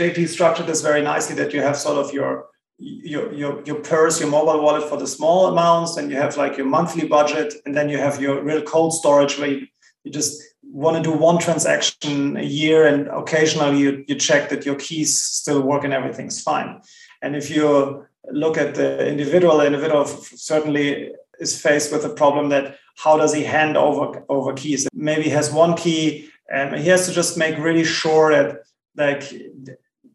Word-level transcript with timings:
JP 0.00 0.28
structured 0.28 0.66
this 0.66 0.80
very 0.80 1.02
nicely 1.02 1.34
that 1.36 1.52
you 1.52 1.60
have 1.60 1.76
sort 1.76 1.98
of 1.98 2.14
your 2.14 2.46
your 2.78 3.30
your 3.34 3.62
your 3.64 3.80
purse, 3.92 4.18
your 4.18 4.30
mobile 4.30 4.62
wallet 4.62 4.88
for 4.88 4.96
the 4.96 5.06
small 5.06 5.48
amounts, 5.52 5.98
and 5.98 6.10
you 6.10 6.16
have 6.16 6.38
like 6.38 6.56
your 6.56 6.66
monthly 6.66 7.06
budget, 7.06 7.52
and 7.66 7.76
then 7.76 7.90
you 7.90 7.98
have 7.98 8.18
your 8.18 8.42
real 8.42 8.62
cold 8.62 8.94
storage 8.94 9.38
where 9.38 9.50
you, 9.50 9.66
you 10.04 10.10
just 10.10 10.42
want 10.62 10.96
to 10.96 11.02
do 11.02 11.12
one 11.12 11.38
transaction 11.38 12.38
a 12.38 12.42
year, 12.42 12.86
and 12.86 13.08
occasionally 13.08 13.78
you, 13.78 14.04
you 14.08 14.14
check 14.14 14.48
that 14.48 14.64
your 14.64 14.76
keys 14.76 15.22
still 15.22 15.60
work 15.60 15.84
and 15.84 15.92
everything's 15.92 16.40
fine. 16.40 16.80
And 17.20 17.36
if 17.36 17.50
you 17.50 18.06
look 18.32 18.56
at 18.56 18.74
the 18.76 19.06
individual, 19.06 19.58
the 19.58 19.66
individual 19.66 20.06
certainly 20.06 21.12
is 21.38 21.60
faced 21.60 21.92
with 21.92 22.04
a 22.06 22.14
problem 22.22 22.48
that 22.48 22.76
how 22.96 23.18
does 23.18 23.34
he 23.34 23.44
hand 23.44 23.76
over 23.76 24.24
over 24.30 24.54
keys? 24.54 24.88
Maybe 24.94 25.24
he 25.24 25.30
has 25.40 25.52
one 25.52 25.76
key, 25.76 26.30
and 26.50 26.74
he 26.84 26.88
has 26.88 27.06
to 27.06 27.12
just 27.12 27.36
make 27.36 27.58
really 27.58 27.84
sure 27.84 28.30
that 28.30 28.60
like 28.96 29.24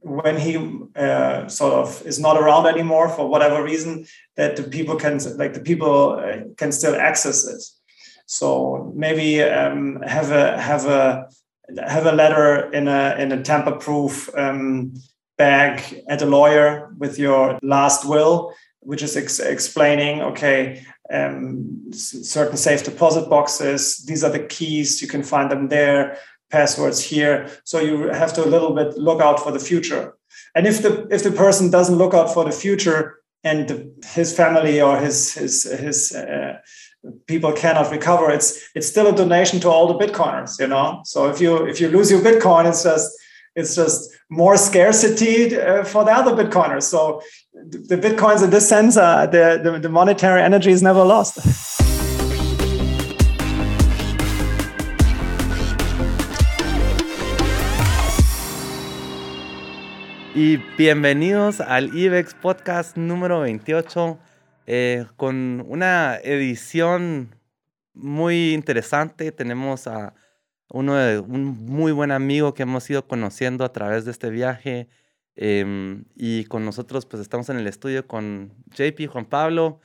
when 0.05 0.37
he 0.37 0.55
uh, 0.95 1.47
sort 1.47 1.73
of 1.73 2.05
is 2.05 2.19
not 2.19 2.37
around 2.37 2.67
anymore 2.67 3.09
for 3.09 3.27
whatever 3.27 3.63
reason 3.63 4.05
that 4.35 4.55
the 4.55 4.63
people 4.63 4.95
can 4.95 5.19
like 5.37 5.53
the 5.55 5.59
people 5.59 6.13
uh, 6.13 6.43
can 6.57 6.71
still 6.71 6.95
access 6.95 7.47
it. 7.47 7.61
So 8.27 8.93
maybe 8.95 9.41
um, 9.41 10.01
have 10.03 10.31
a 10.31 10.61
have 10.61 10.85
a 10.85 11.29
have 11.87 12.05
a 12.05 12.11
letter 12.11 12.71
in 12.71 12.87
a 12.87 13.15
in 13.17 13.31
a 13.31 13.41
tamper 13.41 13.73
proof 13.73 14.29
um, 14.37 14.93
bag 15.37 16.03
at 16.07 16.21
a 16.21 16.25
lawyer 16.25 16.93
with 16.99 17.17
your 17.17 17.59
last 17.61 18.05
will 18.05 18.53
which 18.81 19.01
is 19.01 19.17
ex- 19.17 19.39
explaining 19.39 20.21
okay 20.21 20.85
um, 21.11 21.91
certain 21.91 22.57
safe 22.57 22.83
deposit 22.83 23.29
boxes 23.29 24.05
these 24.05 24.23
are 24.23 24.31
the 24.31 24.45
keys 24.45 25.01
you 25.01 25.07
can 25.07 25.23
find 25.23 25.51
them 25.51 25.67
there 25.67 26.17
passwords 26.51 27.03
here. 27.03 27.49
So 27.63 27.79
you 27.79 28.09
have 28.09 28.33
to 28.33 28.45
a 28.45 28.49
little 28.49 28.73
bit 28.73 28.97
look 28.97 29.21
out 29.21 29.39
for 29.39 29.51
the 29.51 29.59
future. 29.59 30.15
And 30.53 30.67
if 30.67 30.81
the 30.81 31.07
if 31.11 31.23
the 31.23 31.31
person 31.31 31.69
doesn't 31.69 31.95
look 31.95 32.13
out 32.13 32.33
for 32.33 32.45
the 32.45 32.51
future 32.51 33.19
and 33.43 33.67
the, 33.67 33.91
his 34.05 34.35
family 34.35 34.81
or 34.81 34.97
his 34.97 35.33
his 35.33 35.63
his 35.63 36.11
uh, 36.13 36.57
people 37.27 37.51
cannot 37.53 37.91
recover, 37.91 38.31
it's 38.31 38.69
it's 38.75 38.87
still 38.87 39.07
a 39.07 39.15
donation 39.15 39.59
to 39.61 39.69
all 39.69 39.87
the 39.87 40.05
bitcoiners. 40.05 40.59
You 40.59 40.67
know. 40.67 41.01
So 41.05 41.29
if 41.29 41.41
you 41.41 41.65
if 41.65 41.79
you 41.81 41.89
lose 41.89 42.09
your 42.11 42.21
bitcoin, 42.21 42.67
it's 42.67 42.83
just 42.83 43.11
it's 43.55 43.75
just 43.75 44.11
more 44.29 44.57
scarcity 44.57 45.57
uh, 45.57 45.83
for 45.83 46.03
the 46.03 46.11
other 46.11 46.31
bitcoiners. 46.31 46.83
So 46.83 47.21
the 47.53 47.97
bitcoins 47.97 48.43
in 48.43 48.49
this 48.49 48.67
sense, 48.67 48.97
uh, 48.97 49.25
the, 49.27 49.59
the 49.63 49.79
the 49.79 49.89
monetary 49.89 50.41
energy 50.41 50.71
is 50.71 50.81
never 50.81 51.03
lost. 51.03 51.39
Y 60.37 60.57
bienvenidos 60.77 61.61
al 61.61 61.95
IBEX 61.95 62.33
Podcast 62.33 62.97
número 62.97 63.39
28, 63.39 64.19
eh, 64.67 65.05
con 65.15 65.63
una 65.65 66.17
edición 66.17 67.33
muy 67.93 68.53
interesante. 68.53 69.31
Tenemos 69.31 69.87
a 69.87 70.13
uno 70.67 70.95
de, 70.95 71.19
un 71.19 71.45
muy 71.65 71.93
buen 71.93 72.11
amigo 72.11 72.53
que 72.53 72.63
hemos 72.63 72.89
ido 72.89 73.07
conociendo 73.07 73.63
a 73.63 73.71
través 73.71 74.03
de 74.03 74.11
este 74.11 74.29
viaje. 74.29 74.89
Em, 75.37 76.03
y 76.17 76.43
con 76.43 76.65
nosotros, 76.65 77.05
pues 77.05 77.21
estamos 77.21 77.47
en 77.47 77.55
el 77.55 77.67
estudio 77.67 78.05
con 78.05 78.51
JP, 78.75 79.07
Juan 79.07 79.27
Pablo, 79.27 79.79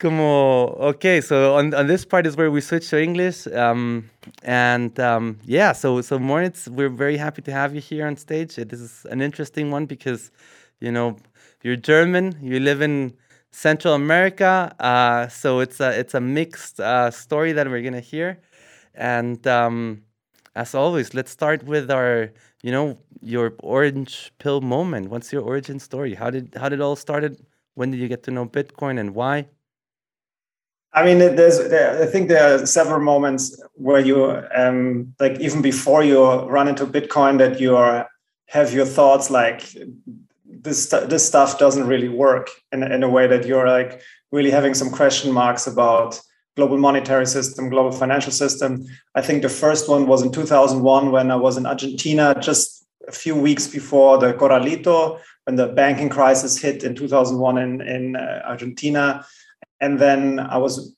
Como, 0.00 0.76
okay, 0.78 1.20
so 1.20 1.56
on, 1.56 1.74
on 1.74 1.88
this 1.88 2.06
part 2.06 2.24
is 2.26 2.36
where 2.36 2.50
we 2.50 2.60
switch 2.60 2.88
to 2.90 3.02
English. 3.02 3.48
Um, 3.48 4.08
and 4.44 4.96
um, 5.00 5.38
yeah, 5.44 5.72
so, 5.72 6.00
so 6.02 6.18
Moritz, 6.18 6.68
we're 6.68 6.88
very 6.88 7.16
happy 7.16 7.42
to 7.42 7.52
have 7.52 7.74
you 7.74 7.80
here 7.80 8.06
on 8.06 8.16
stage. 8.16 8.54
This 8.56 8.80
is 8.80 9.04
an 9.10 9.20
interesting 9.20 9.72
one 9.72 9.86
because, 9.86 10.30
you 10.80 10.92
know, 10.92 11.16
you're 11.62 11.76
German. 11.76 12.38
You 12.40 12.60
live 12.60 12.82
in 12.82 13.14
Central 13.50 13.94
America, 13.94 14.74
uh, 14.78 15.28
so 15.28 15.60
it's 15.60 15.80
a 15.80 15.98
it's 15.98 16.14
a 16.14 16.20
mixed 16.20 16.80
uh, 16.80 17.10
story 17.10 17.52
that 17.52 17.68
we're 17.68 17.82
gonna 17.82 18.00
hear. 18.00 18.40
And 18.94 19.46
um, 19.46 20.02
as 20.54 20.74
always, 20.74 21.14
let's 21.14 21.30
start 21.30 21.62
with 21.64 21.90
our 21.90 22.32
you 22.62 22.72
know 22.72 22.98
your 23.20 23.54
orange 23.62 24.32
pill 24.38 24.60
moment. 24.60 25.10
What's 25.10 25.32
your 25.32 25.42
origin 25.42 25.78
story? 25.78 26.14
How 26.14 26.30
did 26.30 26.54
how 26.56 26.68
did 26.68 26.80
it 26.80 26.82
all 26.82 26.96
started? 26.96 27.44
When 27.74 27.90
did 27.90 28.00
you 28.00 28.08
get 28.08 28.22
to 28.24 28.30
know 28.30 28.46
Bitcoin 28.46 28.98
and 28.98 29.14
why? 29.14 29.48
I 30.92 31.04
mean, 31.04 31.18
there's, 31.18 31.58
there, 31.68 32.02
I 32.02 32.06
think 32.06 32.28
there 32.28 32.54
are 32.54 32.66
several 32.66 33.00
moments 33.00 33.62
where 33.74 34.00
you, 34.00 34.42
um, 34.54 35.14
like, 35.20 35.38
even 35.38 35.60
before 35.60 36.02
you 36.02 36.24
run 36.46 36.66
into 36.66 36.86
Bitcoin, 36.86 37.38
that 37.38 37.60
you 37.60 37.76
are, 37.76 38.08
have 38.46 38.72
your 38.72 38.86
thoughts 38.86 39.30
like, 39.30 39.62
this 40.48 40.86
this 40.86 41.26
stuff 41.26 41.58
doesn't 41.58 41.86
really 41.86 42.08
work 42.08 42.50
in, 42.72 42.82
in 42.82 43.02
a 43.02 43.08
way 43.08 43.26
that 43.26 43.46
you're 43.46 43.68
like 43.68 44.00
really 44.32 44.50
having 44.50 44.74
some 44.74 44.90
question 44.90 45.32
marks 45.32 45.66
about 45.66 46.20
global 46.56 46.78
monetary 46.78 47.26
system, 47.26 47.68
global 47.68 47.92
financial 47.92 48.32
system. 48.32 48.84
I 49.14 49.22
think 49.22 49.42
the 49.42 49.48
first 49.48 49.88
one 49.88 50.06
was 50.06 50.22
in 50.22 50.32
2001 50.32 51.12
when 51.12 51.30
I 51.30 51.36
was 51.36 51.56
in 51.56 51.66
Argentina, 51.66 52.34
just 52.40 52.84
a 53.06 53.12
few 53.12 53.36
weeks 53.36 53.68
before 53.68 54.18
the 54.18 54.34
Corralito, 54.34 55.20
when 55.44 55.56
the 55.56 55.68
banking 55.68 56.08
crisis 56.08 56.58
hit 56.58 56.82
in 56.82 56.94
2001 56.94 57.58
in, 57.58 57.80
in 57.80 58.16
uh, 58.16 58.42
Argentina. 58.44 59.24
And 59.80 60.00
then 60.00 60.40
I 60.40 60.58
was 60.58 60.96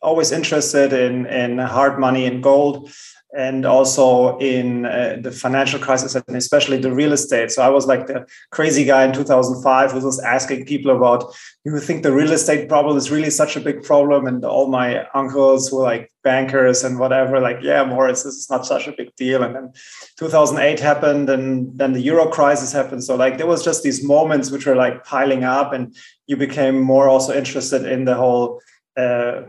always 0.00 0.32
interested 0.32 0.94
in, 0.94 1.26
in 1.26 1.58
hard 1.58 1.98
money 1.98 2.24
and 2.24 2.42
gold 2.42 2.90
and 3.36 3.64
also 3.64 4.36
in 4.38 4.86
uh, 4.86 5.16
the 5.20 5.30
financial 5.30 5.78
crisis 5.78 6.14
and 6.14 6.36
especially 6.36 6.78
the 6.78 6.92
real 6.92 7.12
estate. 7.12 7.50
So 7.50 7.62
I 7.62 7.68
was 7.68 7.86
like 7.86 8.06
the 8.06 8.26
crazy 8.50 8.84
guy 8.84 9.04
in 9.04 9.12
2005 9.12 9.92
who 9.92 10.00
was 10.00 10.18
asking 10.20 10.66
people 10.66 10.96
about, 10.96 11.32
you 11.64 11.78
think 11.78 12.02
the 12.02 12.12
real 12.12 12.32
estate 12.32 12.68
problem 12.68 12.96
is 12.96 13.10
really 13.10 13.30
such 13.30 13.56
a 13.56 13.60
big 13.60 13.82
problem? 13.84 14.26
And 14.26 14.44
all 14.44 14.68
my 14.68 15.06
uncles 15.14 15.70
were 15.70 15.82
like 15.82 16.10
bankers 16.24 16.82
and 16.82 16.98
whatever, 16.98 17.40
like, 17.40 17.58
yeah, 17.62 17.84
Moritz, 17.84 18.24
this 18.24 18.34
is 18.34 18.50
not 18.50 18.66
such 18.66 18.88
a 18.88 18.92
big 18.92 19.14
deal. 19.14 19.42
And 19.42 19.54
then 19.54 19.72
2008 20.18 20.80
happened 20.80 21.30
and 21.30 21.78
then 21.78 21.92
the 21.92 22.00
Euro 22.00 22.26
crisis 22.26 22.72
happened. 22.72 23.04
So 23.04 23.14
like 23.14 23.38
there 23.38 23.46
was 23.46 23.64
just 23.64 23.82
these 23.82 24.02
moments 24.02 24.50
which 24.50 24.66
were 24.66 24.76
like 24.76 25.04
piling 25.04 25.44
up 25.44 25.72
and 25.72 25.94
you 26.26 26.36
became 26.36 26.80
more 26.80 27.08
also 27.08 27.32
interested 27.32 27.84
in 27.84 28.04
the 28.06 28.14
whole 28.14 28.60
uh, 28.96 29.42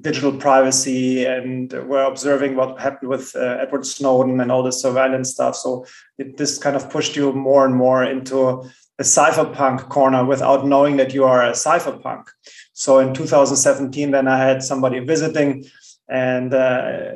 digital 0.00 0.32
privacy 0.32 1.24
and 1.24 1.72
we're 1.88 2.04
observing 2.04 2.56
what 2.56 2.80
happened 2.80 3.08
with 3.08 3.34
uh, 3.36 3.58
Edward 3.60 3.86
Snowden 3.86 4.40
and 4.40 4.50
all 4.50 4.62
the 4.62 4.72
surveillance 4.72 5.30
stuff. 5.30 5.56
So 5.56 5.86
it, 6.18 6.36
this 6.36 6.58
kind 6.58 6.76
of 6.76 6.90
pushed 6.90 7.16
you 7.16 7.32
more 7.32 7.64
and 7.64 7.74
more 7.74 8.04
into 8.04 8.64
a 8.98 9.02
cypherpunk 9.02 9.88
corner 9.88 10.24
without 10.24 10.66
knowing 10.66 10.96
that 10.96 11.14
you 11.14 11.24
are 11.24 11.42
a 11.42 11.52
cypherpunk. 11.52 12.24
So 12.72 12.98
in 12.98 13.14
2017, 13.14 14.10
then 14.10 14.28
I 14.28 14.38
had 14.38 14.62
somebody 14.62 15.00
visiting 15.00 15.64
and 16.08 16.54
uh, 16.54 17.12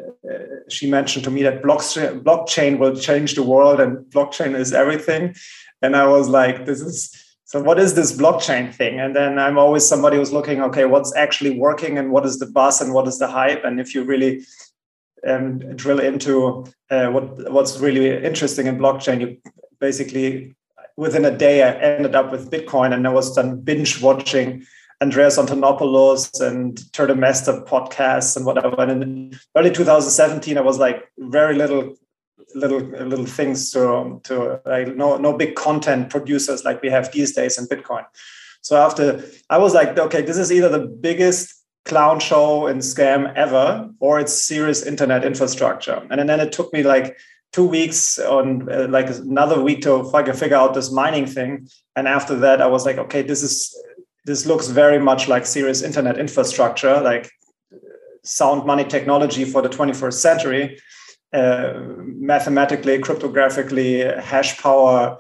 she 0.69 0.91
mentioned 0.91 1.25
to 1.25 1.31
me 1.31 1.43
that 1.43 1.63
blockchain 1.63 2.79
will 2.79 2.95
change 2.95 3.35
the 3.35 3.43
world 3.43 3.81
and 3.81 3.99
blockchain 4.07 4.55
is 4.55 4.73
everything. 4.73 5.35
And 5.81 5.97
I 5.97 6.07
was 6.07 6.29
like, 6.29 6.67
this 6.67 6.81
is 6.81 7.22
so 7.53 7.63
what 7.63 7.79
is 7.79 7.93
this 7.93 8.17
blockchain 8.17 8.75
thing? 8.75 8.99
And 8.99 9.15
then 9.15 9.39
i'm 9.39 9.59
always 9.59 9.87
somebody 9.87 10.17
who's 10.17 10.33
looking 10.33 10.63
okay 10.63 10.87
what's 10.87 11.15
actually 11.15 11.59
working 11.59 11.99
and 11.99 12.11
what 12.11 12.25
is 12.25 12.39
the 12.39 12.47
buzz 12.47 12.81
and 12.81 12.95
what 12.95 13.07
is 13.07 13.19
the 13.19 13.29
hype? 13.29 13.63
And 13.63 13.79
if 13.79 13.95
you 13.95 14.05
really 14.05 14.47
um, 15.29 15.59
drill 15.77 16.01
into 16.01 16.65
uh, 16.91 17.09
what 17.09 17.53
what's 17.53 17.79
really 17.79 18.25
interesting 18.25 18.69
in 18.69 18.79
blockchain 18.79 19.21
you 19.21 19.37
basically 19.81 20.57
within 20.97 21.27
a 21.27 21.37
day 21.37 21.63
i 21.63 21.73
ended 21.73 22.15
up 22.15 22.33
with 22.33 22.51
bitcoin 22.51 22.95
and 22.95 23.07
i 23.07 23.11
was 23.11 23.35
done 23.35 23.61
binge 23.61 24.01
watching 24.01 24.65
andreas 25.03 25.37
antonopoulos 25.37 26.41
and 26.41 26.91
Turtle 26.93 27.17
podcasts 27.17 28.35
and 28.37 28.47
whatever. 28.47 28.81
And 28.81 29.03
in 29.03 29.39
early 29.57 29.71
2017 29.71 30.57
i 30.57 30.63
was 30.63 30.79
like 30.79 31.05
very 31.19 31.55
little 31.55 31.97
little 32.55 32.81
little 32.81 33.27
things 33.27 33.71
to 33.73 34.21
to 34.25 34.61
like 34.67 34.95
no 34.97 35.17
no 35.17 35.37
big 35.37 35.55
content 35.55 36.11
producers 36.11 36.65
like 36.65 36.83
we 36.83 36.91
have 36.91 37.11
these 37.13 37.35
days 37.35 37.59
in 37.59 37.67
Bitcoin. 37.67 38.05
So 38.61 38.77
after 38.77 39.25
I 39.51 39.59
was 39.59 39.75
like, 39.75 39.99
okay, 39.99 40.23
this 40.23 40.37
is 40.37 40.53
either 40.53 40.69
the 40.69 40.87
biggest 40.87 41.63
clown 41.85 42.21
show 42.21 42.67
and 42.67 42.81
scam 42.81 43.35
ever, 43.35 43.91
or 43.99 44.21
it's 44.21 44.45
serious 44.45 44.85
internet 44.85 45.25
infrastructure. 45.25 46.07
And 46.11 46.29
then 46.29 46.41
it 46.41 46.53
took 46.53 46.73
me 46.73 46.83
like 46.83 47.19
two 47.53 47.67
weeks 47.67 48.19
on 48.19 48.71
uh, 48.71 48.87
like 48.89 49.11
another 49.11 49.61
week 49.61 49.83
to 49.83 50.05
figure 50.33 50.57
out 50.57 50.75
this 50.75 50.93
mining 50.93 51.27
thing. 51.27 51.69
And 51.97 52.07
after 52.07 52.37
that, 52.37 52.63
I 52.63 52.67
was 52.67 52.87
like, 52.87 52.99
okay, 52.99 53.23
this 53.23 53.43
is 53.43 53.77
this 54.25 54.47
looks 54.47 54.69
very 54.69 54.99
much 54.99 55.29
like 55.29 55.45
serious 55.45 55.83
internet 55.83 56.19
infrastructure. 56.19 57.01
Like 57.01 57.31
sound 58.25 58.65
money 58.65 58.85
technology 58.85 59.45
for 59.45 59.63
the 59.63 59.69
21st 59.69 60.15
century, 60.15 60.79
uh, 61.33 61.81
mathematically, 62.05 62.99
cryptographically, 62.99 64.21
hash 64.21 64.61
power 64.61 65.19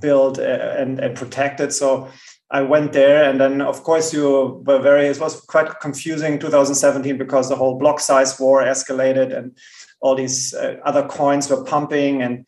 built 0.00 0.38
uh, 0.38 0.42
and, 0.42 0.98
and 0.98 1.16
protected. 1.16 1.72
So 1.72 2.08
I 2.50 2.62
went 2.62 2.92
there, 2.92 3.28
and 3.28 3.40
then 3.40 3.60
of 3.60 3.82
course 3.82 4.12
you 4.12 4.62
were 4.66 4.78
very. 4.78 5.06
It 5.06 5.20
was 5.20 5.40
quite 5.42 5.80
confusing 5.80 6.38
2017 6.38 7.18
because 7.18 7.48
the 7.48 7.56
whole 7.56 7.78
block 7.78 8.00
size 8.00 8.38
war 8.38 8.62
escalated, 8.62 9.36
and 9.36 9.56
all 10.00 10.14
these 10.14 10.54
uh, 10.54 10.76
other 10.84 11.06
coins 11.06 11.48
were 11.48 11.64
pumping. 11.64 12.22
And 12.22 12.46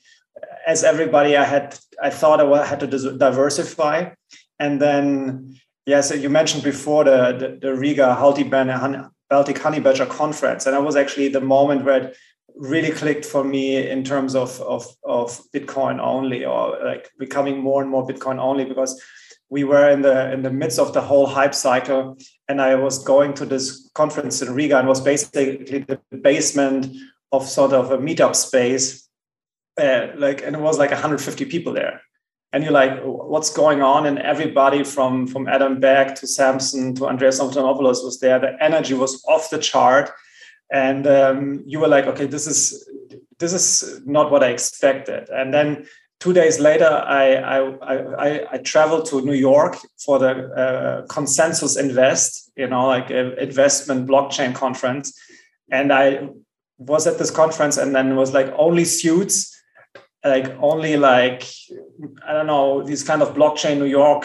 as 0.66 0.84
everybody, 0.84 1.36
I 1.36 1.44
had 1.44 1.78
I 2.02 2.10
thought 2.10 2.40
I 2.40 2.66
had 2.66 2.80
to 2.80 2.86
diversify, 3.16 4.10
and 4.58 4.80
then 4.80 5.56
yes, 5.86 6.14
you 6.14 6.28
mentioned 6.28 6.64
before 6.64 7.04
the 7.04 7.32
the, 7.38 7.68
the 7.68 7.74
Riga 7.74 8.14
Baltic 8.14 9.58
Honey 9.58 9.80
Badger 9.80 10.06
conference, 10.06 10.66
and 10.66 10.74
that 10.74 10.82
was 10.82 10.96
actually 10.96 11.28
the 11.28 11.40
moment 11.40 11.84
where 11.84 12.04
it 12.04 12.16
really 12.56 12.90
clicked 12.90 13.24
for 13.24 13.42
me 13.42 13.88
in 13.88 14.04
terms 14.04 14.34
of, 14.34 14.60
of, 14.60 14.86
of 15.04 15.40
Bitcoin 15.54 16.00
only 16.00 16.44
or 16.44 16.78
like 16.84 17.10
becoming 17.18 17.58
more 17.58 17.82
and 17.82 17.90
more 17.90 18.06
Bitcoin 18.06 18.38
only 18.38 18.64
because 18.64 19.00
we 19.50 19.64
were 19.64 19.90
in 19.90 20.02
the 20.02 20.32
in 20.32 20.42
the 20.42 20.50
midst 20.50 20.78
of 20.78 20.92
the 20.92 21.00
whole 21.00 21.26
hype 21.26 21.54
cycle 21.54 22.16
and 22.48 22.60
I 22.60 22.74
was 22.76 23.04
going 23.04 23.34
to 23.34 23.46
this 23.46 23.90
conference 23.94 24.40
in 24.42 24.54
Riga 24.54 24.78
and 24.78 24.88
was 24.88 25.00
basically 25.00 25.56
the 25.78 26.00
basement 26.22 26.86
of 27.30 27.46
sort 27.46 27.72
of 27.72 27.90
a 27.90 27.98
meetup 27.98 28.34
space 28.34 29.08
uh, 29.80 30.08
like 30.16 30.42
and 30.42 30.56
it 30.56 30.62
was 30.62 30.78
like 30.78 30.90
150 30.90 31.44
people 31.46 31.72
there. 31.72 32.00
And 32.52 32.62
you're 32.62 32.72
like 32.72 33.00
what's 33.02 33.52
going 33.52 33.82
on? 33.82 34.06
And 34.06 34.18
everybody 34.18 34.84
from 34.84 35.26
from 35.26 35.48
Adam 35.48 35.80
Back 35.80 36.14
to 36.16 36.26
Samson 36.26 36.94
to 36.96 37.06
Andreas 37.06 37.40
Antonopoulos 37.40 38.04
was 38.04 38.20
there. 38.20 38.38
The 38.38 38.56
energy 38.60 38.94
was 38.94 39.22
off 39.26 39.50
the 39.50 39.58
chart 39.58 40.10
and 40.70 41.06
um, 41.06 41.62
you 41.66 41.80
were 41.80 41.88
like 41.88 42.06
okay 42.06 42.26
this 42.26 42.46
is 42.46 42.88
this 43.38 43.52
is 43.52 44.00
not 44.06 44.30
what 44.30 44.42
i 44.42 44.48
expected. 44.48 45.28
And 45.30 45.52
then 45.52 45.86
two 46.20 46.32
days 46.32 46.58
later 46.60 46.86
i 46.86 47.34
i 47.34 47.58
i, 48.26 48.54
I 48.54 48.58
traveled 48.58 49.06
to 49.06 49.20
new 49.20 49.34
york 49.34 49.76
for 50.04 50.18
the 50.18 50.32
uh, 50.62 51.06
consensus 51.06 51.76
invest 51.76 52.50
you 52.56 52.68
know 52.68 52.86
like 52.86 53.10
investment 53.10 54.08
blockchain 54.08 54.54
conference. 54.54 55.18
And 55.70 55.92
i 55.92 56.28
was 56.78 57.06
at 57.06 57.18
this 57.18 57.30
conference 57.30 57.76
and 57.76 57.94
then 57.94 58.16
was 58.16 58.32
like 58.32 58.52
only 58.56 58.84
suits 58.84 59.50
like 60.24 60.48
only 60.60 60.96
like 60.96 61.44
i 62.26 62.32
don't 62.32 62.46
know 62.46 62.82
these 62.82 63.02
kind 63.02 63.22
of 63.22 63.34
blockchain 63.34 63.78
new 63.78 63.84
york 63.84 64.24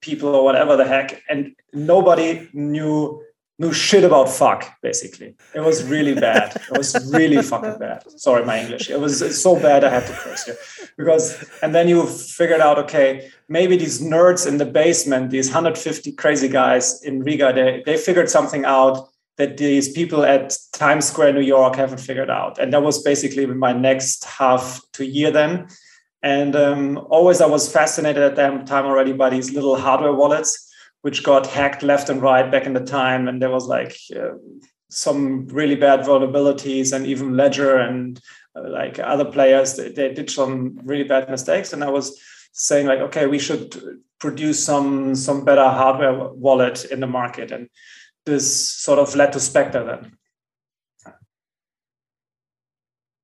people 0.00 0.34
or 0.34 0.44
whatever 0.44 0.76
the 0.76 0.84
heck. 0.84 1.22
And 1.28 1.54
nobody 1.72 2.48
knew 2.52 3.22
knew 3.58 3.72
shit 3.72 4.04
about 4.04 4.28
fuck 4.28 4.80
basically. 4.82 5.34
It 5.54 5.60
was 5.60 5.84
really 5.84 6.14
bad. 6.14 6.56
It 6.56 6.76
was 6.76 7.10
really 7.12 7.40
fucking 7.42 7.78
bad. 7.78 8.02
Sorry 8.18 8.44
my 8.44 8.60
english. 8.60 8.90
It 8.90 9.00
was 9.00 9.42
so 9.42 9.58
bad 9.58 9.84
i 9.84 9.88
had 9.88 10.06
to 10.06 10.12
curse 10.12 10.44
here 10.44 10.56
because 10.96 11.44
and 11.62 11.74
then 11.74 11.88
you 11.88 12.06
figured 12.06 12.60
out 12.60 12.78
okay 12.78 13.30
maybe 13.48 13.76
these 13.76 14.00
nerds 14.00 14.46
in 14.46 14.58
the 14.58 14.66
basement 14.66 15.30
these 15.30 15.48
150 15.48 16.12
crazy 16.12 16.48
guys 16.48 17.02
in 17.02 17.22
riga 17.22 17.52
they, 17.52 17.82
they 17.86 17.96
figured 17.96 18.28
something 18.28 18.64
out 18.64 19.08
that 19.36 19.56
these 19.56 19.92
people 19.92 20.24
at 20.24 20.56
times 20.72 21.06
square 21.06 21.32
new 21.32 21.40
york 21.40 21.76
haven't 21.76 22.00
figured 22.00 22.30
out. 22.30 22.58
And 22.58 22.72
that 22.72 22.82
was 22.82 23.02
basically 23.02 23.46
my 23.46 23.72
next 23.72 24.24
half 24.24 24.80
to 24.94 25.04
year 25.04 25.30
then. 25.30 25.68
And 26.22 26.56
um, 26.56 26.98
always 27.10 27.40
i 27.40 27.46
was 27.46 27.70
fascinated 27.72 28.22
at 28.22 28.36
that 28.36 28.66
time 28.66 28.84
already 28.86 29.12
by 29.12 29.30
these 29.30 29.52
little 29.52 29.76
hardware 29.76 30.12
wallets 30.12 30.65
which 31.06 31.22
got 31.22 31.46
hacked 31.46 31.84
left 31.84 32.08
and 32.08 32.20
right 32.20 32.50
back 32.50 32.66
in 32.66 32.72
the 32.72 32.84
time. 32.84 33.28
And 33.28 33.40
there 33.40 33.48
was 33.48 33.68
like 33.68 33.96
uh, 34.16 34.34
some 34.90 35.46
really 35.46 35.76
bad 35.76 36.00
vulnerabilities, 36.00 36.92
and 36.92 37.06
even 37.06 37.36
Ledger 37.36 37.78
and 37.78 38.20
uh, 38.56 38.68
like 38.68 38.98
other 38.98 39.24
players, 39.24 39.76
they, 39.76 39.90
they, 39.90 40.12
did 40.12 40.28
some 40.28 40.80
really 40.82 41.04
bad 41.04 41.30
mistakes. 41.30 41.72
And 41.72 41.84
I 41.84 41.90
was 41.90 42.20
saying 42.50 42.88
like, 42.88 42.98
okay, 42.98 43.28
we 43.28 43.38
should 43.38 43.80
produce 44.18 44.58
some 44.64 45.14
some 45.14 45.44
better 45.44 45.68
hardware 45.68 46.12
wallet 46.34 46.84
in 46.86 46.98
the 46.98 47.06
market, 47.06 47.52
and 47.52 47.68
this 48.24 48.44
sort 48.84 48.98
of 48.98 49.14
led 49.14 49.32
to 49.34 49.38
Spectre 49.38 49.84
then. 49.84 50.16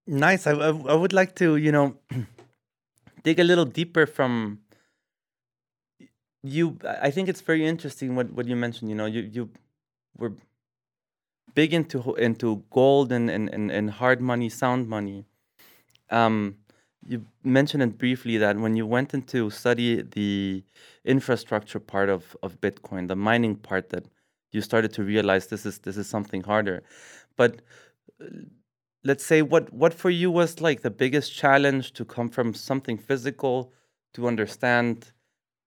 Nice. 0.07 0.47
I, 0.47 0.53
I 0.53 0.95
would 0.95 1.13
like 1.13 1.35
to, 1.37 1.57
you 1.57 1.73
know, 1.73 1.97
dig 3.25 3.41
a 3.41 3.45
little 3.45 3.65
deeper 3.65 4.07
from 4.07 4.62
you 6.43 6.79
i 7.03 7.11
think 7.11 7.29
it's 7.29 7.41
very 7.41 7.67
interesting 7.67 8.17
what, 8.17 8.33
what 8.33 8.47
you 8.47 8.57
mentioned 8.57 8.91
you 8.91 8.97
know 8.97 9.07
you 9.07 9.23
you 9.23 9.49
were 10.17 10.33
big 11.55 11.75
into 11.75 12.15
into 12.15 12.63
gold 12.71 13.13
and 13.13 13.31
and, 13.31 13.49
and, 13.53 13.71
and 13.71 13.91
hard 13.91 14.21
money 14.21 14.49
sound 14.49 14.89
money. 14.89 15.25
Um 16.11 16.57
you 17.05 17.27
mentioned 17.43 17.83
it 17.83 17.99
briefly 17.99 18.37
that 18.39 18.57
when 18.57 18.77
you 18.77 18.87
went 18.87 19.13
into 19.13 19.51
study 19.51 20.03
the 20.03 20.63
infrastructure 21.05 21.81
part 21.81 22.09
of 22.09 22.37
of 22.43 22.61
bitcoin 22.61 23.09
the 23.09 23.17
mining 23.17 23.57
part 23.57 23.91
that 23.91 24.07
you 24.53 24.61
started 24.61 24.93
to 24.93 25.03
realize 25.03 25.49
this 25.49 25.67
is 25.67 25.79
this 25.81 25.97
is 25.97 26.07
something 26.07 26.43
harder. 26.43 26.83
But 27.37 27.63
uh, 28.21 28.27
let's 29.05 29.25
say 29.25 29.43
what 29.43 29.73
what 29.73 29.95
for 29.95 30.11
you 30.11 30.31
was 30.31 30.61
like 30.61 30.83
the 30.83 30.91
biggest 30.91 31.35
challenge 31.35 31.93
to 31.95 32.05
come 32.05 32.29
from 32.29 32.55
something 32.55 32.99
physical 32.99 33.73
to 34.15 34.29
understand 34.29 35.13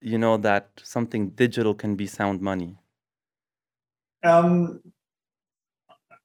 you 0.05 0.17
know 0.17 0.37
that 0.37 0.69
something 0.83 1.29
digital 1.29 1.73
can 1.73 1.95
be 1.95 2.05
sound 2.05 2.41
money? 2.41 2.77
Um, 4.23 4.81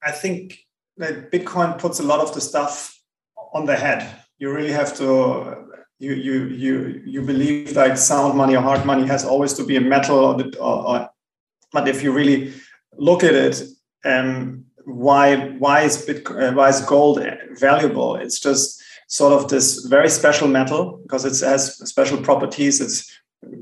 I 0.03 0.11
think 0.11 0.67
that 0.99 1.33
Bitcoin 1.33 1.79
puts 1.79 2.01
a 2.01 2.03
lot 2.03 2.21
of 2.21 2.35
the 2.35 2.41
stuff 2.41 2.99
on 3.53 3.67
the 3.67 3.77
head. 3.77 4.07
You 4.39 4.53
really 4.53 4.73
have 4.73 4.97
to 4.99 5.71
you 6.01 6.15
you 6.15 6.47
you 6.47 7.03
you 7.05 7.23
believe 7.23 7.77
like 7.77 7.97
sound 7.97 8.37
money 8.37 8.57
or 8.57 8.63
hard 8.63 8.85
money 8.85 9.07
has 9.07 9.25
always 9.25 9.53
to 9.55 9.65
be 9.65 9.77
a 9.77 9.81
metal 9.81 10.19
or, 10.19 10.43
or, 10.59 10.89
or 10.89 11.11
but 11.73 11.87
if 11.87 12.03
you 12.03 12.11
really 12.11 12.53
look 12.97 13.23
at 13.23 13.35
it 13.35 13.63
um 14.07 14.65
why 14.87 15.37
why 15.59 15.83
is 15.83 16.07
Bitcoin, 16.07 16.53
uh, 16.53 16.55
why 16.55 16.71
is 16.71 16.81
gold 16.81 17.23
valuable 17.59 18.17
it's 18.17 18.41
just 18.41 18.83
sort 19.09 19.35
of 19.35 19.49
this 19.51 19.85
very 19.85 20.09
special 20.09 20.49
metal 20.49 21.01
because 21.03 21.27
it 21.27 21.47
has 21.47 21.77
special 21.89 22.17
properties 22.17 22.81
it's 22.81 23.15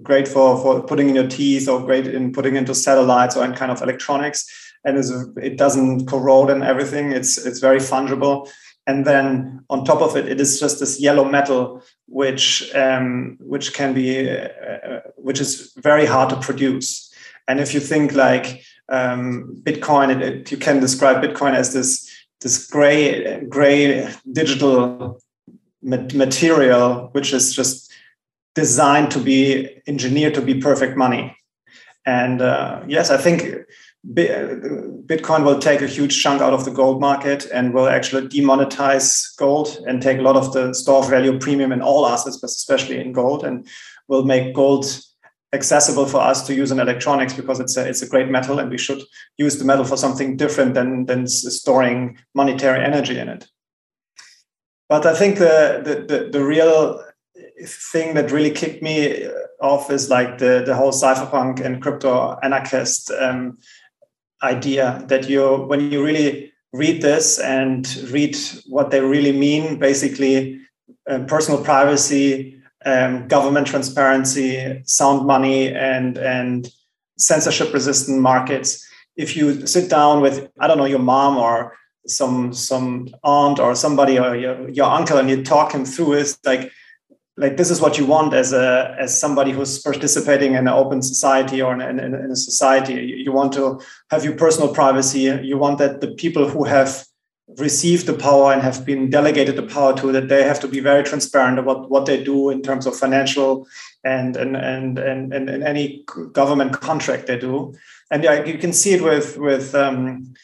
great 0.02 0.26
for, 0.26 0.60
for 0.60 0.82
putting 0.82 1.08
in 1.08 1.14
your 1.14 1.28
teeth 1.28 1.68
or 1.68 1.84
great 1.84 2.06
in 2.06 2.32
putting 2.32 2.56
into 2.56 2.74
satellites 2.74 3.36
or 3.36 3.44
in 3.44 3.54
kind 3.54 3.70
of 3.70 3.82
electronics. 3.82 4.46
And 4.84 4.96
it 5.42 5.56
doesn't 5.56 6.06
corrode 6.06 6.50
and 6.50 6.62
everything. 6.62 7.12
It's, 7.12 7.36
it's 7.38 7.58
very 7.58 7.78
fungible. 7.78 8.50
And 8.86 9.04
then 9.04 9.64
on 9.68 9.84
top 9.84 10.00
of 10.00 10.16
it, 10.16 10.26
it 10.28 10.40
is 10.40 10.58
just 10.58 10.80
this 10.80 11.00
yellow 11.00 11.24
metal, 11.24 11.82
which, 12.06 12.74
um, 12.74 13.36
which 13.40 13.74
can 13.74 13.92
be, 13.92 14.30
uh, 14.30 14.48
uh, 14.48 15.00
which 15.16 15.40
is 15.40 15.72
very 15.76 16.06
hard 16.06 16.30
to 16.30 16.36
produce. 16.36 17.12
And 17.48 17.60
if 17.60 17.74
you 17.74 17.80
think 17.80 18.14
like 18.14 18.62
um, 18.88 19.60
Bitcoin, 19.62 20.16
it, 20.16 20.22
it, 20.22 20.50
you 20.50 20.56
can 20.56 20.80
describe 20.80 21.22
Bitcoin 21.22 21.54
as 21.54 21.74
this, 21.74 22.10
this 22.40 22.66
gray, 22.66 23.44
gray 23.46 24.08
digital 24.32 25.20
material, 25.82 27.08
which 27.12 27.32
is 27.32 27.54
just 27.54 27.87
designed 28.58 29.10
to 29.12 29.20
be 29.20 29.68
engineered 29.86 30.34
to 30.34 30.42
be 30.42 30.54
perfect 30.68 30.96
money. 30.96 31.24
And 32.04 32.42
uh, 32.42 32.82
yes, 32.88 33.10
I 33.10 33.16
think 33.16 33.38
Bitcoin 34.04 35.44
will 35.44 35.60
take 35.60 35.80
a 35.80 35.86
huge 35.86 36.20
chunk 36.22 36.42
out 36.42 36.52
of 36.52 36.64
the 36.64 36.72
gold 36.72 37.00
market 37.00 37.46
and 37.52 37.72
will 37.72 37.88
actually 37.88 38.26
demonetize 38.26 39.36
gold 39.36 39.68
and 39.86 40.02
take 40.02 40.18
a 40.18 40.22
lot 40.22 40.36
of 40.36 40.52
the 40.52 40.72
store 40.72 41.02
of 41.02 41.10
value 41.10 41.38
premium 41.38 41.70
in 41.70 41.82
all 41.82 42.04
assets, 42.06 42.38
but 42.38 42.50
especially 42.50 42.98
in 43.00 43.12
gold, 43.12 43.44
and 43.44 43.66
will 44.08 44.24
make 44.24 44.54
gold 44.54 44.84
accessible 45.52 46.06
for 46.06 46.20
us 46.20 46.46
to 46.46 46.54
use 46.54 46.70
in 46.72 46.80
electronics 46.80 47.34
because 47.34 47.60
it's 47.60 47.76
a, 47.76 47.88
it's 47.88 48.02
a 48.02 48.08
great 48.08 48.28
metal 48.28 48.58
and 48.58 48.70
we 48.70 48.78
should 48.78 49.02
use 49.36 49.58
the 49.58 49.64
metal 49.64 49.84
for 49.84 49.96
something 49.96 50.36
different 50.36 50.74
than, 50.74 51.06
than 51.06 51.26
storing 51.26 52.18
monetary 52.34 52.84
energy 52.84 53.18
in 53.18 53.28
it. 53.28 53.46
But 54.88 55.06
I 55.06 55.14
think 55.14 55.38
the, 55.38 55.82
the, 55.84 55.94
the, 56.10 56.18
the 56.30 56.44
real 56.44 57.02
thing 57.64 58.14
that 58.14 58.30
really 58.30 58.50
kicked 58.50 58.82
me 58.82 59.28
off 59.60 59.90
is 59.90 60.08
like 60.08 60.38
the 60.38 60.62
the 60.64 60.74
whole 60.74 60.92
cypherpunk 60.92 61.60
and 61.60 61.82
crypto 61.82 62.38
anarchist 62.42 63.10
um, 63.10 63.58
idea 64.42 65.04
that 65.08 65.28
you 65.28 65.64
when 65.66 65.90
you 65.90 66.04
really 66.04 66.52
read 66.72 67.02
this 67.02 67.38
and 67.38 67.96
read 68.10 68.36
what 68.66 68.90
they 68.90 69.00
really 69.00 69.32
mean 69.32 69.78
basically 69.78 70.60
uh, 71.10 71.18
personal 71.26 71.62
privacy 71.62 72.60
um, 72.84 73.26
government 73.26 73.66
transparency 73.66 74.80
sound 74.84 75.26
money 75.26 75.74
and 75.74 76.18
and 76.18 76.70
censorship 77.18 77.72
resistant 77.74 78.20
markets 78.20 78.86
if 79.16 79.36
you 79.36 79.66
sit 79.66 79.90
down 79.90 80.20
with 80.20 80.48
i 80.60 80.66
don't 80.68 80.78
know 80.78 80.84
your 80.84 81.00
mom 81.00 81.36
or 81.36 81.76
some 82.06 82.52
some 82.52 83.08
aunt 83.24 83.58
or 83.58 83.74
somebody 83.74 84.18
or 84.18 84.36
your, 84.36 84.68
your 84.68 84.86
uncle 84.86 85.18
and 85.18 85.28
you 85.28 85.42
talk 85.42 85.72
him 85.72 85.84
through 85.84 86.14
it 86.14 86.36
like 86.44 86.70
like 87.38 87.56
this 87.56 87.70
is 87.70 87.80
what 87.80 87.96
you 87.96 88.04
want 88.04 88.34
as 88.34 88.52
a 88.52 88.96
as 88.98 89.18
somebody 89.18 89.52
who's 89.52 89.78
participating 89.78 90.52
in 90.52 90.66
an 90.66 90.68
open 90.68 91.00
society 91.02 91.62
or 91.62 91.72
in, 91.72 91.80
in, 91.80 92.14
in 92.14 92.30
a 92.30 92.36
society. 92.36 92.94
You, 92.94 93.16
you, 93.16 93.32
want 93.32 93.52
to 93.52 93.80
have 94.10 94.24
your 94.24 94.34
personal 94.34 94.74
privacy. 94.74 95.20
You 95.20 95.56
want 95.56 95.78
that 95.78 96.00
the 96.00 96.08
people 96.08 96.48
who 96.48 96.64
have 96.64 97.06
received 97.56 98.06
the 98.06 98.12
power 98.12 98.52
and 98.52 98.60
have 98.60 98.84
been 98.84 99.08
delegated 99.08 99.56
the 99.56 99.62
power 99.62 99.96
to 99.96 100.12
that 100.12 100.28
they 100.28 100.42
have 100.42 100.60
to 100.60 100.68
be 100.68 100.80
very 100.80 101.02
transparent 101.04 101.58
about 101.58 101.88
what 101.88 102.06
they 102.06 102.22
do 102.22 102.50
in 102.50 102.60
terms 102.60 102.86
of 102.86 102.96
financial 102.96 103.66
and 104.04 104.36
and 104.36 104.56
and 104.56 104.98
and, 104.98 105.32
and, 105.32 105.48
and 105.48 105.62
any 105.62 106.04
government 106.32 106.72
contract 106.72 107.26
they 107.26 107.38
do. 107.38 107.72
And 108.10 108.24
yeah, 108.24 108.44
you 108.44 108.58
can 108.58 108.72
see 108.72 108.94
it 108.94 109.02
with 109.02 109.38
with 109.38 109.76
um, 109.76 110.34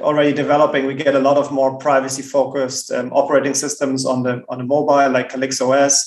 already 0.00 0.32
developing. 0.32 0.86
We 0.86 0.94
get 0.94 1.14
a 1.14 1.26
lot 1.28 1.36
of 1.36 1.50
more 1.50 1.76
privacy 1.78 2.22
focused 2.22 2.92
um, 2.92 3.12
operating 3.12 3.54
systems 3.54 4.06
on 4.06 4.22
the 4.22 4.44
on 4.48 4.58
the 4.58 4.64
mobile, 4.64 5.10
like 5.10 5.32
CalyxOS, 5.32 6.06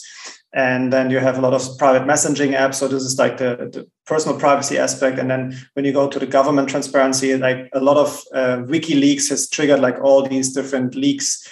and 0.53 0.91
then 0.91 1.11
you 1.11 1.19
have 1.19 1.37
a 1.37 1.41
lot 1.41 1.53
of 1.53 1.77
private 1.77 2.07
messaging 2.07 2.57
apps. 2.57 2.75
So 2.75 2.87
this 2.87 3.03
is 3.03 3.19
like 3.19 3.37
the, 3.37 3.69
the 3.71 3.87
personal 4.07 4.39
privacy 4.39 4.77
aspect. 4.77 5.19
And 5.19 5.29
then 5.29 5.55
when 5.73 5.85
you 5.85 5.93
go 5.93 6.09
to 6.09 6.17
the 6.17 6.25
government 6.25 6.69
transparency, 6.69 7.37
like 7.37 7.69
a 7.73 7.79
lot 7.79 7.97
of 7.97 8.23
uh, 8.33 8.63
WikiLeaks 8.65 9.29
has 9.29 9.47
triggered 9.49 9.79
like 9.79 9.99
all 10.01 10.27
these 10.27 10.53
different 10.53 10.95
leaks 10.95 11.47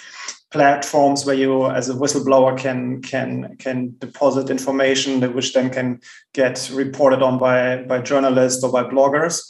platforms 0.50 1.26
where 1.26 1.34
you 1.34 1.66
as 1.66 1.90
a 1.90 1.94
whistleblower 1.94 2.56
can 2.56 3.02
can 3.02 3.54
can 3.58 3.94
deposit 3.98 4.48
information 4.48 5.20
that 5.20 5.34
which 5.34 5.52
then 5.52 5.68
can 5.68 6.00
get 6.32 6.70
reported 6.72 7.22
on 7.22 7.38
by 7.38 7.82
by 7.82 8.00
journalists 8.00 8.64
or 8.64 8.72
by 8.72 8.82
bloggers 8.82 9.42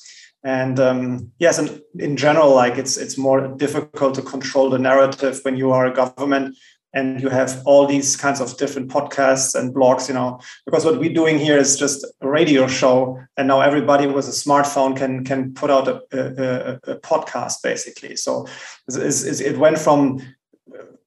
and 0.43 0.81
um, 0.81 1.31
yes 1.39 1.57
and 1.57 1.81
in 2.01 2.17
general 2.17 2.53
like 2.53 2.77
it's 2.79 2.97
it's 2.97 3.17
more 3.17 3.47
difficult 3.57 4.13
to 4.15 4.23
control 4.23 4.71
the 4.71 4.79
narrative 4.79 5.39
when 5.43 5.57
you 5.57 5.71
are 5.71 5.87
a 5.87 5.95
government 5.95 6.57
and 6.95 7.21
you 7.21 7.29
have 7.29 7.63
all 7.65 7.87
these 7.87 8.17
kinds 8.17 8.41
of 8.41 8.57
different 8.57 8.91
podcasts 8.91 9.55
and 9.55 9.75
blogs 9.75 10.09
you 10.09 10.15
know 10.15 10.41
because 10.65 10.85
what 10.85 10.99
we're 10.99 11.13
doing 11.13 11.39
here 11.39 11.59
is 11.59 11.77
just 11.77 12.05
a 12.21 12.29
radio 12.29 12.67
show 12.67 13.21
and 13.37 13.49
now 13.49 13.61
everybody 13.61 14.07
with 14.07 14.27
a 14.27 14.33
smartphone 14.33 14.97
can 14.97 15.25
can 15.25 15.55
put 15.55 15.71
out 15.71 15.89
a, 15.89 16.03
a, 16.13 16.93
a 16.93 16.97
podcast 17.01 17.63
basically. 17.63 18.17
So 18.17 18.47
it 18.89 19.59
went 19.59 19.79
from 19.79 20.21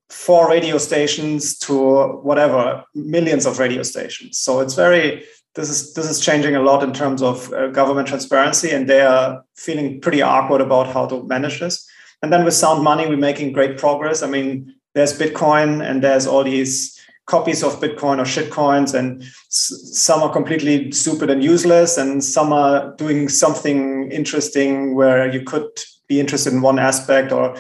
four 0.09 0.49
radio 0.49 0.77
stations 0.77 1.57
to 1.59 1.73
whatever 2.21 2.83
millions 2.93 3.45
of 3.45 3.59
radio 3.59 3.83
stations. 3.83 4.37
So 4.37 4.59
it's 4.59 4.75
very 4.75 5.23
this 5.55 5.69
is 5.69 5.93
this 5.93 6.09
is 6.09 6.19
changing 6.19 6.55
a 6.55 6.61
lot 6.61 6.83
in 6.83 6.93
terms 6.93 7.21
of 7.21 7.51
uh, 7.53 7.67
government 7.67 8.07
transparency 8.07 8.71
and 8.71 8.87
they 8.87 9.01
are 9.01 9.43
feeling 9.55 9.99
pretty 9.99 10.21
awkward 10.21 10.61
about 10.61 10.87
how 10.87 11.05
to 11.07 11.23
manage 11.23 11.59
this. 11.59 11.87
And 12.21 12.31
then 12.31 12.45
with 12.45 12.53
sound 12.53 12.83
money 12.83 13.07
we're 13.07 13.17
making 13.17 13.53
great 13.53 13.77
progress. 13.77 14.23
I 14.23 14.27
mean 14.27 14.75
there's 14.93 15.17
bitcoin 15.17 15.87
and 15.87 16.03
there's 16.03 16.27
all 16.27 16.43
these 16.43 16.99
copies 17.25 17.63
of 17.63 17.79
bitcoin 17.79 18.19
or 18.19 18.23
shitcoins 18.23 18.93
and 18.93 19.23
some 19.49 20.21
are 20.21 20.31
completely 20.31 20.91
stupid 20.91 21.29
and 21.29 21.43
useless 21.43 21.97
and 21.97 22.23
some 22.23 22.51
are 22.51 22.93
doing 22.95 23.29
something 23.29 24.11
interesting 24.11 24.95
where 24.95 25.31
you 25.31 25.41
could 25.43 25.69
be 26.07 26.19
interested 26.19 26.51
in 26.51 26.61
one 26.61 26.79
aspect 26.79 27.31
or 27.31 27.55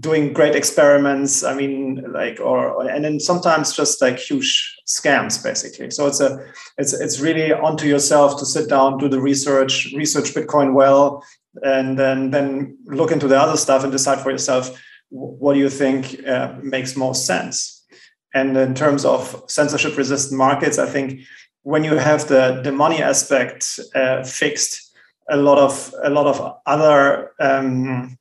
doing 0.00 0.32
great 0.32 0.56
experiments 0.56 1.44
i 1.44 1.54
mean 1.54 2.02
like 2.12 2.40
or 2.40 2.88
and 2.88 3.04
then 3.04 3.20
sometimes 3.20 3.76
just 3.76 4.00
like 4.00 4.18
huge 4.18 4.74
scams 4.86 5.42
basically. 5.42 5.90
So 5.90 6.06
it's 6.06 6.20
a 6.20 6.38
it's 6.78 6.92
it's 6.92 7.20
really 7.20 7.52
onto 7.52 7.86
yourself 7.86 8.38
to 8.38 8.46
sit 8.46 8.68
down 8.68 8.98
do 8.98 9.08
the 9.08 9.20
research 9.20 9.92
research 9.94 10.34
bitcoin 10.34 10.74
well 10.74 11.24
and 11.62 11.98
then 11.98 12.30
then 12.30 12.76
look 12.86 13.10
into 13.10 13.28
the 13.28 13.40
other 13.40 13.56
stuff 13.56 13.82
and 13.82 13.92
decide 13.92 14.20
for 14.20 14.30
yourself 14.30 14.78
what 15.14 15.54
do 15.54 15.60
you 15.60 15.70
think 15.70 16.26
uh, 16.26 16.54
makes 16.62 16.96
most 16.96 17.24
sense 17.24 17.84
and 18.34 18.56
in 18.56 18.74
terms 18.74 19.04
of 19.04 19.44
censorship 19.48 19.96
resistant 19.96 20.36
markets 20.36 20.78
i 20.78 20.86
think 20.86 21.20
when 21.62 21.84
you 21.84 21.96
have 21.96 22.26
the 22.28 22.60
the 22.62 22.72
money 22.72 23.02
aspect 23.02 23.78
uh, 23.94 24.22
fixed 24.22 24.92
a 25.30 25.36
lot 25.36 25.58
of 25.58 25.94
a 26.02 26.10
lot 26.10 26.26
of 26.26 26.58
other 26.66 27.32
um, 27.40 28.18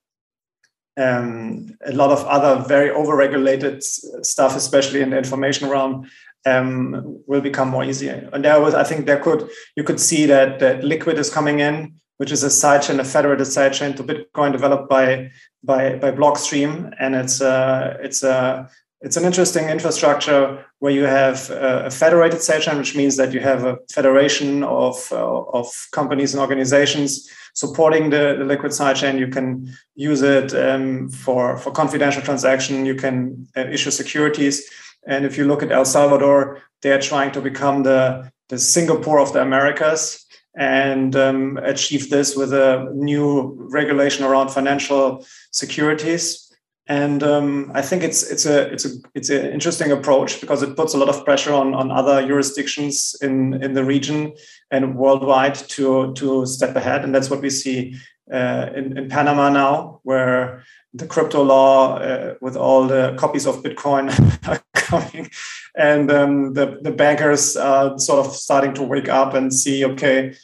um, 0.97 1.75
a 1.85 1.91
lot 1.91 2.12
of 2.12 2.23
other 2.25 2.63
very 2.67 2.89
overregulated 2.89 3.81
stuff, 3.81 4.55
especially 4.55 5.01
in 5.01 5.09
the 5.09 5.17
information 5.17 5.69
realm, 5.69 6.07
um, 6.45 7.23
will 7.25 7.41
become 7.41 7.69
more 7.69 7.83
easier. 7.83 8.29
And 8.31 8.45
there 8.45 8.62
was, 8.62 8.73
I 8.73 8.83
think, 8.83 9.05
there 9.05 9.19
could 9.19 9.50
you 9.75 9.83
could 9.83 10.00
see 10.00 10.25
that 10.27 10.59
that 10.59 10.83
Liquid 10.83 11.17
is 11.17 11.29
coming 11.29 11.59
in, 11.59 11.95
which 12.17 12.32
is 12.32 12.43
a 12.43 12.48
sidechain, 12.48 13.00
a 13.00 13.03
federated 13.03 13.48
sidechain 13.48 13.96
to 13.96 14.03
Bitcoin 14.03 14.51
developed 14.51 14.89
by 14.89 15.32
by 15.63 15.96
by 15.96 16.12
Blockstream, 16.12 16.93
and 17.00 17.15
it's 17.15 17.41
a 17.41 17.98
it's 18.01 18.24
a 18.24 18.70
it's 19.03 19.17
an 19.17 19.25
interesting 19.25 19.67
infrastructure 19.67 20.65
where 20.79 20.93
you 20.93 21.03
have 21.03 21.50
a 21.50 21.91
federated 21.91 22.39
sidechain, 22.39 22.77
which 22.77 22.96
means 22.96 23.17
that 23.17 23.34
you 23.34 23.41
have 23.41 23.65
a 23.65 23.77
federation 23.91 24.63
of, 24.63 24.96
uh, 25.12 25.41
of 25.60 25.67
companies 25.91 26.34
and 26.34 26.39
organizations 26.39 27.29
supporting 27.53 28.10
the, 28.10 28.36
the 28.39 28.46
liquid 28.46 28.72
sidechain. 28.72 29.20
You 29.20 29.27
can 29.27 29.70
use 29.96 30.22
it 30.22 30.55
um, 30.55 31.10
for, 31.10 31.58
for 31.58 31.72
confidential 31.72 32.22
transaction. 32.22 32.86
You 32.86 32.96
can 32.96 33.46
uh, 33.58 33.67
issue 33.67 33.91
securities. 33.91 34.70
And 35.05 35.25
if 35.25 35.38
you 35.38 35.46
look 35.46 35.63
at 35.63 35.72
El 35.74 35.86
Salvador, 35.86 36.62
they 36.82 36.93
are 36.93 37.01
trying 37.01 37.34
to 37.34 37.41
become 37.41 37.84
the, 37.84 38.32
the 38.48 38.58
Singapore 38.58 39.20
of 39.20 39.34
the 39.34 39.41
Americas 39.41 40.25
and 40.55 41.15
um, 41.15 41.57
achieve 41.63 42.10
this 42.10 42.36
with 42.36 42.53
a 42.53 42.91
new 42.93 43.55
regulation 43.72 44.24
around 44.24 44.50
financial 44.50 45.25
securities. 45.51 46.51
And 46.88 47.24
um, 47.24 47.72
I 47.74 47.81
think 47.81 48.03
it's 48.03 48.24
it's 48.29 48.45
a 48.45 48.69
it's 48.74 48.86
a 48.86 48.89
it's 49.15 49.29
an 49.29 49.45
interesting 49.48 49.91
approach 49.93 50.41
because 50.41 50.62
it 50.62 50.75
puts 50.75 50.93
a 50.93 50.98
lot 50.98 51.07
of 51.07 51.24
pressure 51.24 51.53
on 51.53 51.74
on 51.74 51.91
other 51.91 52.27
jurisdictions 52.27 53.15
in 53.22 53.63
in 53.63 53.74
the 53.74 53.86
region 53.86 54.33
and 54.69 54.95
worldwide 54.98 55.55
to 55.55 56.13
to 56.15 56.45
step 56.45 56.75
ahead, 56.75 57.05
and 57.05 57.15
that's 57.15 57.29
what 57.29 57.41
we 57.41 57.50
see 57.50 57.95
uh, 58.33 58.67
in 58.75 58.98
in 58.98 59.07
Panama 59.07 59.50
now, 59.50 60.01
where 60.03 60.63
the 60.93 61.07
crypto 61.07 61.43
law 61.43 61.97
uh, 61.97 62.35
with 62.41 62.55
all 62.55 62.88
the 62.88 63.15
copies 63.17 63.47
of 63.47 63.63
Bitcoin 63.63 64.12
coming, 64.73 65.29
and 65.75 66.12
um, 66.12 66.53
the 66.53 66.77
the 66.81 66.91
bankers 66.91 67.57
are 67.57 67.97
sort 67.97 68.25
of 68.25 68.33
starting 68.33 68.73
to 68.75 68.83
wake 68.83 69.09
up 69.09 69.33
and 69.33 69.53
see, 69.53 69.85
okay, 69.85 70.35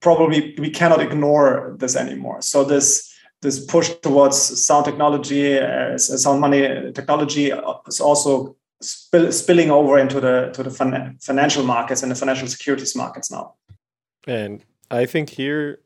probably 0.00 0.54
we 0.58 0.70
cannot 0.70 1.00
ignore 1.00 1.74
this 1.78 1.96
anymore. 1.96 2.42
So 2.42 2.64
this 2.64 3.12
this 3.42 3.64
push 3.64 3.90
towards 4.02 4.36
sound 4.36 4.84
technology, 4.84 5.58
uh, 5.58 5.98
sound 5.98 6.40
money 6.40 6.92
technology, 6.92 7.52
is 7.86 8.00
also 8.00 8.56
spill, 8.80 9.32
spilling 9.32 9.70
over 9.70 9.98
into 9.98 10.20
the 10.20 10.50
to 10.54 10.62
the 10.62 10.70
fin- 10.70 11.16
financial 11.20 11.64
markets 11.64 12.02
and 12.02 12.10
the 12.10 12.16
financial 12.16 12.48
securities 12.48 12.94
markets 12.94 13.30
now. 13.30 13.54
And 14.26 14.64
I 14.90 15.06
think 15.06 15.30
here, 15.30 15.80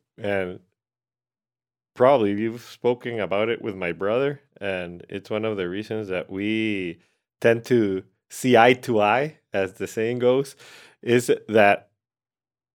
probably 1.94 2.32
you've 2.32 2.62
spoken 2.62 3.20
about 3.20 3.48
it 3.48 3.62
with 3.62 3.74
my 3.74 3.92
brother, 3.92 4.40
and 4.60 5.04
it's 5.08 5.30
one 5.30 5.44
of 5.44 5.56
the 5.56 5.68
reasons 5.68 6.08
that 6.08 6.30
we 6.30 6.98
tend 7.40 7.64
to 7.66 8.04
see 8.30 8.56
eye 8.56 8.72
to 8.74 9.00
eye, 9.00 9.38
as 9.52 9.74
the 9.74 9.86
saying 9.86 10.18
goes, 10.18 10.56
is 11.02 11.30
that 11.48 11.90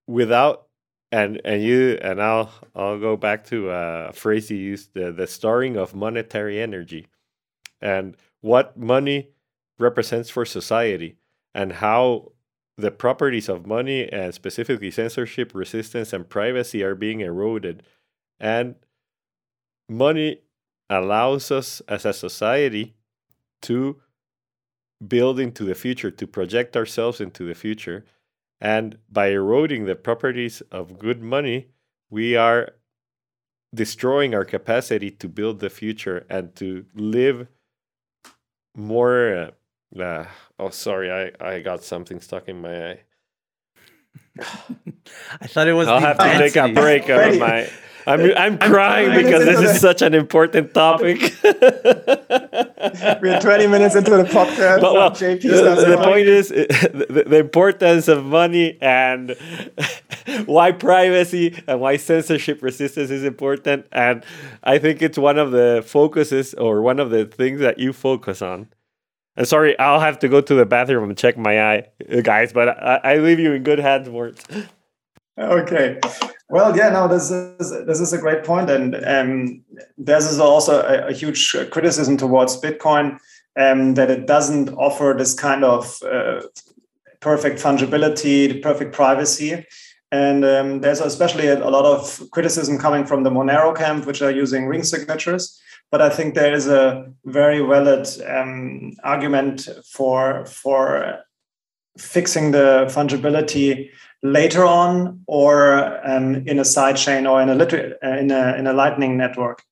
without 0.08 0.68
and 1.12 1.42
and 1.46 1.64
you 1.64 1.98
and 2.02 2.22
I'll 2.22 2.52
I'll 2.76 3.00
go 3.00 3.16
back 3.16 3.46
to 3.46 3.70
a 3.70 4.12
phrase 4.14 4.52
you 4.52 4.58
used 4.58 4.94
the 4.94 5.12
the 5.12 5.28
starring 5.28 5.78
of 5.78 5.96
monetary 5.96 6.62
energy, 6.62 7.08
and 7.82 8.16
what 8.42 8.78
money 8.78 9.30
represents 9.80 10.30
for 10.30 10.46
society, 10.46 11.18
and 11.54 11.74
how 11.74 12.32
the 12.78 12.92
properties 12.92 13.50
of 13.50 13.66
money 13.66 14.12
and 14.12 14.34
specifically 14.34 14.92
censorship, 14.92 15.54
resistance, 15.56 16.14
and 16.14 16.30
privacy 16.30 16.84
are 16.84 16.96
being 16.96 17.22
eroded, 17.22 17.84
and 18.40 18.76
money 19.90 20.42
allows 20.90 21.52
us 21.52 21.82
as 21.88 22.06
a 22.06 22.14
society 22.14 22.96
to 23.62 24.02
build 25.06 25.40
into 25.40 25.64
the 25.64 25.76
future, 25.76 26.12
to 26.12 26.28
project 26.28 26.76
ourselves 26.76 27.22
into 27.22 27.46
the 27.46 27.56
future 27.56 28.06
and 28.60 28.98
by 29.10 29.28
eroding 29.28 29.86
the 29.86 29.96
properties 29.96 30.62
of 30.72 30.98
good 30.98 31.22
money, 31.22 31.68
we 32.10 32.36
are 32.36 32.74
destroying 33.74 34.34
our 34.34 34.46
capacity 34.46 35.12
to 35.12 35.30
build 35.30 35.60
the 35.60 35.70
future 35.70 36.26
and 36.30 36.56
to 36.56 36.86
live 36.96 37.48
more. 38.76 39.52
Uh, 39.96 40.02
uh, 40.02 40.26
oh, 40.58 40.70
sorry, 40.70 41.12
I, 41.12 41.32
I 41.40 41.60
got 41.62 41.84
something 41.84 42.20
stuck 42.20 42.48
in 42.50 42.62
my 42.62 42.92
eye. 42.92 43.00
I 45.42 45.48
thought 45.48 45.68
it 45.68 45.74
was. 45.74 45.88
I'll 45.88 46.00
have 46.00 46.18
to 46.18 46.38
take 46.38 46.56
a 46.56 46.72
break 46.74 47.10
uh, 47.10 47.30
of 47.30 47.40
my 47.40 47.70
I'm 48.08 48.22
I'm 48.38 48.58
crying 48.58 49.14
because 49.14 49.44
this 49.44 49.60
is 49.60 49.82
such 49.88 50.02
an 50.02 50.14
important 50.14 50.74
topic. 50.74 51.20
We're 51.44 53.40
20 53.42 53.68
minutes 53.68 53.96
into 53.96 54.12
the 54.12 54.24
podcast. 54.24 54.80
But 54.80 54.94
well, 54.94 55.10
the, 55.10 55.86
the 55.90 56.02
point 56.02 56.28
is 56.28 56.48
the, 56.50 57.26
the 57.28 57.38
importance 57.38 58.08
of 58.08 58.24
money 58.24 58.78
and 58.80 59.36
why 60.46 60.72
privacy 60.72 61.62
and 61.68 61.82
why 61.82 61.98
censorship 61.98 62.64
resistance 62.64 63.10
is 63.10 63.26
important. 63.26 63.86
And 63.92 64.24
I 64.64 64.78
think 64.78 65.02
it's 65.02 65.18
one 65.18 65.38
of 65.38 65.52
the 65.52 65.84
focuses 65.86 66.54
or 66.54 66.82
one 66.82 67.02
of 67.02 67.10
the 67.10 67.26
things 67.26 67.60
that 67.60 67.78
you 67.78 67.92
focus 67.92 68.42
on. 68.42 68.70
And 69.38 69.48
sorry, 69.48 69.78
I'll 69.78 70.00
have 70.00 70.18
to 70.20 70.28
go 70.28 70.42
to 70.42 70.56
the 70.56 70.66
bathroom 70.66 71.10
and 71.10 71.18
check 71.18 71.38
my 71.38 71.62
eye, 71.62 71.88
uh, 72.12 72.22
guys. 72.22 72.52
But 72.52 72.70
I, 72.70 73.00
I 73.04 73.18
leave 73.18 73.40
you 73.40 73.54
in 73.54 73.64
good 73.64 73.80
hands, 73.80 74.10
Moritz. 74.10 74.44
Okay. 75.38 76.00
Well, 76.50 76.76
yeah, 76.76 76.90
no, 76.90 77.08
this 77.08 77.30
is 77.30 77.86
this 77.86 78.00
is 78.00 78.14
a 78.14 78.18
great 78.18 78.44
point, 78.44 78.70
and 78.70 78.96
um, 79.06 79.64
is 80.08 80.40
also 80.40 80.82
a, 80.82 81.10
a, 81.10 81.14
huge 81.14 81.56
criticism 81.70 82.18
towards 82.18 82.60
Bitcoin 82.60 83.20
um, 83.60 83.94
that 83.96 84.10
it 84.10 84.26
doesn't 84.26 84.70
offer 84.70 85.14
this 85.16 85.34
kind 85.34 85.64
of 85.64 86.02
uh, 86.04 86.42
perfect 87.20 87.60
fungibility, 87.60 88.62
perfect 88.62 88.94
privacy. 88.94 89.66
And 90.12 90.46
um, 90.46 90.80
there's 90.80 91.02
especially 91.02 91.48
a, 91.48 91.62
a, 91.62 91.70
lot 91.70 91.86
of 91.86 92.32
criticism 92.32 92.78
coming 92.80 93.06
from 93.06 93.24
the 93.24 93.30
Monero 93.30 93.76
camp, 93.76 94.06
which 94.06 94.22
are 94.22 94.32
using 94.32 94.68
ring 94.68 94.84
signatures. 94.84 95.62
But 95.92 96.02
I 96.02 96.10
think 96.10 96.36
there 96.36 96.54
is 96.54 96.68
a 96.68 97.12
very 97.26 97.60
valid 97.60 98.08
um, 98.28 98.94
argument 99.04 99.70
for 99.86 100.46
for 100.46 101.20
fixing 101.98 102.52
the 102.52 102.86
fungibility 102.90 103.90
later 104.22 104.66
on, 104.66 105.22
or 105.28 106.00
um, 106.08 106.36
in 106.48 106.60
a 106.60 106.64
sidechain 106.64 107.30
or 107.30 107.42
in 107.42 107.50
a, 107.50 107.56
liter- 107.56 107.96
in 108.04 108.32
a 108.32 108.56
in 108.58 108.68
a 108.68 108.74
Lightning 108.74 109.18
network, 109.18 109.64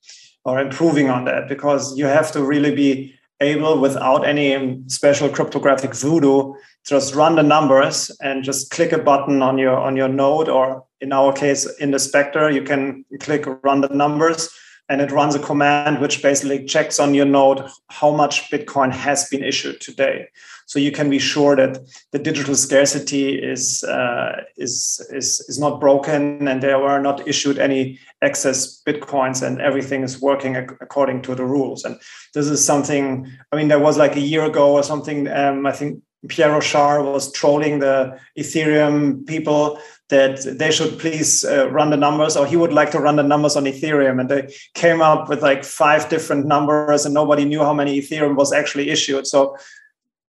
or 0.45 0.59
improving 0.59 1.09
on 1.09 1.25
that, 1.25 1.49
because 1.49 1.97
you 1.97 2.05
have 2.05 2.31
to 2.31 2.43
really 2.43 2.73
be 2.73 3.13
able, 3.41 3.79
without 3.79 4.25
any 4.25 4.81
special 4.87 5.29
cryptographic 5.29 5.93
voodoo, 5.93 6.53
just 6.85 7.15
run 7.15 7.35
the 7.35 7.43
numbers 7.43 8.11
and 8.21 8.43
just 8.43 8.69
click 8.71 8.91
a 8.91 8.97
button 8.97 9.41
on 9.41 9.57
your 9.57 9.77
on 9.77 9.95
your 9.97 10.07
node 10.07 10.47
or 10.47 10.85
in 11.01 11.11
our 11.11 11.33
case 11.33 11.65
in 11.79 11.91
the 11.91 11.99
specter 11.99 12.49
you 12.49 12.61
can 12.61 13.03
click 13.19 13.45
run 13.63 13.81
the 13.81 13.89
numbers 13.89 14.49
and 14.89 15.01
it 15.01 15.11
runs 15.11 15.35
a 15.35 15.39
command 15.39 15.99
which 15.99 16.21
basically 16.21 16.65
checks 16.65 16.99
on 16.99 17.13
your 17.13 17.25
node 17.25 17.67
how 17.89 18.11
much 18.11 18.49
bitcoin 18.51 18.91
has 18.91 19.27
been 19.29 19.43
issued 19.43 19.81
today. 19.81 20.27
So 20.67 20.79
you 20.79 20.91
can 20.91 21.09
be 21.09 21.19
sure 21.19 21.55
that 21.55 21.77
the 22.11 22.19
digital 22.19 22.55
scarcity 22.55 23.35
is 23.35 23.83
uh, 23.83 24.41
is, 24.57 25.05
is 25.11 25.39
is 25.47 25.59
not 25.59 25.79
broken 25.79 26.47
and 26.47 26.61
there 26.61 26.79
were 26.79 26.99
not 26.99 27.27
issued 27.27 27.59
any 27.59 27.99
excess 28.21 28.81
bitcoins 28.81 29.45
and 29.45 29.61
everything 29.61 30.03
is 30.03 30.21
working 30.21 30.55
according 30.55 31.21
to 31.23 31.35
the 31.35 31.45
rules. 31.45 31.85
And 31.85 31.99
this 32.35 32.47
is 32.47 32.63
something 32.63 33.31
i 33.51 33.55
mean 33.55 33.69
there 33.69 33.79
was 33.79 33.97
like 33.97 34.15
a 34.15 34.19
year 34.19 34.45
ago 34.45 34.73
or 34.73 34.83
something 34.83 35.27
um, 35.29 35.65
i 35.65 35.71
think 35.71 36.01
Pierre 36.27 36.51
Rochard 36.51 37.03
was 37.05 37.31
trolling 37.31 37.79
the 37.79 38.19
Ethereum 38.37 39.25
people 39.25 39.79
that 40.09 40.41
they 40.59 40.71
should 40.71 40.99
please 40.99 41.43
uh, 41.43 41.69
run 41.71 41.89
the 41.89 41.97
numbers, 41.97 42.37
or 42.37 42.45
he 42.45 42.55
would 42.55 42.73
like 42.73 42.91
to 42.91 42.99
run 42.99 43.15
the 43.15 43.23
numbers 43.23 43.55
on 43.55 43.63
Ethereum. 43.63 44.19
And 44.19 44.29
they 44.29 44.53
came 44.75 45.01
up 45.01 45.29
with 45.29 45.41
like 45.41 45.63
five 45.63 46.09
different 46.09 46.45
numbers, 46.45 47.05
and 47.05 47.13
nobody 47.13 47.45
knew 47.45 47.63
how 47.63 47.73
many 47.73 47.99
Ethereum 47.99 48.35
was 48.35 48.53
actually 48.53 48.89
issued. 48.89 49.25
So, 49.25 49.57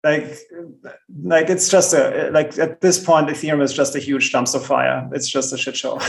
like, 0.03 0.37
like 1.23 1.49
it's 1.49 1.67
just 1.67 1.93
a 1.93 2.29
like 2.31 2.57
at 2.57 2.79
this 2.79 3.03
point, 3.03 3.27
Ethereum 3.27 3.61
is 3.61 3.73
just 3.73 3.95
a 3.95 3.99
huge 3.99 4.31
dumpster 4.31 4.61
fire. 4.61 5.09
It's 5.11 5.27
just 5.27 5.51
a 5.51 5.57
shit 5.57 5.75
show. 5.75 5.99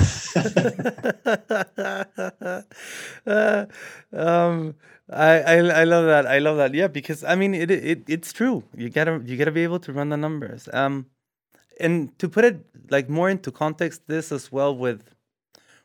uh, 3.27 3.67
um 4.13 4.75
I, 5.11 5.57
I 5.57 5.85
love 5.85 6.07
that. 6.07 6.27
I 6.27 6.39
love 6.39 6.59
that. 6.59 6.75
Yeah, 6.75 6.89
because 6.89 7.25
I 7.25 7.35
mean 7.35 7.55
it, 7.55 7.71
it 7.71 8.03
it's 8.09 8.33
true. 8.33 8.65
You 8.77 8.91
gotta 8.91 9.23
you 9.25 9.37
gotta 9.37 9.51
be 9.53 9.63
able 9.63 9.81
to 9.81 9.93
run 9.93 10.11
the 10.11 10.17
numbers. 10.17 10.69
Um, 10.73 11.07
and 11.81 12.19
to 12.19 12.29
put 12.29 12.45
it 12.45 12.67
like 12.91 13.09
more 13.09 13.31
into 13.31 13.51
context, 13.51 14.03
this 14.07 14.33
as 14.33 14.53
well 14.53 14.77
with 14.77 15.15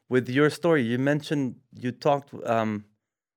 with 0.09 0.29
your 0.29 0.49
story. 0.49 0.83
You 0.83 0.99
mentioned 0.99 1.55
you 1.79 1.91
talked 1.91 2.33
um 2.45 2.85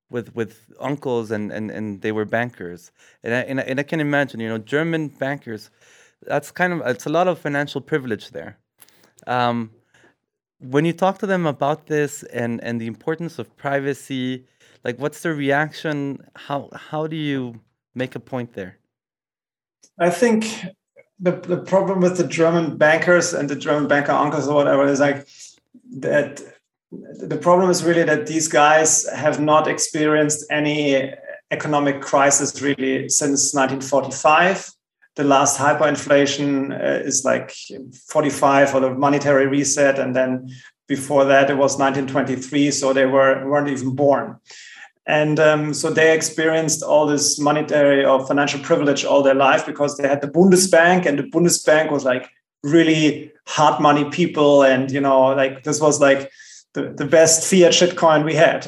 with 0.09 0.35
with 0.35 0.71
uncles 0.79 1.31
and 1.31 1.51
and 1.51 1.71
and 1.71 2.01
they 2.01 2.11
were 2.11 2.25
bankers, 2.25 2.91
and 3.23 3.33
I, 3.33 3.39
and 3.39 3.59
I, 3.59 3.63
and 3.63 3.79
I 3.79 3.83
can 3.83 3.99
imagine 4.01 4.39
you 4.41 4.49
know 4.49 4.57
German 4.57 5.07
bankers. 5.09 5.69
That's 6.23 6.51
kind 6.51 6.73
of 6.73 6.81
it's 6.87 7.05
a 7.05 7.09
lot 7.09 7.27
of 7.27 7.39
financial 7.39 7.79
privilege 7.81 8.31
there. 8.31 8.57
Um, 9.25 9.71
when 10.59 10.85
you 10.85 10.93
talk 10.93 11.19
to 11.19 11.27
them 11.27 11.45
about 11.45 11.87
this 11.87 12.23
and 12.23 12.63
and 12.63 12.81
the 12.81 12.87
importance 12.87 13.39
of 13.39 13.55
privacy 13.57 14.45
like 14.83 14.97
what's 14.99 15.21
the 15.21 15.33
reaction? 15.33 16.19
How 16.35 16.69
how 16.73 17.07
do 17.07 17.15
you 17.15 17.59
make 17.93 18.15
a 18.15 18.19
point 18.19 18.53
there? 18.53 18.77
I 19.99 20.09
think 20.09 20.45
the, 21.19 21.31
the 21.31 21.57
problem 21.57 22.01
with 22.01 22.17
the 22.17 22.27
german 22.27 22.77
bankers 22.77 23.33
and 23.33 23.49
the 23.49 23.55
german 23.55 23.87
banker 23.87 24.11
uncles 24.11 24.47
or 24.47 24.53
whatever 24.53 24.85
is 24.85 24.99
like 24.99 25.27
that 25.97 26.41
the 26.91 27.37
problem 27.37 27.71
is 27.71 27.83
really 27.83 28.03
that 28.03 28.27
these 28.27 28.47
guys 28.47 29.09
have 29.09 29.39
not 29.39 29.67
experienced 29.67 30.45
any 30.51 31.11
economic 31.49 32.01
crisis 32.01 32.61
really 32.61 33.09
since 33.09 33.53
1945 33.53 34.71
the 35.17 35.23
last 35.23 35.59
hyperinflation 35.59 36.71
uh, 36.71 37.03
is 37.05 37.25
like 37.25 37.53
45 38.07 38.75
or 38.75 38.79
the 38.79 38.89
monetary 38.91 39.47
reset 39.47 39.99
and 39.99 40.15
then 40.15 40.49
before 40.87 41.25
that 41.25 41.49
it 41.49 41.57
was 41.57 41.77
1923 41.77 42.71
so 42.71 42.93
they 42.93 43.05
were 43.05 43.45
weren't 43.49 43.67
even 43.67 43.93
born 43.93 44.39
and 45.07 45.39
um, 45.39 45.73
so 45.73 45.89
they 45.89 46.13
experienced 46.13 46.83
all 46.83 47.07
this 47.07 47.39
monetary 47.39 48.03
or 48.05 48.27
financial 48.27 48.59
privilege 48.59 49.05
all 49.05 49.23
their 49.23 49.33
life 49.33 49.65
because 49.65 49.95
they 49.95 50.05
had 50.05 50.21
the 50.21 50.27
Bundesbank, 50.27 51.05
and 51.05 51.17
the 51.17 51.23
Bundesbank 51.23 51.91
was 51.91 52.03
like 52.03 52.29
really 52.61 53.31
hard 53.47 53.81
money 53.81 54.09
people. 54.09 54.63
And, 54.63 54.91
you 54.91 54.99
know, 54.99 55.27
like 55.27 55.63
this 55.63 55.79
was 55.79 56.01
like 56.01 56.29
the, 56.77 56.93
the 56.93 57.05
best 57.05 57.49
fiat 57.49 57.73
shitcoin 57.73 58.23
we 58.23 58.35
had 58.35 58.67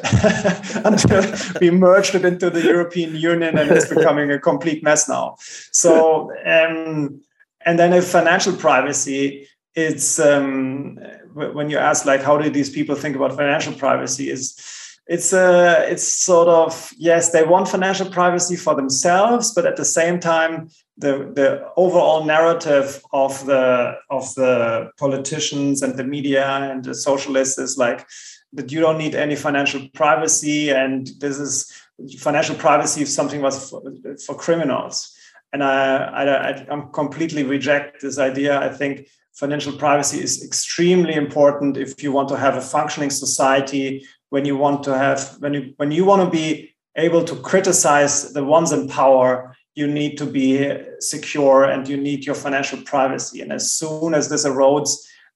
until 0.85 1.23
we 1.61 1.69
merged 1.69 2.15
it 2.15 2.25
into 2.25 2.49
the 2.49 2.63
European 2.63 3.15
Union 3.15 3.55
and 3.55 3.69
it's 3.69 3.87
becoming 3.87 4.31
a 4.31 4.39
complete 4.39 4.83
mess 4.83 5.07
now. 5.07 5.35
So, 5.71 6.31
um, 6.43 7.21
and 7.65 7.77
then 7.77 7.93
if 7.93 8.07
financial 8.07 8.55
privacy, 8.55 9.47
it's 9.75 10.19
um, 10.19 10.97
when 11.33 11.69
you 11.69 11.77
ask 11.77 12.05
like, 12.05 12.23
how 12.23 12.37
do 12.37 12.49
these 12.49 12.71
people 12.71 12.95
think 12.95 13.15
about 13.15 13.35
financial 13.35 13.73
privacy 13.73 14.31
is, 14.31 14.57
it's 15.05 15.33
a 15.33 15.87
it's 15.89 16.07
sort 16.07 16.47
of 16.47 16.93
yes 16.95 17.31
they 17.31 17.43
want 17.43 17.67
financial 17.67 18.07
privacy 18.11 18.55
for 18.55 18.75
themselves 18.75 19.51
but 19.55 19.65
at 19.65 19.75
the 19.75 19.83
same 19.83 20.19
time 20.19 20.69
the 20.99 21.31
the 21.33 21.69
overall 21.77 22.25
narrative 22.25 23.01
of 23.13 23.45
the 23.45 23.95
of 24.09 24.33
the 24.35 24.91
politicians 24.97 25.81
and 25.81 25.95
the 25.95 26.03
media 26.03 26.45
and 26.45 26.83
the 26.83 26.93
socialists 26.93 27.57
is 27.57 27.77
like 27.77 28.05
that 28.53 28.71
you 28.71 28.81
don't 28.81 28.97
need 28.97 29.15
any 29.15 29.35
financial 29.35 29.87
privacy 29.93 30.69
and 30.69 31.07
this 31.19 31.39
is 31.39 31.71
financial 32.19 32.55
privacy 32.55 33.01
if 33.01 33.09
something 33.09 33.41
was 33.41 33.69
for, 33.69 33.81
for 34.25 34.35
criminals. 34.35 35.15
And 35.53 35.63
I, 35.63 36.23
I 36.23 36.65
I'm 36.69 36.91
completely 36.91 37.43
reject 37.43 38.01
this 38.01 38.19
idea. 38.19 38.59
I 38.59 38.69
think 38.69 39.07
financial 39.33 39.73
privacy 39.77 40.21
is 40.21 40.43
extremely 40.43 41.13
important 41.13 41.77
if 41.77 42.03
you 42.03 42.11
want 42.11 42.29
to 42.29 42.37
have 42.37 42.55
a 42.55 42.61
functioning 42.61 43.09
society 43.09 44.05
when 44.29 44.45
you 44.45 44.57
want 44.57 44.83
to 44.83 44.97
have 44.97 45.37
when 45.39 45.53
you 45.53 45.73
when 45.77 45.91
you 45.91 46.03
want 46.05 46.21
to 46.23 46.29
be 46.29 46.75
able 46.95 47.23
to 47.23 47.35
criticize 47.37 48.33
the 48.33 48.43
ones 48.43 48.71
in 48.71 48.87
power 48.87 49.55
you 49.75 49.87
need 49.87 50.17
to 50.17 50.25
be 50.25 50.77
secure 50.99 51.63
and 51.63 51.87
you 51.87 51.97
need 51.97 52.25
your 52.25 52.35
financial 52.35 52.81
privacy. 52.81 53.41
And 53.41 53.51
as 53.51 53.71
soon 53.71 54.13
as 54.13 54.29
this 54.29 54.45
erodes 54.45 54.91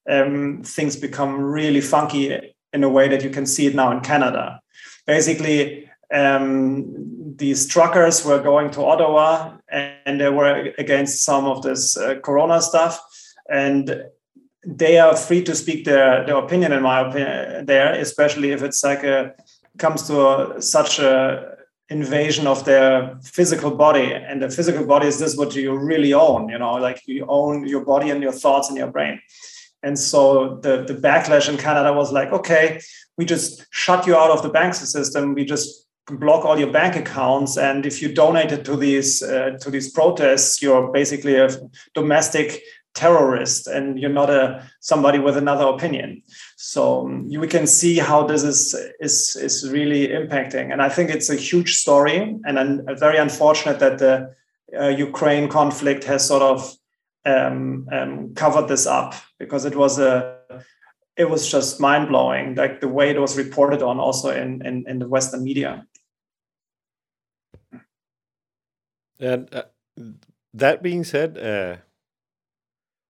um, 0.10 0.62
things 0.64 0.96
become 0.96 1.40
really 1.40 1.82
funky 1.82 2.54
in 2.74 2.84
a 2.84 2.90
way 2.90 3.08
that 3.08 3.24
you 3.24 3.30
can 3.30 3.46
see 3.46 3.68
it 3.68 3.76
now 3.76 3.92
in 3.92 4.02
canada. 4.02 4.60
Basically 5.08 5.90
um, 6.14 6.86
these 7.38 7.68
truckers 7.68 8.26
were 8.26 8.42
going 8.42 8.70
to 8.72 8.84
ottawa 8.84 9.58
and 9.70 10.20
they 10.20 10.30
were 10.30 10.74
against 10.78 11.24
some 11.24 11.46
of 11.46 11.62
this 11.62 11.98
uh, 11.98 12.16
corona 12.16 12.62
stuff. 12.62 13.00
And 13.50 14.04
they 14.66 15.00
are 15.00 15.16
free 15.16 15.44
to 15.44 15.56
speak 15.56 15.86
their, 15.86 16.26
their 16.26 16.38
opinion 16.38 16.72
in 16.72 16.82
my 16.82 17.02
opinion 17.02 17.66
there 17.66 17.94
especially 18.00 18.52
if 18.52 18.64
it's 18.64 18.82
like 18.84 19.04
a 19.04 19.34
comes 19.78 20.04
to 20.04 20.56
a, 20.56 20.62
such 20.62 21.00
a 21.00 21.53
invasion 21.90 22.48
of 22.48 22.66
their 22.66 23.18
physical 23.24 23.72
body. 23.72 24.14
And 24.14 24.42
the 24.42 24.50
physical 24.50 24.86
body 24.86 25.08
is 25.08 25.20
this 25.20 25.36
what 25.36 25.56
you 25.56 25.78
really 25.78 26.14
own 26.14 26.50
you 26.50 26.58
know 26.58 26.74
like 26.74 27.02
you 27.06 27.26
own 27.28 27.68
your 27.68 27.84
body 27.86 28.10
and 28.10 28.22
your 28.22 28.32
thoughts 28.32 28.70
and 28.70 28.78
your 28.78 28.92
brain. 28.92 29.20
And 29.82 30.00
so 30.00 30.60
the, 30.62 30.86
the 30.86 30.94
backlash 30.94 31.50
in 31.50 31.58
canada 31.58 31.94
was 31.94 32.12
like 32.12 32.32
okay 32.32 32.80
we 33.18 33.26
just 33.26 33.66
shut 33.72 34.08
you 34.08 34.16
out 34.16 34.32
of 34.32 34.42
the 34.42 34.50
banking 34.50 34.86
system. 34.86 35.36
We 35.36 35.46
just 35.46 35.88
block 36.08 36.46
all 36.46 36.58
your 36.58 36.72
bank 36.72 36.96
accounts. 36.96 37.58
And 37.58 37.86
if 37.86 38.02
you 38.02 38.12
donate 38.12 38.52
it 38.52 38.66
to 38.66 38.76
these 38.76 39.22
uh, 39.22 39.58
to 39.62 39.70
these 39.70 39.92
protests 39.92 40.62
you're 40.62 40.92
basically 40.92 41.36
a 41.36 41.50
domestic 41.94 42.62
terrorist 42.94 43.68
and 43.68 44.00
you're 44.00 44.10
not 44.10 44.30
a 44.30 44.64
somebody 44.80 45.20
with 45.20 45.36
another 45.36 45.66
opinion 45.66 46.22
so 46.66 47.02
um, 47.02 47.26
you 47.28 47.46
can 47.46 47.68
see 47.68 47.98
how 47.98 48.26
this 48.26 48.42
is 48.42 48.74
is 49.02 49.36
is 49.36 49.70
really 49.70 50.08
impacting. 50.08 50.72
And 50.72 50.82
i 50.82 50.88
think 50.88 51.10
it's 51.10 51.30
a 51.30 51.36
huge 51.36 51.76
story 51.76 52.40
and 52.46 52.58
I'm 52.58 52.98
very 52.98 53.18
unfortunate 53.18 53.80
that 53.80 53.98
the 53.98 54.34
uh, 54.80 54.88
ukraine 54.88 55.50
conflict 55.50 56.06
has 56.06 56.26
sort 56.26 56.42
of 56.42 56.74
um, 57.26 57.88
um, 57.92 58.34
covered 58.34 58.70
this 58.70 58.88
up 58.88 59.14
because 59.40 59.66
it 59.66 59.76
was 59.76 60.00
a 60.00 60.40
it 61.18 61.30
was 61.30 61.52
just 61.52 61.82
mind-blowing 61.82 62.56
like 62.56 62.80
the 62.80 62.88
way 62.88 63.10
it 63.10 63.20
was 63.20 63.38
reported 63.38 63.82
on 63.82 64.00
also 64.00 64.30
in 64.30 64.66
in, 64.66 64.86
in 64.88 65.00
the 65.00 65.08
western 65.08 65.44
media. 65.44 65.86
And 69.20 69.54
uh, 69.54 69.64
that 70.54 70.82
being 70.82 71.04
said, 71.04 71.38
uh, 71.38 71.76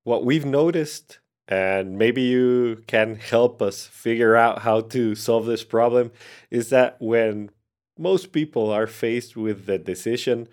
what 0.04 0.26
we've 0.26 0.46
noticed, 0.46 1.20
and 1.48 1.98
maybe 1.98 2.22
you 2.22 2.84
can 2.88 3.16
help 3.16 3.62
us 3.62 3.86
figure 3.86 4.36
out 4.36 4.60
how 4.60 4.82
to 4.82 5.16
solve 5.16 5.46
this 5.46 5.64
problem, 5.64 6.12
is 6.50 6.70
that 6.70 6.96
when 7.00 7.50
most 7.98 8.32
people 8.32 8.72
are 8.72 8.88
faced 8.88 9.36
with 9.36 9.66
the 9.66 9.78
decision 9.78 10.48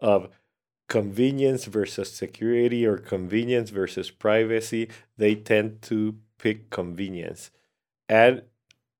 of 0.00 0.28
convenience 0.88 1.64
versus 1.66 2.12
security 2.12 2.84
or 2.84 2.98
convenience 2.98 3.70
versus 3.70 4.10
privacy, 4.10 4.88
they 5.16 5.34
tend 5.34 5.80
to 5.82 6.16
pick 6.38 6.70
convenience. 6.70 7.50
And 8.08 8.42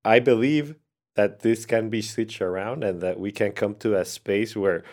I 0.04 0.20
believe 0.20 0.76
that 1.16 1.40
this 1.40 1.66
can 1.66 1.90
be 1.90 2.00
switched 2.00 2.40
around 2.40 2.82
and 2.82 3.02
that 3.02 3.20
we 3.20 3.30
can 3.30 3.52
come 3.52 3.74
to 3.74 3.94
a 3.94 4.04
space 4.04 4.56
where 4.56 4.84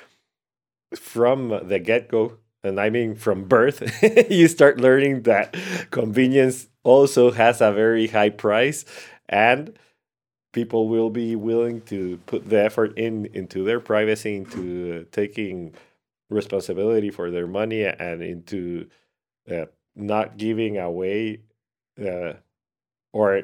from 0.96 1.68
the 1.68 1.80
get-go 1.80 2.38
and 2.64 2.80
i 2.80 2.90
mean 2.90 3.16
from 3.16 3.46
birth 3.46 3.82
you 4.30 4.48
start 4.48 4.80
learning 4.80 5.24
that 5.24 5.56
convenience 5.92 6.68
also 6.84 7.32
has 7.32 7.62
a 7.62 7.72
very 7.72 8.08
high 8.08 8.30
price 8.30 8.86
and 9.28 9.78
people 10.54 10.90
will 10.90 11.10
be 11.10 11.36
willing 11.36 11.82
to 11.82 12.18
put 12.26 12.50
the 12.50 12.60
effort 12.64 12.98
in 12.98 13.26
into 13.28 13.64
their 13.64 13.80
privacy 13.80 14.36
into 14.36 15.06
taking 15.12 15.74
responsibility 16.30 17.10
for 17.10 17.32
their 17.32 17.48
money 17.48 17.84
and 17.86 18.22
into 18.22 18.88
uh, 19.52 19.66
not 19.96 20.38
giving 20.38 20.78
away 20.78 21.40
uh, 22.04 22.34
or 23.14 23.44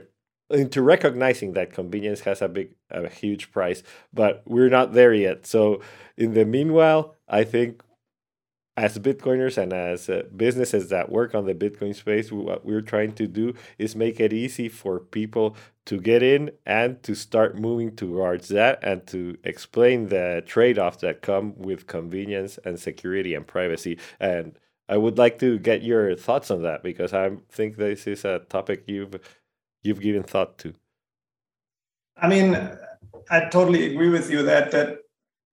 into 0.50 0.82
recognizing 0.82 1.54
that 1.54 1.74
convenience 1.74 2.22
has 2.22 2.42
a 2.42 2.48
big 2.48 2.76
a 2.92 3.10
huge 3.10 3.52
price 3.52 3.84
but 4.14 4.44
we're 4.46 4.70
not 4.70 4.94
there 4.94 5.14
yet. 5.14 5.46
So 5.46 5.82
in 6.18 6.34
the 6.34 6.46
meanwhile 6.46 7.16
i 7.28 7.44
think 7.44 7.82
as 8.78 8.98
bitcoiners 9.00 9.58
and 9.58 9.72
as 9.72 10.10
uh, 10.10 10.24
businesses 10.36 10.90
that 10.90 11.10
work 11.10 11.34
on 11.34 11.46
the 11.46 11.54
bitcoin 11.54 11.96
space 11.96 12.32
what 12.32 12.66
we're 12.66 12.82
trying 12.82 13.14
to 13.14 13.28
do 13.28 13.54
is 13.78 13.96
make 13.96 14.20
it 14.20 14.34
easy 14.34 14.68
for 14.68 15.00
people 15.00 15.56
to 15.86 16.00
get 16.00 16.22
in 16.22 16.52
and 16.66 17.02
to 17.04 17.16
start 17.16 17.58
moving 17.58 17.96
towards 17.96 18.50
that 18.50 18.80
and 18.84 19.06
to 19.08 19.38
explain 19.44 20.10
the 20.10 20.44
trade-offs 20.46 20.98
that 20.98 21.22
come 21.22 21.54
with 21.58 21.88
convenience 21.88 22.60
and 22.66 22.80
security 22.80 23.34
and 23.34 23.48
privacy 23.48 23.98
and 24.20 24.58
i 24.90 24.98
would 24.98 25.18
like 25.18 25.40
to 25.40 25.58
get 25.60 25.82
your 25.82 26.16
thoughts 26.16 26.52
on 26.52 26.62
that 26.62 26.84
because 26.84 27.14
i 27.14 27.32
think 27.50 27.78
this 27.78 28.08
is 28.08 28.26
a 28.26 28.40
topic 28.50 28.84
you've 28.88 29.20
you've 29.86 30.02
given 30.02 30.24
thought 30.24 30.58
to? 30.58 30.74
I 32.18 32.28
mean, 32.28 32.56
I 33.30 33.46
totally 33.50 33.92
agree 33.92 34.10
with 34.10 34.30
you 34.32 34.44
that 34.44 34.72
that 34.72 35.00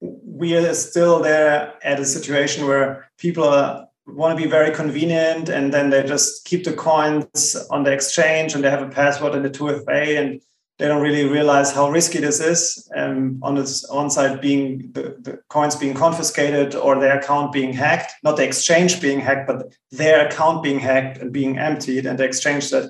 we 0.03 0.57
are 0.57 0.75
still 0.75 1.23
there 1.23 1.75
at 1.85 2.01
a 2.01 2.05
situation 2.05 2.67
where 2.67 3.09
people 3.19 3.45
are, 3.45 3.87
want 4.07 4.37
to 4.37 4.43
be 4.45 4.51
very 4.51 4.75
convenient 4.75 5.49
and 5.49 5.73
then 5.73 5.91
they 5.91 6.03
just 6.03 6.45
keep 6.45 6.65
the 6.65 6.73
coins 6.73 7.57
on 7.71 7.85
the 7.85 7.93
exchange 7.93 8.55
and 8.55 8.65
they 8.65 8.71
have 8.71 8.83
a 8.83 8.89
password 8.89 9.35
and 9.35 9.47
a 9.47 9.51
2FA 9.51 10.19
and 10.19 10.41
they 10.79 10.89
don't 10.89 11.03
really 11.03 11.29
realize 11.29 11.71
how 11.71 11.89
risky 11.89 12.19
this 12.19 12.41
is 12.41 12.91
um, 12.97 13.39
on 13.43 13.57
its 13.57 13.85
on 13.85 14.11
side 14.11 14.41
being 14.41 14.91
the, 14.93 15.17
the 15.21 15.39
coins 15.49 15.77
being 15.77 15.95
confiscated 15.95 16.75
or 16.75 16.99
their 16.99 17.19
account 17.19 17.53
being 17.53 17.73
hacked 17.73 18.13
not 18.25 18.37
the 18.37 18.45
exchange 18.45 19.01
being 19.01 19.21
hacked 19.21 19.47
but 19.47 19.73
their 19.93 20.27
account 20.27 20.65
being 20.65 20.81
hacked 20.81 21.19
and 21.19 21.33
being 21.33 21.57
emptied 21.59 22.05
and 22.05 22.19
the 22.19 22.25
exchange 22.25 22.65
said 22.65 22.89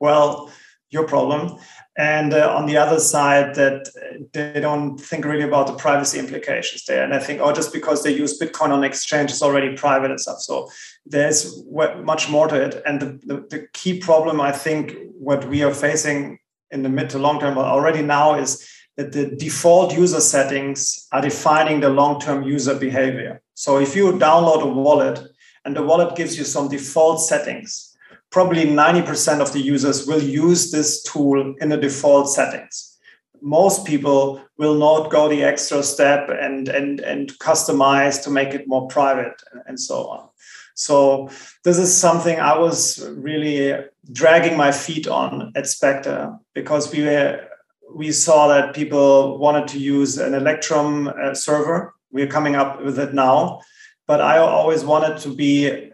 well 0.00 0.50
your 0.94 1.06
problem. 1.06 1.58
And 1.96 2.34
uh, 2.34 2.52
on 2.52 2.66
the 2.66 2.76
other 2.76 2.98
side, 2.98 3.54
that 3.54 3.88
they 4.32 4.60
don't 4.60 4.98
think 4.98 5.24
really 5.24 5.44
about 5.44 5.68
the 5.68 5.74
privacy 5.74 6.18
implications 6.18 6.84
there. 6.86 7.04
And 7.04 7.14
I 7.14 7.20
think, 7.20 7.40
oh, 7.40 7.52
just 7.52 7.72
because 7.72 8.02
they 8.02 8.12
use 8.12 8.38
Bitcoin 8.38 8.70
on 8.70 8.82
exchange 8.82 9.30
is 9.30 9.42
already 9.42 9.76
private 9.76 10.10
and 10.10 10.20
stuff. 10.20 10.40
So 10.40 10.68
there's 11.06 11.62
much 12.02 12.28
more 12.28 12.48
to 12.48 12.60
it. 12.60 12.82
And 12.84 13.00
the, 13.00 13.20
the, 13.24 13.46
the 13.48 13.68
key 13.74 14.00
problem, 14.00 14.40
I 14.40 14.50
think, 14.50 14.96
what 15.18 15.46
we 15.48 15.62
are 15.62 15.72
facing 15.72 16.38
in 16.72 16.82
the 16.82 16.88
mid 16.88 17.10
to 17.10 17.18
long 17.18 17.38
term 17.38 17.56
already 17.56 18.02
now 18.02 18.34
is 18.34 18.68
that 18.96 19.12
the 19.12 19.26
default 19.36 19.96
user 19.96 20.20
settings 20.20 21.06
are 21.12 21.20
defining 21.20 21.80
the 21.80 21.88
long 21.90 22.20
term 22.20 22.42
user 22.42 22.74
behavior. 22.74 23.40
So 23.54 23.78
if 23.78 23.94
you 23.94 24.12
download 24.12 24.62
a 24.62 24.66
wallet 24.66 25.20
and 25.64 25.76
the 25.76 25.82
wallet 25.82 26.16
gives 26.16 26.36
you 26.36 26.44
some 26.44 26.68
default 26.68 27.20
settings, 27.20 27.93
probably 28.34 28.64
90% 28.64 29.40
of 29.40 29.52
the 29.52 29.60
users 29.60 30.08
will 30.08 30.20
use 30.20 30.72
this 30.72 31.04
tool 31.04 31.54
in 31.60 31.68
the 31.68 31.76
default 31.76 32.28
settings. 32.28 32.98
Most 33.40 33.86
people 33.86 34.42
will 34.58 34.74
not 34.74 35.08
go 35.08 35.28
the 35.28 35.44
extra 35.44 35.84
step 35.84 36.28
and, 36.28 36.68
and, 36.68 36.98
and 36.98 37.30
customize 37.38 38.20
to 38.24 38.30
make 38.30 38.52
it 38.52 38.66
more 38.66 38.88
private 38.88 39.40
and 39.68 39.78
so 39.78 40.08
on. 40.08 40.28
So 40.74 41.30
this 41.62 41.78
is 41.78 41.96
something 41.96 42.40
I 42.40 42.58
was 42.58 43.08
really 43.08 43.84
dragging 44.10 44.56
my 44.56 44.72
feet 44.72 45.06
on 45.06 45.52
at 45.54 45.68
Spectre 45.68 46.36
because 46.54 46.90
we 46.90 47.04
were, 47.04 47.46
we 47.94 48.10
saw 48.10 48.48
that 48.48 48.74
people 48.74 49.38
wanted 49.38 49.68
to 49.68 49.78
use 49.78 50.18
an 50.18 50.34
Electrum 50.34 51.06
uh, 51.06 51.34
server. 51.34 51.94
We're 52.10 52.26
coming 52.26 52.56
up 52.56 52.82
with 52.82 52.98
it 52.98 53.14
now, 53.14 53.60
but 54.08 54.20
I 54.20 54.38
always 54.38 54.84
wanted 54.84 55.18
to 55.18 55.28
be 55.32 55.92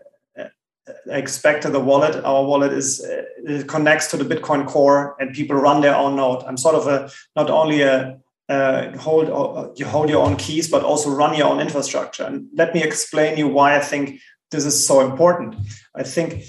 expect 1.06 1.70
the 1.70 1.80
wallet. 1.80 2.24
Our 2.24 2.44
wallet 2.44 2.72
is 2.72 3.00
it 3.04 3.68
connects 3.68 4.10
to 4.10 4.16
the 4.16 4.24
Bitcoin 4.24 4.66
core, 4.66 5.16
and 5.20 5.34
people 5.34 5.56
run 5.56 5.80
their 5.80 5.96
own 5.96 6.16
node. 6.16 6.42
I'm 6.44 6.56
sort 6.56 6.74
of 6.74 6.86
a 6.86 7.10
not 7.36 7.50
only 7.50 7.82
a 7.82 8.18
uh, 8.48 8.96
hold 8.98 9.30
uh, 9.30 9.70
you 9.76 9.86
hold 9.86 10.10
your 10.10 10.22
own 10.24 10.36
keys, 10.36 10.68
but 10.68 10.82
also 10.82 11.10
run 11.10 11.36
your 11.36 11.46
own 11.46 11.60
infrastructure. 11.60 12.24
And 12.24 12.48
let 12.54 12.74
me 12.74 12.82
explain 12.82 13.38
you 13.38 13.48
why 13.48 13.76
I 13.76 13.80
think 13.80 14.20
this 14.50 14.64
is 14.64 14.86
so 14.86 15.00
important. 15.00 15.54
I 15.94 16.02
think 16.02 16.44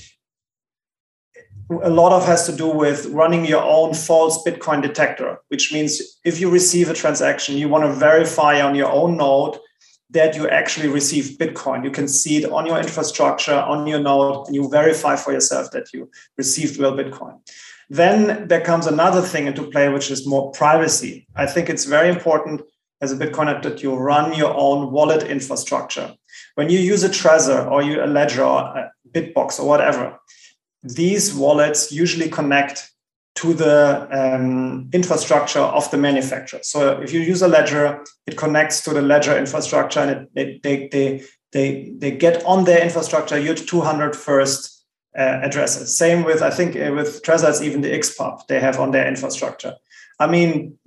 a 1.84 1.90
lot 1.90 2.12
of 2.12 2.26
has 2.26 2.46
to 2.48 2.56
do 2.56 2.68
with 2.68 3.06
running 3.08 3.46
your 3.46 3.64
own 3.64 3.94
false 3.94 4.44
Bitcoin 4.44 4.82
detector, 4.82 5.38
which 5.48 5.72
means 5.72 6.20
if 6.26 6.40
you 6.40 6.50
receive 6.50 6.90
a 6.90 6.94
transaction, 6.94 7.58
you 7.58 7.70
want 7.70 7.84
to 7.86 7.94
verify 7.94 8.62
on 8.62 8.76
your 8.76 8.92
own 8.92 9.18
node 9.18 9.58
that 10.12 10.36
you 10.36 10.48
actually 10.50 10.88
receive 10.88 11.38
Bitcoin. 11.38 11.84
You 11.84 11.92
can 11.92 12.08
see 12.08 12.38
it 12.38 12.52
on 12.52 12.66
your 12.66 12.78
infrastructure, 12.78 13.56
on 13.56 13.88
your 13.88 14.00
node, 14.00 14.48
and 14.48 14.56
you 14.56 14.70
verify 14.70 15.16
for 15.16 15.32
yourself 15.32 15.72
that 15.72 15.94
you 15.94 16.10
received 16.38 16.78
real 16.78 16.94
Bitcoin. 16.94 17.40
Then 17.90 18.48
there 18.48 18.62
comes 18.62 18.88
another 18.88 19.22
thing 19.22 19.48
into 19.48 19.64
play, 19.64 19.90
which 19.90 20.12
is 20.12 20.28
more 20.28 20.52
privacy. 20.52 21.28
I 21.36 21.46
think 21.46 21.70
it's 21.70 21.86
very 21.86 22.10
important 22.10 22.62
as 23.02 23.12
a 23.12 23.18
Bitcoiner 23.18 23.62
that 23.64 23.82
you 23.82 23.96
run 23.96 24.34
your 24.34 24.54
own 24.56 24.92
wallet 24.92 25.24
infrastructure. 25.24 26.14
When 26.56 26.70
you 26.70 26.80
use 26.80 27.04
a 27.04 27.10
Trezor 27.10 27.70
or 27.70 27.82
you 27.82 28.04
a 28.04 28.06
Ledger 28.06 28.44
or 28.44 28.60
a 28.60 28.92
Bitbox 29.12 29.60
or 29.60 29.68
whatever, 29.68 30.20
these 30.84 31.34
wallets 31.34 31.92
usually 31.92 32.30
connect 32.30 32.91
to 33.42 33.56
the 33.56 34.08
um, 34.12 34.88
infrastructure 34.94 35.60
of 35.60 35.90
the 35.90 35.98
manufacturer. 35.98 36.60
So 36.62 37.02
if 37.02 37.12
you 37.12 37.22
use 37.22 37.42
a 37.42 37.48
ledger, 37.48 38.04
it 38.28 38.38
connects 38.38 38.82
to 38.82 38.94
the 38.94 39.02
ledger 39.02 39.36
infrastructure 39.36 40.00
and 40.00 40.28
it, 40.36 40.62
they, 40.62 40.88
they, 40.90 41.24
they, 41.52 41.92
they 41.98 42.12
get 42.12 42.46
on 42.46 42.66
their 42.66 42.84
infrastructure 42.84 43.40
your 43.40 43.56
200 43.56 44.16
first 44.16 44.86
uh, 45.18 45.40
addresses. 45.42 45.98
Same 45.98 46.24
with, 46.24 46.44
I 46.44 46.52
think 46.52 46.76
uh, 46.76 46.94
with 46.94 47.24
Trezor, 47.24 47.50
it's 47.50 47.62
even 47.62 47.82
the 47.82 47.90
XPub 47.90 48.46
they 48.46 48.60
have 48.60 48.80
on 48.80 48.92
their 48.92 49.08
infrastructure. 49.08 49.74
I 50.20 50.28
mean, 50.28 50.78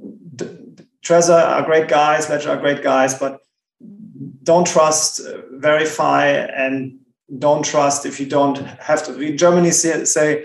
Trezor 1.04 1.42
are 1.42 1.64
great 1.64 1.88
guys, 1.88 2.30
Ledger 2.30 2.50
are 2.50 2.56
great 2.56 2.84
guys, 2.84 3.14
but 3.18 3.40
don't 4.44 4.66
trust, 4.66 5.26
uh, 5.26 5.40
verify, 5.54 6.28
and 6.28 7.00
don't 7.36 7.64
trust 7.64 8.06
if 8.06 8.20
you 8.20 8.26
don't 8.26 8.58
have 8.58 9.04
to. 9.06 9.12
We 9.12 9.34
Germany 9.34 9.72
say, 9.72 10.04
say 10.04 10.44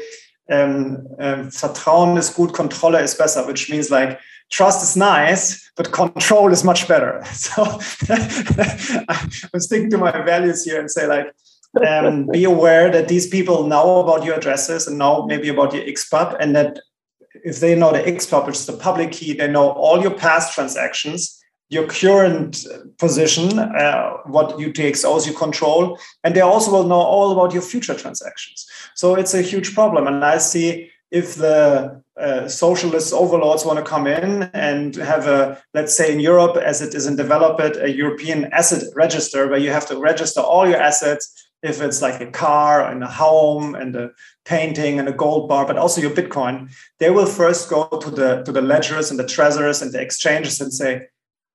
um, 0.50 1.08
um, 1.20 1.50
Vertrauen 1.50 2.18
is 2.18 2.30
gut, 2.30 2.52
Kontrolle 2.52 3.02
is 3.02 3.16
besser, 3.16 3.46
which 3.46 3.70
means 3.70 3.92
like 3.92 4.20
trust 4.50 4.84
is 4.84 4.96
nice, 4.98 5.72
but 5.76 5.92
control 5.92 6.52
is 6.52 6.64
much 6.64 6.88
better. 6.88 7.24
So 7.34 7.64
I'm 9.54 9.60
sticking 9.60 9.90
to 9.92 9.98
my 9.98 10.12
values 10.24 10.66
here 10.66 10.80
and 10.80 10.90
say 10.90 11.08
like, 11.08 11.28
um, 11.88 12.28
be 12.28 12.44
aware 12.46 12.92
that 12.92 13.08
these 13.08 13.28
people 13.28 13.68
know 13.68 14.00
about 14.00 14.26
your 14.26 14.36
addresses 14.36 14.88
and 14.88 14.98
know 14.98 15.26
maybe 15.26 15.50
about 15.50 15.74
your 15.74 15.84
XPub, 15.84 16.36
and 16.40 16.56
that 16.56 16.80
if 17.44 17.60
they 17.60 17.76
know 17.76 17.92
the 17.92 18.00
XPub, 18.00 18.48
which 18.48 18.56
is 18.56 18.66
the 18.66 18.74
public 18.74 19.12
key, 19.12 19.34
they 19.34 19.48
know 19.48 19.70
all 19.70 20.02
your 20.02 20.14
past 20.14 20.54
transactions 20.54 21.39
your 21.70 21.86
current 21.88 22.66
position, 22.98 23.60
uh, 23.60 24.18
what 24.26 24.58
UTXOs 24.58 25.28
you 25.28 25.34
control, 25.34 26.00
and 26.24 26.36
they 26.36 26.42
also 26.42 26.72
will 26.72 26.88
know 26.88 26.96
all 26.96 27.32
about 27.32 27.54
your 27.54 27.62
future 27.62 27.94
transactions. 27.94 28.68
So 28.96 29.16
it's 29.16 29.34
a 29.36 29.42
huge 29.42 29.76
problem. 29.76 30.08
And 30.08 30.26
I 30.26 30.40
see 30.40 30.90
if 31.12 31.36
the 31.36 32.04
uh, 32.18 32.48
socialist 32.48 33.14
overlords 33.14 33.66
want 33.66 33.80
to 33.80 33.86
come 33.86 34.08
in 34.08 34.44
and 34.54 34.96
have 34.96 35.28
a, 35.28 35.62
let's 35.74 35.96
say 35.96 36.12
in 36.12 36.20
Europe, 36.20 36.58
as 36.58 36.82
it 36.82 36.94
is 36.94 37.08
in 37.08 37.16
developed, 37.16 37.78
a 37.78 37.92
European 37.92 38.46
asset 38.52 38.84
register 38.96 39.48
where 39.48 39.60
you 39.60 39.72
have 39.72 39.88
to 39.88 39.98
register 39.98 40.42
all 40.42 40.68
your 40.68 40.78
assets, 40.78 41.50
if 41.62 41.82
it's 41.82 42.02
like 42.02 42.22
a 42.22 42.32
car 42.32 42.90
and 42.90 43.04
a 43.04 43.08
home 43.08 43.76
and 43.76 43.96
a 43.96 44.12
painting 44.46 45.00
and 45.00 45.08
a 45.10 45.14
gold 45.14 45.50
bar, 45.50 45.66
but 45.66 45.78
also 45.78 46.02
your 46.02 46.12
Bitcoin, 46.12 46.72
they 47.00 47.10
will 47.10 47.26
first 47.26 47.70
go 47.70 47.86
to 47.88 48.10
the 48.10 48.44
to 48.44 48.52
the 48.52 48.62
ledgers 48.62 49.12
and 49.12 49.20
the 49.20 49.26
Trezors 49.26 49.82
and 49.82 49.92
the 49.92 50.02
exchanges 50.02 50.62
and 50.62 50.74
say, 50.74 51.08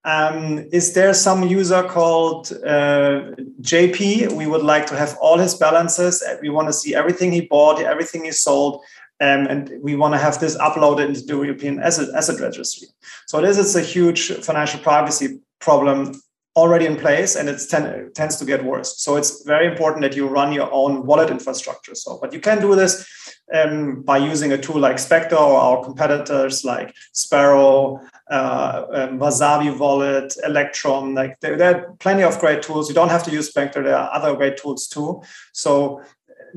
um, 0.04 0.58
is 0.70 0.92
there 0.92 1.14
some 1.14 1.48
user 1.48 1.82
called 1.82 2.52
uh, 2.64 3.32
JP? 3.62 4.32
We 4.32 4.46
would 4.46 4.62
like 4.62 4.86
to 4.86 4.96
have 4.96 5.16
all 5.20 5.38
his 5.38 5.54
balances. 5.54 6.22
We 6.42 6.50
want 6.50 6.68
to 6.68 6.72
see 6.72 6.94
everything 6.94 7.32
he 7.32 7.42
bought, 7.42 7.80
everything 7.80 8.24
he 8.24 8.32
sold, 8.32 8.82
um, 9.20 9.46
and 9.46 9.72
we 9.82 9.96
want 9.96 10.12
to 10.12 10.18
have 10.18 10.38
this 10.40 10.56
uploaded 10.58 11.08
into 11.08 11.22
the 11.22 11.34
European 11.34 11.80
asset, 11.80 12.08
asset 12.14 12.40
registry. 12.40 12.88
So 13.26 13.40
this 13.40 13.56
is 13.56 13.74
a 13.76 13.80
huge 13.80 14.32
financial 14.44 14.80
privacy 14.80 15.38
problem 15.58 16.20
already 16.56 16.86
in 16.86 16.96
place 16.96 17.34
and 17.34 17.48
it 17.48 17.60
ten, 17.68 18.12
tends 18.14 18.36
to 18.36 18.44
get 18.44 18.64
worse. 18.64 18.98
So 18.98 19.16
it's 19.16 19.42
very 19.44 19.66
important 19.66 20.02
that 20.02 20.14
you 20.14 20.28
run 20.28 20.52
your 20.52 20.70
own 20.72 21.04
wallet 21.06 21.30
infrastructure. 21.30 21.94
So, 21.94 22.18
but 22.20 22.32
you 22.32 22.40
can 22.40 22.60
do 22.60 22.76
this 22.76 23.08
um, 23.52 24.02
by 24.02 24.18
using 24.18 24.52
a 24.52 24.58
tool 24.58 24.78
like 24.78 24.98
Specter 24.98 25.36
or 25.36 25.58
our 25.58 25.82
competitors 25.82 26.64
like 26.64 26.94
Sparrow, 27.12 28.00
uh, 28.30 28.86
um, 28.92 29.18
Wasabi 29.18 29.76
Wallet, 29.78 30.34
Electrum. 30.44 31.14
Like 31.14 31.38
there, 31.40 31.56
there, 31.56 31.76
are 31.76 31.92
plenty 31.98 32.22
of 32.22 32.38
great 32.38 32.62
tools. 32.62 32.88
You 32.88 32.94
don't 32.94 33.10
have 33.10 33.24
to 33.24 33.30
use 33.30 33.48
Specter. 33.48 33.82
There 33.82 33.96
are 33.96 34.12
other 34.12 34.34
great 34.34 34.56
tools 34.56 34.88
too. 34.88 35.22
So 35.52 36.02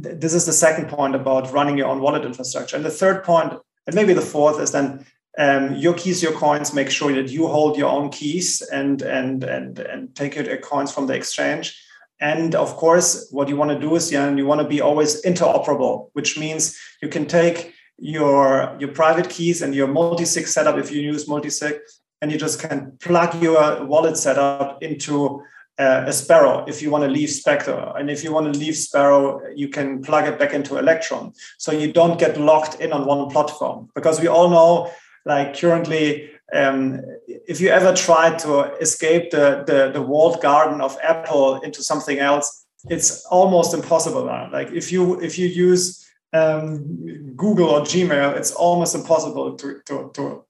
th- 0.01 0.19
this 0.19 0.34
is 0.34 0.45
the 0.45 0.53
second 0.53 0.89
point 0.89 1.15
about 1.15 1.51
running 1.51 1.77
your 1.77 1.88
own 1.88 1.99
wallet 1.99 2.25
infrastructure. 2.25 2.75
And 2.75 2.86
the 2.86 2.89
third 2.89 3.23
point, 3.23 3.53
and 3.86 3.95
maybe 3.95 4.13
the 4.13 4.21
fourth, 4.21 4.60
is 4.60 4.71
then 4.71 5.06
um, 5.38 5.75
your 5.75 5.93
keys, 5.93 6.23
your 6.23 6.34
coins. 6.34 6.73
Make 6.73 6.89
sure 6.89 7.13
that 7.13 7.30
you 7.30 7.47
hold 7.47 7.77
your 7.77 7.89
own 7.89 8.10
keys 8.10 8.62
and 8.62 9.01
and 9.01 9.43
and 9.43 9.80
and 9.80 10.15
take 10.15 10.36
your 10.36 10.58
coins 10.58 10.91
from 10.91 11.08
the 11.08 11.13
exchange. 11.13 11.80
And 12.19 12.56
of 12.56 12.75
course, 12.77 13.27
what 13.30 13.47
you 13.47 13.56
want 13.56 13.71
to 13.71 13.80
do 13.80 13.95
is 13.95 14.12
yeah, 14.12 14.34
you 14.34 14.45
want 14.45 14.62
to 14.62 14.67
be 14.67 14.82
always 14.82 15.21
interoperable, 15.23 16.10
which 16.13 16.39
means 16.39 16.80
you 17.01 17.10
can 17.10 17.27
take 17.27 17.73
your 17.97 18.75
your 18.79 18.91
private 18.91 19.29
keys 19.29 19.62
and 19.62 19.73
your 19.73 19.88
multi-sig 19.88 20.47
setup 20.47 20.77
if 20.77 20.91
you 20.91 21.01
use 21.01 21.27
multi-sig, 21.27 21.79
and 22.21 22.31
you 22.31 22.38
just 22.38 22.60
can 22.60 22.97
plug 22.99 23.41
your 23.41 23.86
wallet 23.86 24.17
setup 24.17 24.81
into 24.83 25.41
uh, 25.79 26.03
a 26.07 26.13
Sparrow 26.13 26.65
if 26.67 26.81
you 26.81 26.89
want 26.89 27.03
to 27.03 27.10
leave 27.10 27.29
Specter. 27.29 27.91
And 27.95 28.10
if 28.10 28.23
you 28.23 28.33
want 28.33 28.51
to 28.51 28.60
leave 28.60 28.75
Sparrow, 28.75 29.41
you 29.55 29.69
can 29.69 30.01
plug 30.01 30.27
it 30.27 30.39
back 30.39 30.53
into 30.53 30.77
Electrum. 30.77 31.33
So 31.57 31.71
you 31.71 31.91
don't 31.91 32.19
get 32.19 32.39
locked 32.39 32.79
in 32.81 32.91
on 32.91 33.05
one 33.05 33.29
platform 33.29 33.89
because 33.93 34.19
we 34.19 34.27
all 34.27 34.49
know 34.49 34.91
like 35.25 35.55
currently 35.55 36.31
um, 36.53 37.01
if 37.27 37.60
you 37.60 37.69
ever 37.69 37.93
try 37.93 38.36
to 38.38 38.73
escape 38.77 39.31
the, 39.31 39.63
the, 39.67 39.91
the 39.91 40.01
walled 40.01 40.41
garden 40.41 40.79
of 40.81 40.97
apple 41.03 41.60
into 41.62 41.83
something 41.83 42.19
else 42.19 42.65
it's 42.89 43.25
almost 43.25 43.73
impossible 43.73 44.25
now 44.25 44.49
like 44.51 44.71
if 44.71 44.91
you 44.91 45.19
if 45.19 45.38
you 45.38 45.47
use 45.47 46.06
um, 46.38 47.36
google 47.36 47.69
or 47.69 47.82
gmail 47.82 48.36
it's 48.36 48.52
almost 48.52 48.95
impossible 48.95 49.56
to, 49.56 49.82
to, 49.86 50.12
to 50.13 50.45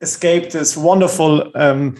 escape 0.00 0.50
this 0.50 0.76
wonderful 0.76 1.50
um, 1.56 1.96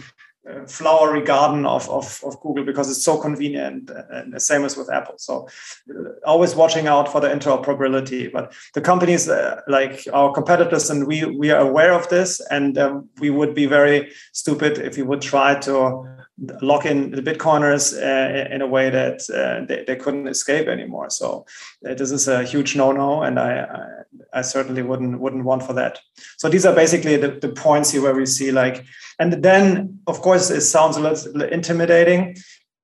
flowery 0.67 1.21
garden 1.23 1.65
of, 1.65 1.89
of, 1.89 2.21
of, 2.25 2.39
Google 2.41 2.63
because 2.63 2.89
it's 2.89 3.03
so 3.03 3.17
convenient 3.17 3.91
and 4.09 4.33
the 4.33 4.39
same 4.39 4.63
as 4.65 4.77
with 4.77 4.91
Apple. 4.91 5.15
So 5.17 5.47
uh, 5.89 6.09
always 6.25 6.55
watching 6.55 6.87
out 6.87 7.11
for 7.11 7.21
the 7.21 7.27
interoperability. 7.27 8.31
But 8.31 8.53
the 8.73 8.81
companies 8.81 9.29
uh, 9.29 9.61
like 9.67 10.05
our 10.13 10.31
competitors 10.31 10.89
and 10.89 11.07
we 11.07 11.25
we 11.25 11.51
are 11.51 11.61
aware 11.61 11.93
of 11.93 12.09
this 12.09 12.39
and 12.49 12.77
um, 12.77 13.09
we 13.19 13.29
would 13.29 13.53
be 13.53 13.65
very 13.65 14.11
stupid 14.33 14.77
if 14.77 14.97
we 14.97 15.03
would 15.03 15.21
try 15.21 15.55
to 15.59 16.03
lock 16.61 16.85
in 16.85 17.11
the 17.11 17.21
Bitcoiners 17.21 17.93
uh, 17.93 18.53
in 18.53 18.61
a 18.61 18.67
way 18.67 18.89
that 18.89 19.21
uh, 19.29 19.65
they, 19.65 19.83
they 19.85 19.95
couldn't 19.95 20.27
escape 20.27 20.67
anymore. 20.67 21.09
So 21.09 21.45
uh, 21.87 21.93
this 21.93 22.11
is 22.11 22.27
a 22.27 22.43
huge 22.43 22.75
no-no, 22.75 23.23
and 23.23 23.39
I, 23.39 23.59
I, 23.59 24.39
I 24.39 24.41
certainly 24.41 24.81
wouldn't 24.81 25.19
wouldn't 25.19 25.45
want 25.45 25.63
for 25.63 25.73
that. 25.73 25.99
So 26.37 26.49
these 26.49 26.65
are 26.65 26.75
basically 26.75 27.17
the, 27.17 27.31
the 27.31 27.49
points 27.49 27.91
here 27.91 28.01
where 28.01 28.15
we 28.15 28.25
see 28.25 28.51
like, 28.51 28.85
and 29.19 29.43
then 29.43 29.99
of 30.07 30.21
course 30.21 30.49
it 30.49 30.61
sounds 30.61 30.97
a 30.97 31.01
little 31.01 31.41
intimidating. 31.43 32.37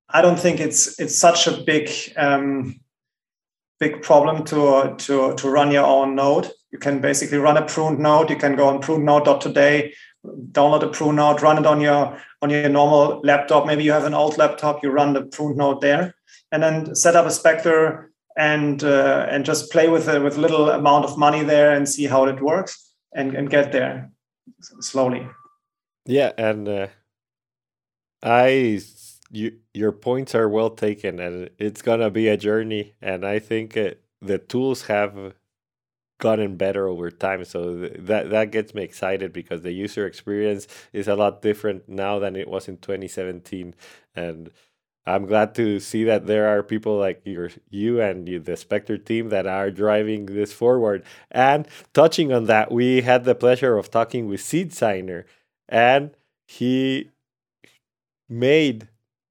I 0.10 0.22
don't 0.22 0.39
think 0.39 0.60
it's 0.60 1.00
it's 1.00 1.18
such 1.18 1.48
a 1.48 1.63
big 1.63 1.89
um, 2.18 2.80
big 3.80 4.02
problem 4.02 4.44
to 4.46 4.96
to 4.98 5.36
to 5.36 5.50
run 5.50 5.72
your 5.72 5.86
own 5.86 6.15
node. 6.15 6.52
You 6.72 6.80
can 6.80 7.00
basically 7.00 7.38
run 7.38 7.58
a 7.58 7.65
pruned 7.65 8.00
node. 8.00 8.30
You 8.30 8.38
can 8.38 8.56
go 8.56 8.68
on 8.68 8.82
prunednode.today 8.82 9.94
download 10.52 10.84
a 10.84 10.88
prune 10.88 11.15
node, 11.15 11.41
run 11.41 11.58
it 11.58 11.65
on 11.65 11.82
your 11.82 12.18
on 12.46 12.52
your 12.52 12.70
normal 12.70 13.20
laptop. 13.24 13.66
Maybe 13.66 13.84
you 13.84 13.92
have 13.92 14.06
an 14.06 14.14
old 14.14 14.38
laptop, 14.38 14.84
you 14.84 14.92
run 14.92 15.14
the 15.14 15.24
prune 15.24 15.58
node 15.58 15.82
there, 15.82 16.14
and 16.52 16.62
then 16.62 16.96
set 16.96 17.16
up 17.16 17.26
a 17.26 17.32
Specter 17.32 18.12
and 18.38 18.84
uh, 18.84 19.26
and 19.32 19.46
just 19.46 19.72
play 19.72 19.90
with 19.90 20.08
it 20.08 20.22
with 20.22 20.38
a 20.38 20.42
little 20.42 20.70
amount 20.70 21.06
of 21.06 21.18
money 21.18 21.44
there 21.44 21.74
and 21.74 21.90
see 21.90 22.06
how 22.06 22.26
it 22.26 22.42
works 22.42 22.94
and, 23.16 23.36
and 23.36 23.50
get 23.50 23.72
there 23.72 24.12
slowly. 24.80 25.28
Yeah, 26.06 26.34
and 26.38 26.68
uh, 26.68 26.88
I 28.22 28.82
you 29.32 29.58
your 29.74 29.92
points 29.92 30.36
are 30.36 30.48
well 30.48 30.70
taken, 30.70 31.20
and 31.20 31.50
it's 31.58 31.82
gonna 31.82 32.12
be 32.12 32.28
a 32.28 32.38
journey. 32.38 32.94
And 33.02 33.26
I 33.26 33.40
think 33.40 33.76
uh, 33.76 33.92
the 34.22 34.38
tools 34.38 34.84
have 34.84 35.34
gotten 36.17 36.56
better 36.56 36.88
over 36.88 37.12
time 37.12 37.43
so 37.43 37.75
that 37.75 38.30
that 38.30 38.51
gets 38.51 38.73
me 38.73 38.84
excited 38.84 39.34
because 39.34 39.62
the 39.62 39.71
user 39.71 40.08
experience 40.08 40.67
is 40.93 41.08
a 41.08 41.15
lot 41.15 41.41
different 41.41 41.88
now 41.89 42.19
than 42.19 42.36
it 42.36 42.47
was 42.47 42.67
in 42.67 42.78
2017 42.78 43.75
and 44.15 44.51
I'm 45.08 45.28
glad 45.28 45.54
to 45.56 45.80
see 45.80 46.04
that 46.06 46.25
there 46.25 46.47
are 46.47 46.63
people 46.63 46.97
like 46.97 47.21
your, 47.25 47.51
you 47.69 48.01
and 48.01 48.28
you, 48.28 48.39
the 48.39 48.58
Specter 48.58 48.97
team 48.97 49.30
that 49.30 49.45
are 49.45 49.69
driving 49.69 50.25
this 50.25 50.51
forward. 50.51 51.04
And 51.30 51.67
touching 51.93 52.34
on 52.34 52.45
that, 52.45 52.71
we 52.71 53.01
had 53.01 53.23
the 53.23 53.36
pleasure 53.36 53.78
of 53.78 53.91
talking 53.91 54.28
with 54.28 54.41
Seed 54.41 54.73
Signer, 54.73 55.25
and 55.69 56.12
he 56.47 57.12
made 58.28 58.88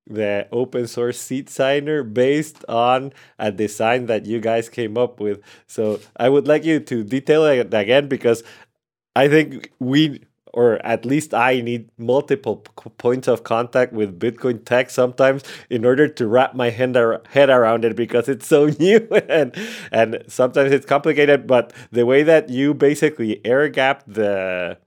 the 0.07 0.47
open 0.53 0.87
source 0.87 1.19
seed 1.19 1.49
signer 1.49 2.03
based 2.03 2.65
on 2.69 3.13
a 3.39 3.51
design 3.51 4.07
that 4.07 4.27
you 4.27 4.41
guys 4.41 4.69
came 4.69 4.99
up 4.99 5.21
with. 5.21 5.41
So 5.67 6.01
I 6.17 6.29
would 6.29 6.47
like 6.47 6.65
you 6.65 6.81
to 6.81 7.05
detail 7.05 7.45
it 7.47 7.73
again 7.73 8.09
because 8.09 8.43
I 9.17 9.29
think 9.29 9.73
we 9.79 10.21
or 10.55 10.85
at 10.87 11.05
least 11.05 11.35
I 11.35 11.61
need 11.61 11.91
multiple 11.99 12.59
points 12.99 13.27
of 13.27 13.43
contact 13.43 13.93
with 13.93 14.21
Bitcoin 14.21 14.65
tech 14.65 14.89
sometimes 14.89 15.43
in 15.69 15.85
order 15.85 16.07
to 16.07 16.29
wrap 16.29 16.55
my 16.55 16.71
head, 16.71 16.97
ar- 16.97 17.23
head 17.29 17.51
around 17.51 17.85
it 17.85 17.97
because 17.97 18.29
it's 18.29 18.47
so 18.47 18.67
new 18.79 19.01
and 19.29 19.55
and 19.91 20.23
sometimes 20.29 20.71
it's 20.71 20.87
complicated. 20.87 21.49
But 21.49 21.73
the 21.91 22.07
way 22.07 22.23
that 22.23 22.51
you 22.51 22.73
basically 22.73 23.45
air 23.45 23.69
gap 23.69 24.05
the 24.07 24.79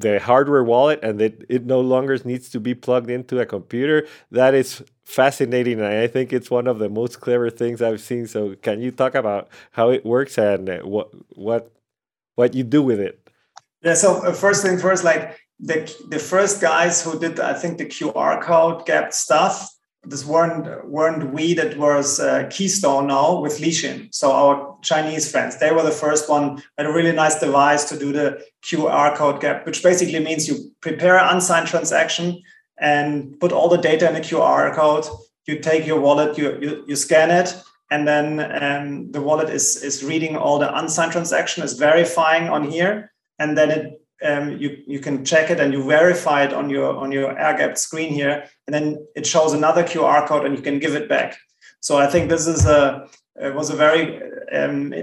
the 0.00 0.18
hardware 0.18 0.64
wallet 0.64 1.00
and 1.02 1.20
it, 1.20 1.44
it 1.48 1.66
no 1.66 1.80
longer 1.80 2.18
needs 2.24 2.48
to 2.50 2.60
be 2.60 2.74
plugged 2.74 3.10
into 3.10 3.40
a 3.40 3.46
computer. 3.46 4.06
That 4.30 4.54
is 4.54 4.82
fascinating 5.04 5.80
and 5.80 5.88
i 5.88 6.06
think 6.06 6.32
it's 6.32 6.52
one 6.52 6.68
of 6.68 6.78
the 6.78 6.88
most 6.88 7.20
clever 7.20 7.50
things 7.50 7.82
i've 7.82 8.00
seen. 8.00 8.26
So 8.26 8.54
can 8.62 8.80
you 8.80 8.90
talk 8.92 9.14
about 9.14 9.48
how 9.72 9.90
it 9.90 10.04
works 10.04 10.38
and 10.38 10.68
what 10.84 11.10
what 11.30 11.72
what 12.36 12.54
you 12.54 12.62
do 12.62 12.82
with 12.82 13.00
it? 13.00 13.28
Yeah 13.82 13.94
so 13.94 14.24
uh, 14.24 14.32
first 14.32 14.62
thing 14.62 14.78
first 14.78 15.02
like 15.04 15.36
the 15.58 15.78
the 16.08 16.18
first 16.18 16.60
guys 16.60 17.02
who 17.02 17.18
did 17.18 17.40
i 17.40 17.54
think 17.54 17.78
the 17.78 17.86
qr 17.86 18.40
code 18.42 18.86
gap 18.86 19.12
stuff. 19.12 19.70
This 20.02 20.24
weren't 20.24 20.66
weren't 20.88 21.32
we 21.34 21.52
that 21.54 21.76
was 21.76 22.20
uh, 22.20 22.48
Keystone 22.48 23.08
now 23.08 23.40
with 23.40 23.58
Lixin. 23.58 24.08
So 24.14 24.32
our 24.32 24.69
Chinese 24.82 25.30
friends, 25.30 25.58
they 25.58 25.72
were 25.72 25.82
the 25.82 25.90
first 25.90 26.28
one 26.28 26.62
had 26.76 26.86
a 26.86 26.92
really 26.92 27.12
nice 27.12 27.38
device 27.38 27.84
to 27.88 27.98
do 27.98 28.12
the 28.12 28.42
QR 28.64 29.14
code 29.14 29.40
gap, 29.40 29.66
which 29.66 29.82
basically 29.82 30.20
means 30.20 30.48
you 30.48 30.72
prepare 30.80 31.18
an 31.18 31.34
unsigned 31.34 31.68
transaction 31.68 32.42
and 32.78 33.38
put 33.40 33.52
all 33.52 33.68
the 33.68 33.76
data 33.76 34.08
in 34.08 34.14
the 34.14 34.20
QR 34.20 34.74
code. 34.74 35.06
You 35.46 35.58
take 35.58 35.86
your 35.86 36.00
wallet, 36.00 36.38
you 36.38 36.58
you, 36.60 36.84
you 36.86 36.96
scan 36.96 37.30
it, 37.30 37.60
and 37.90 38.06
then 38.06 38.62
um, 38.62 39.10
the 39.12 39.20
wallet 39.20 39.50
is 39.50 39.82
is 39.82 40.04
reading 40.04 40.36
all 40.36 40.58
the 40.58 40.76
unsigned 40.78 41.12
transaction, 41.12 41.62
is 41.62 41.74
verifying 41.74 42.48
on 42.48 42.70
here, 42.70 43.12
and 43.38 43.56
then 43.56 43.70
it 43.70 44.00
um, 44.22 44.58
you 44.58 44.76
you 44.86 45.00
can 45.00 45.24
check 45.24 45.50
it 45.50 45.60
and 45.60 45.72
you 45.72 45.82
verify 45.82 46.44
it 46.44 46.52
on 46.52 46.70
your 46.70 46.96
on 46.96 47.12
your 47.12 47.38
air 47.38 47.56
gapped 47.56 47.78
screen 47.78 48.12
here, 48.12 48.44
and 48.66 48.74
then 48.74 49.06
it 49.16 49.26
shows 49.26 49.52
another 49.52 49.82
QR 49.82 50.26
code 50.26 50.44
and 50.44 50.56
you 50.56 50.62
can 50.62 50.78
give 50.78 50.94
it 50.94 51.08
back. 51.08 51.38
So 51.80 51.96
I 51.96 52.06
think 52.06 52.28
this 52.28 52.46
is 52.46 52.66
a 52.66 53.08
it 53.40 53.54
was 53.54 53.70
a 53.70 53.76
very 53.76 54.20
um, 54.52 54.94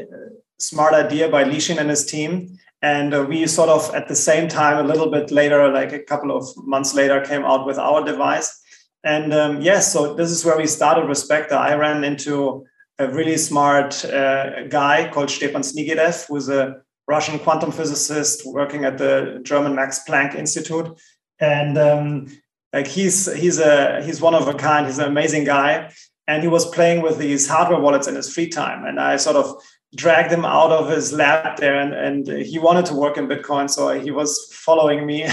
smart 0.59 0.93
idea 0.93 1.29
by 1.29 1.43
Lixin 1.43 1.77
and 1.79 1.89
his 1.89 2.05
team. 2.05 2.57
And 2.81 3.13
uh, 3.13 3.25
we 3.27 3.47
sort 3.47 3.69
of 3.69 3.93
at 3.95 4.07
the 4.07 4.15
same 4.15 4.47
time, 4.47 4.77
a 4.77 4.87
little 4.87 5.09
bit 5.09 5.31
later, 5.31 5.71
like 5.71 5.93
a 5.93 5.99
couple 6.03 6.35
of 6.35 6.45
months 6.57 6.93
later, 6.93 7.21
came 7.21 7.43
out 7.43 7.65
with 7.65 7.79
our 7.79 8.03
device. 8.03 8.61
And 9.03 9.33
um, 9.33 9.61
yes, 9.61 9.91
so 9.91 10.13
this 10.13 10.29
is 10.29 10.45
where 10.45 10.57
we 10.57 10.67
started 10.67 11.13
Specter. 11.15 11.55
I 11.55 11.75
ran 11.75 12.03
into 12.03 12.65
a 12.99 13.07
really 13.07 13.37
smart 13.37 14.03
uh, 14.05 14.67
guy 14.67 15.09
called 15.11 15.29
Stepan 15.29 15.61
Snigirev, 15.61 16.27
who's 16.27 16.49
a 16.49 16.81
Russian 17.07 17.39
quantum 17.39 17.71
physicist 17.71 18.45
working 18.45 18.85
at 18.85 18.97
the 18.97 19.39
German 19.43 19.75
Max 19.75 20.03
Planck 20.07 20.35
Institute, 20.35 20.99
and 21.39 21.77
um, 21.77 22.27
like 22.73 22.87
he's 22.87 23.33
he's 23.33 23.59
a 23.59 24.03
he's 24.03 24.19
one 24.19 24.35
of 24.35 24.47
a 24.47 24.53
kind. 24.53 24.87
He's 24.87 24.99
an 24.99 25.07
amazing 25.07 25.45
guy, 25.45 25.91
and 26.27 26.43
he 26.43 26.49
was 26.49 26.69
playing 26.69 27.01
with 27.01 27.17
these 27.17 27.47
hardware 27.47 27.79
wallets 27.79 28.07
in 28.07 28.15
his 28.15 28.33
free 28.33 28.49
time. 28.49 28.85
And 28.85 28.99
I 28.99 29.15
sort 29.15 29.37
of 29.37 29.55
dragged 29.95 30.31
him 30.31 30.43
out 30.43 30.71
of 30.71 30.89
his 30.89 31.13
lab 31.13 31.57
there, 31.57 31.79
and, 31.79 31.93
and 31.93 32.45
he 32.45 32.59
wanted 32.59 32.85
to 32.87 32.93
work 32.93 33.17
in 33.17 33.27
Bitcoin, 33.27 33.69
so 33.69 33.97
he 33.99 34.11
was 34.11 34.49
following 34.51 35.05
me. 35.05 35.25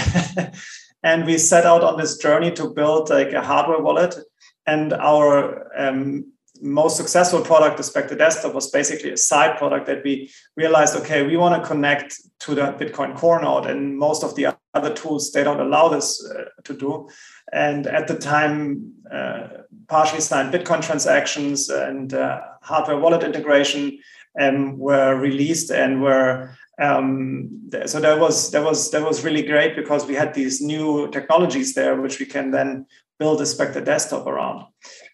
and 1.03 1.25
we 1.25 1.37
set 1.37 1.65
out 1.65 1.83
on 1.83 1.97
this 1.97 2.17
journey 2.17 2.51
to 2.51 2.69
build 2.69 3.09
like 3.09 3.33
a 3.33 3.41
hardware 3.41 3.81
wallet. 3.81 4.15
And 4.65 4.93
our 4.93 5.69
um, 5.77 6.31
most 6.61 6.97
successful 6.97 7.41
product, 7.41 7.77
the 7.77 8.15
Desktop, 8.15 8.53
was 8.53 8.71
basically 8.71 9.11
a 9.11 9.17
side 9.17 9.57
product 9.57 9.85
that 9.87 10.03
we 10.03 10.31
realized, 10.55 10.95
okay, 10.95 11.25
we 11.25 11.37
want 11.37 11.61
to 11.61 11.67
connect 11.67 12.19
to 12.39 12.55
the 12.55 12.73
Bitcoin 12.73 13.15
core 13.15 13.41
node, 13.41 13.65
and 13.65 13.97
most 13.97 14.23
of 14.23 14.35
the 14.35 14.55
other 14.75 14.93
tools 14.93 15.31
they 15.31 15.43
don't 15.43 15.59
allow 15.59 15.87
this 15.87 16.23
uh, 16.23 16.45
to 16.63 16.73
do. 16.73 17.09
And 17.51 17.87
at 17.87 18.07
the 18.07 18.17
time, 18.17 18.93
uh, 19.11 19.47
partially 19.87 20.21
signed 20.21 20.53
Bitcoin 20.53 20.81
transactions 20.83 21.69
and 21.69 22.13
uh, 22.13 22.41
hardware 22.61 22.99
wallet 22.99 23.23
integration 23.23 23.99
um, 24.39 24.77
were 24.77 25.15
released 25.15 25.71
and 25.71 26.01
were 26.01 26.55
um, 26.81 27.69
so 27.85 28.01
that 28.01 28.19
was 28.19 28.51
that 28.51 28.61
was 28.61 28.91
that 28.91 29.01
was 29.01 29.23
really 29.23 29.43
great 29.43 29.77
because 29.77 30.05
we 30.05 30.13
had 30.13 30.33
these 30.33 30.61
new 30.61 31.09
technologies 31.09 31.73
there 31.73 32.01
which 32.01 32.19
we 32.19 32.25
can 32.25 32.51
then 32.51 32.85
build 33.17 33.39
a 33.41 33.45
Specter 33.45 33.79
desktop 33.79 34.27
around. 34.27 34.65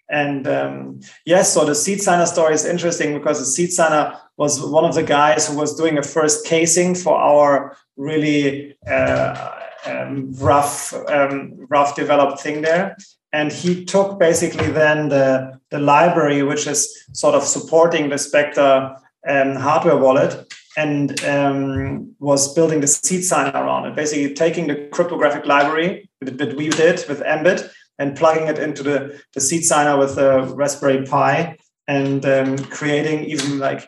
And 0.09 0.47
um, 0.47 0.99
yes, 1.25 1.53
so 1.53 1.63
the 1.63 1.75
seed 1.75 2.01
signer 2.01 2.25
story 2.25 2.53
is 2.53 2.65
interesting 2.65 3.13
because 3.17 3.39
the 3.39 3.45
seed 3.45 3.71
signer 3.71 4.17
was 4.37 4.61
one 4.61 4.85
of 4.85 4.95
the 4.95 5.03
guys 5.03 5.47
who 5.47 5.55
was 5.55 5.75
doing 5.75 5.97
a 5.97 6.03
first 6.03 6.45
casing 6.45 6.95
for 6.95 7.15
our 7.15 7.77
really 8.01 8.75
uh, 8.89 9.51
um, 9.85 10.33
rough, 10.33 10.93
um, 11.07 11.53
rough 11.69 11.95
developed 11.95 12.39
thing 12.41 12.61
there. 12.61 12.97
And 13.33 13.51
he 13.51 13.85
took 13.85 14.19
basically 14.19 14.69
then 14.71 15.09
the, 15.09 15.59
the 15.69 15.79
library, 15.79 16.43
which 16.43 16.67
is 16.67 16.79
sort 17.13 17.35
of 17.35 17.43
supporting 17.43 18.09
the 18.09 18.17
Specter 18.17 18.95
um, 19.27 19.55
hardware 19.55 19.97
wallet, 19.97 20.51
and 20.77 21.23
um, 21.25 22.15
was 22.19 22.53
building 22.53 22.79
the 22.79 22.87
SeedSigner 22.87 23.53
around 23.53 23.85
it, 23.87 23.95
basically 23.95 24.33
taking 24.33 24.67
the 24.67 24.87
cryptographic 24.91 25.45
library 25.45 26.09
that 26.21 26.55
we 26.55 26.69
did 26.69 27.05
with 27.09 27.21
embit 27.21 27.69
and 27.99 28.15
plugging 28.15 28.47
it 28.47 28.57
into 28.57 28.81
the, 28.81 29.21
the 29.33 29.39
SeedSigner 29.39 29.99
with 29.99 30.15
the 30.15 30.43
Raspberry 30.55 31.05
Pi 31.05 31.57
and 31.87 32.25
um, 32.25 32.57
creating 32.57 33.25
even 33.25 33.59
like 33.59 33.81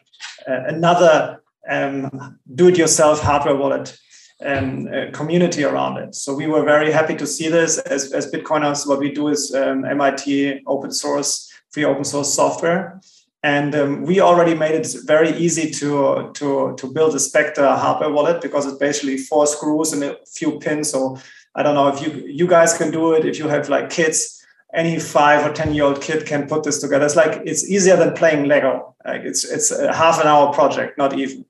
uh, 0.47 0.63
another 0.67 1.41
um, 1.69 2.39
do-it-yourself 2.54 3.21
hardware 3.21 3.56
wallet 3.56 3.97
um, 4.45 4.88
community 5.12 5.63
around 5.63 5.97
it. 5.97 6.15
So 6.15 6.34
we 6.34 6.47
were 6.47 6.63
very 6.63 6.91
happy 6.91 7.15
to 7.15 7.27
see 7.27 7.49
this 7.49 7.77
as, 7.79 8.12
as 8.12 8.32
Bitcoiners. 8.32 8.88
What 8.88 8.99
we 8.99 9.12
do 9.12 9.27
is 9.27 9.53
um, 9.53 9.86
MIT 9.86 10.63
open 10.67 10.91
source, 10.91 11.51
free 11.71 11.86
open 11.86 12.03
source 12.03 12.34
software. 12.34 13.01
And 13.45 13.75
um, 13.75 14.03
we 14.03 14.21
already 14.21 14.56
made 14.56 14.75
it 14.75 14.88
very 15.06 15.32
easy 15.32 15.69
to, 15.71 16.32
to, 16.34 16.75
to 16.77 16.88
build 16.88 17.13
a 17.15 17.19
Specter 17.19 17.67
hardware 17.67 18.10
wallet 18.10 18.41
because 18.41 18.65
it's 18.65 18.77
basically 18.77 19.17
four 19.17 19.47
screws 19.47 19.91
and 19.91 20.03
a 20.03 20.17
few 20.25 20.60
pins. 20.60 20.91
So 20.91 21.17
I 21.56 21.63
don't 21.63 21.75
know 21.75 21.88
if 21.88 22.01
you 22.01 22.25
you 22.25 22.47
guys 22.47 22.77
can 22.77 22.91
do 22.91 23.13
it. 23.13 23.25
If 23.25 23.38
you 23.38 23.47
have 23.47 23.69
like 23.69 23.89
kids, 23.89 24.43
any 24.73 24.99
five 24.99 25.45
or 25.45 25.53
ten 25.53 25.73
year 25.73 25.84
old 25.86 26.01
kid 26.01 26.25
can 26.25 26.47
put 26.47 26.63
this 26.63 26.79
together. 26.79 27.06
It's 27.06 27.15
like 27.15 27.41
it's 27.45 27.69
easier 27.69 27.95
than 27.95 28.13
playing 28.13 28.45
Lego. 28.45 28.95
Like 29.06 29.21
it's 29.21 29.43
it's 29.43 29.71
a 29.71 29.93
half 29.93 30.19
an 30.19 30.27
hour 30.27 30.51
project, 30.51 30.97
not 30.97 31.17
even. 31.17 31.45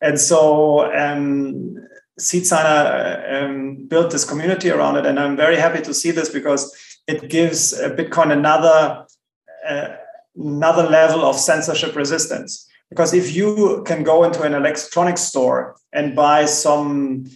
And 0.00 0.20
so 0.20 0.92
um, 0.94 1.76
SeedSigner 2.18 3.44
um, 3.44 3.86
built 3.86 4.10
this 4.10 4.24
community 4.24 4.70
around 4.70 4.96
it, 4.96 5.06
and 5.06 5.18
I'm 5.18 5.36
very 5.36 5.56
happy 5.56 5.82
to 5.82 5.94
see 5.94 6.10
this 6.10 6.28
because 6.28 6.76
it 7.06 7.28
gives 7.30 7.72
Bitcoin 7.72 8.32
another 8.32 9.06
uh, 9.66 9.88
another 10.36 10.84
level 10.84 11.24
of 11.24 11.36
censorship 11.36 11.96
resistance. 11.96 12.68
Because 12.90 13.12
if 13.12 13.34
you 13.34 13.82
can 13.86 14.02
go 14.02 14.24
into 14.24 14.42
an 14.42 14.54
electronics 14.54 15.22
store 15.22 15.76
and 15.92 16.16
buy 16.16 16.46
some 16.46 17.26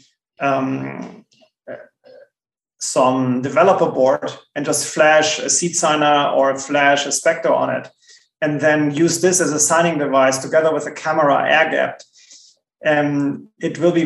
um, 0.40 1.24
some 2.78 3.42
developer 3.42 3.90
board 3.90 4.32
and 4.56 4.66
just 4.66 4.92
flash 4.92 5.38
a 5.38 5.44
SeedSigner 5.44 6.36
or 6.36 6.58
flash 6.58 7.06
a 7.06 7.12
Specter 7.12 7.52
on 7.52 7.70
it, 7.70 7.88
and 8.40 8.60
then 8.60 8.92
use 8.92 9.20
this 9.20 9.40
as 9.40 9.52
a 9.52 9.60
signing 9.60 9.98
device 9.98 10.38
together 10.38 10.74
with 10.74 10.86
a 10.86 10.90
camera 10.90 11.48
air 11.48 11.70
gapped, 11.70 12.04
um, 12.84 13.48
it 13.60 13.78
will 13.78 13.92
be 13.92 14.04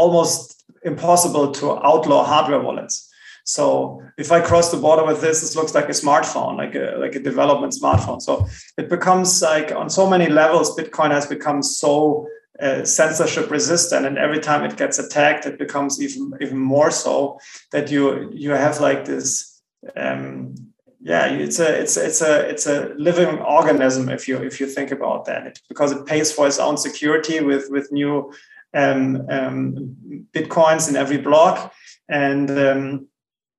almost 0.00 0.64
impossible 0.82 1.46
to 1.58 1.64
outlaw 1.90 2.24
hardware 2.24 2.62
wallets. 2.66 2.96
So 3.44 4.02
if 4.16 4.28
I 4.32 4.40
cross 4.40 4.70
the 4.70 4.76
border 4.76 5.04
with 5.04 5.20
this, 5.20 5.40
this 5.40 5.56
looks 5.56 5.74
like 5.74 5.88
a 5.88 6.00
smartphone, 6.04 6.56
like 6.62 6.74
a 6.74 6.86
like 7.04 7.14
a 7.16 7.22
development 7.30 7.72
smartphone. 7.80 8.20
So 8.20 8.32
it 8.80 8.88
becomes 8.88 9.42
like 9.42 9.72
on 9.80 9.88
so 9.90 10.04
many 10.14 10.28
levels, 10.28 10.76
Bitcoin 10.76 11.10
has 11.10 11.26
become 11.26 11.62
so 11.62 12.26
uh, 12.60 12.84
censorship 12.84 13.50
resistant 13.50 14.06
and 14.06 14.18
every 14.18 14.38
time 14.38 14.62
it 14.68 14.76
gets 14.76 14.98
attacked 14.98 15.46
it 15.46 15.58
becomes 15.58 15.92
even 16.02 16.32
even 16.44 16.58
more 16.58 16.90
so 16.90 17.38
that 17.72 17.90
you 17.90 18.30
you 18.44 18.50
have 18.50 18.80
like 18.80 19.06
this 19.06 19.26
um, 19.96 20.54
yeah 21.00 21.24
it's 21.46 21.58
a 21.58 21.80
it's 21.82 21.96
it's 21.96 22.20
a 22.20 22.34
it's 22.52 22.66
a 22.66 22.92
living 22.98 23.38
organism 23.58 24.10
if 24.10 24.28
you 24.28 24.36
if 24.50 24.60
you 24.60 24.66
think 24.66 24.90
about 24.92 25.24
that 25.24 25.46
it, 25.46 25.58
because 25.70 25.90
it 25.92 26.04
pays 26.04 26.30
for 26.30 26.46
its 26.46 26.58
own 26.58 26.76
security 26.76 27.40
with 27.40 27.64
with 27.70 27.90
new 27.92 28.30
bitcoins 28.74 30.88
in 30.88 30.96
every 30.96 31.18
block. 31.18 31.72
And 32.08 32.50
um, 32.50 33.06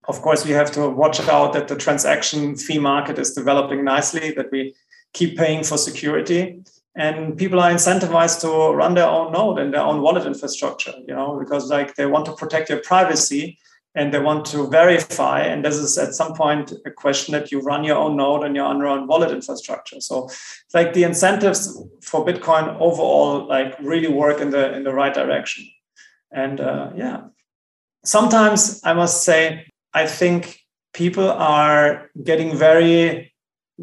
of 0.07 0.21
course 0.21 0.45
we 0.45 0.51
have 0.51 0.71
to 0.71 0.89
watch 0.89 1.19
out 1.27 1.53
that 1.53 1.67
the 1.67 1.75
transaction 1.75 2.55
fee 2.55 2.79
market 2.79 3.19
is 3.19 3.33
developing 3.33 3.83
nicely 3.83 4.31
that 4.31 4.51
we 4.51 4.73
keep 5.13 5.37
paying 5.37 5.63
for 5.63 5.77
security. 5.77 6.63
And 6.95 7.37
people 7.37 7.59
are 7.61 7.71
incentivized 7.71 8.41
to 8.41 8.75
run 8.75 8.95
their 8.95 9.07
own 9.07 9.31
node 9.31 9.59
and 9.59 9.73
their 9.73 9.81
own 9.81 10.01
wallet 10.01 10.25
infrastructure 10.25 10.93
you 11.07 11.15
know 11.15 11.39
because 11.39 11.69
like 11.69 11.95
they 11.95 12.05
want 12.05 12.25
to 12.25 12.33
protect 12.33 12.67
their 12.67 12.81
privacy 12.81 13.57
and 13.93 14.13
they 14.13 14.19
want 14.19 14.45
to 14.45 14.67
verify 14.67 15.41
and 15.41 15.65
this 15.65 15.75
is 15.75 15.97
at 15.97 16.13
some 16.13 16.33
point 16.33 16.73
a 16.85 16.91
question 16.91 17.33
that 17.33 17.51
you 17.51 17.59
run 17.61 17.83
your 17.83 17.97
own 17.97 18.15
node 18.15 18.43
and 18.43 18.55
your 18.55 18.65
own 18.65 19.07
wallet 19.07 19.31
infrastructure 19.31 19.99
so 19.99 20.29
like 20.73 20.93
the 20.93 21.03
incentives 21.03 21.81
for 22.01 22.25
bitcoin 22.25 22.75
overall 22.79 23.47
like 23.47 23.77
really 23.79 24.07
work 24.07 24.39
in 24.39 24.49
the 24.49 24.73
in 24.73 24.83
the 24.83 24.93
right 24.93 25.13
direction 25.13 25.65
and 26.31 26.61
uh, 26.61 26.89
yeah 26.95 27.21
sometimes 28.05 28.79
i 28.83 28.93
must 28.93 29.23
say 29.23 29.65
i 29.93 30.05
think 30.07 30.61
people 30.93 31.29
are 31.29 32.09
getting 32.23 32.55
very 32.55 33.31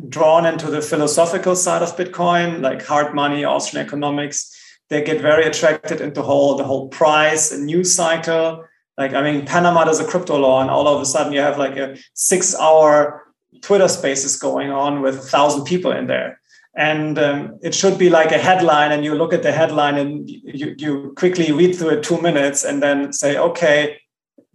drawn 0.09 0.47
into 0.47 0.71
the 0.71 0.83
philosophical 0.83 1.57
side 1.57 1.83
of 1.83 1.97
Bitcoin, 1.97 2.61
like 2.61 2.85
hard 2.85 3.15
money, 3.15 3.45
Austrian 3.45 3.85
economics. 3.85 4.55
They 4.91 5.03
get 5.03 5.21
very 5.21 5.45
attracted 5.45 6.01
into 6.01 6.23
whole 6.23 6.57
the 6.57 6.65
whole 6.65 6.89
price 6.89 7.53
and 7.53 7.67
news 7.67 7.95
cycle. 7.95 8.65
Like 8.99 9.15
I 9.15 9.23
mean, 9.23 9.47
Panama 9.47 9.85
does 9.85 10.01
a 10.01 10.05
crypto 10.05 10.37
law, 10.37 10.61
and 10.61 10.71
all 10.71 10.89
of 10.89 11.01
a 11.01 11.07
sudden 11.07 11.33
you 11.33 11.41
have 11.41 11.57
like 11.57 11.77
a 11.77 11.97
six-hour 12.15 13.23
Twitter 13.63 13.89
Spaces 13.89 14.37
going 14.37 14.71
on 14.71 15.01
with 15.01 15.17
a 15.17 15.29
thousand 15.35 15.65
people 15.65 15.93
in 15.93 16.07
there. 16.09 16.41
And 16.77 17.19
um, 17.19 17.59
it 17.63 17.75
should 17.75 17.99
be 17.99 18.11
like 18.11 18.33
a 18.33 18.39
headline, 18.39 18.93
and 18.93 19.05
you 19.05 19.15
look 19.15 19.33
at 19.33 19.43
the 19.43 19.53
headline 19.53 19.97
and 19.97 20.29
you, 20.29 20.75
you 20.77 21.13
quickly 21.17 21.51
read 21.53 21.75
through 21.77 21.91
it 21.91 22.03
two 22.03 22.21
minutes, 22.21 22.65
and 22.65 22.83
then 22.83 23.13
say, 23.13 23.39
okay, 23.39 23.99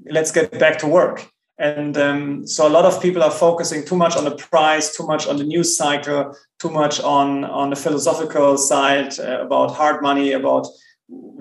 let's 0.06 0.32
get 0.32 0.60
back 0.60 0.78
to 0.80 0.88
work 0.88 1.34
and 1.64 1.98
um, 1.98 2.48
so 2.48 2.68
a 2.68 2.70
lot 2.70 2.86
of 2.86 3.02
people 3.02 3.22
are 3.22 3.32
focusing 3.32 3.86
too 3.86 3.96
much 3.96 4.18
on 4.18 4.26
the 4.26 4.36
price, 4.36 4.96
too 4.96 5.06
much 5.06 5.28
on 5.28 5.38
the 5.38 5.44
news 5.44 5.78
cycle, 5.78 6.36
too 6.60 6.70
much 6.70 7.00
on, 7.00 7.44
on 7.44 7.70
the 7.70 7.76
philosophical 7.76 8.58
side 8.58 9.18
uh, 9.20 9.46
about 9.46 9.76
hard 9.76 10.02
money, 10.02 10.34
about 10.34 10.68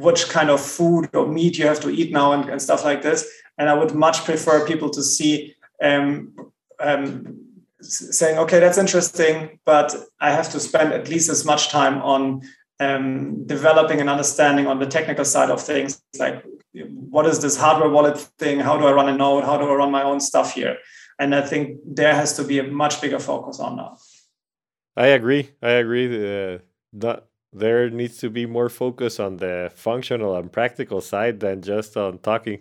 which 0.06 0.28
kind 0.28 0.50
of 0.50 0.61
food 0.61 1.08
or 1.14 1.26
meat 1.26 1.58
you 1.58 1.66
have 1.66 1.80
to 1.80 1.90
eat 1.90 2.12
now 2.12 2.32
and, 2.32 2.48
and 2.48 2.61
stuff 2.61 2.85
like 2.85 3.02
this. 3.02 3.28
And 3.58 3.68
I 3.68 3.74
would 3.74 3.94
much 3.94 4.24
prefer 4.24 4.66
people 4.66 4.90
to 4.90 5.02
see 5.02 5.54
um, 5.82 6.32
um, 6.80 7.38
saying, 7.80 8.38
okay, 8.38 8.61
that's 8.61 8.78
interesting, 8.78 9.58
but 9.64 9.94
I 10.20 10.30
have 10.30 10.50
to 10.52 10.61
spend 10.61 10.92
at 10.92 11.08
least 11.08 11.28
as 11.28 11.44
much 11.44 11.68
time 11.68 12.00
on 12.02 12.42
um, 12.80 13.46
developing 13.46 14.00
an 14.00 14.08
understanding 14.08 14.66
on 14.66 14.78
the 14.78 14.87
technical 14.87 15.24
side 15.24 15.50
of 15.50 15.61
things, 15.61 16.02
like 16.18 16.44
what 16.72 17.26
is 17.26 17.40
this 17.40 17.56
hardware 17.56 17.90
wallet 17.90 18.18
thing? 18.38 18.61
How 18.61 18.76
do 18.78 18.87
I 18.87 18.92
run 18.92 19.08
a 19.08 19.16
node? 19.16 19.44
How 19.44 19.58
do 19.58 19.68
I 19.68 19.74
run 19.74 19.90
my 19.90 20.02
own 20.02 20.20
stuff 20.20 20.54
here? 20.54 20.78
And 21.18 21.35
I 21.35 21.42
think 21.42 21.78
there 21.87 22.14
has 22.14 22.35
to 22.37 22.44
be 22.44 22.58
a 22.58 22.64
much 22.64 23.00
bigger 23.00 23.18
focus 23.18 23.61
on 23.61 23.76
that. 23.76 23.98
I 24.96 25.08
agree. 25.08 25.50
I 25.62 25.70
agree. 25.72 26.06
Uh, 26.06 26.58
that 26.94 27.26
there 27.53 27.91
needs 27.91 28.19
to 28.19 28.31
be 28.31 28.46
more 28.46 28.69
focus 28.69 29.21
on 29.21 29.37
the 29.37 29.71
functional 29.75 30.37
and 30.37 30.50
practical 30.50 31.00
side 31.00 31.40
than 31.40 31.63
just 31.63 31.96
on 31.96 32.19
talking. 32.19 32.61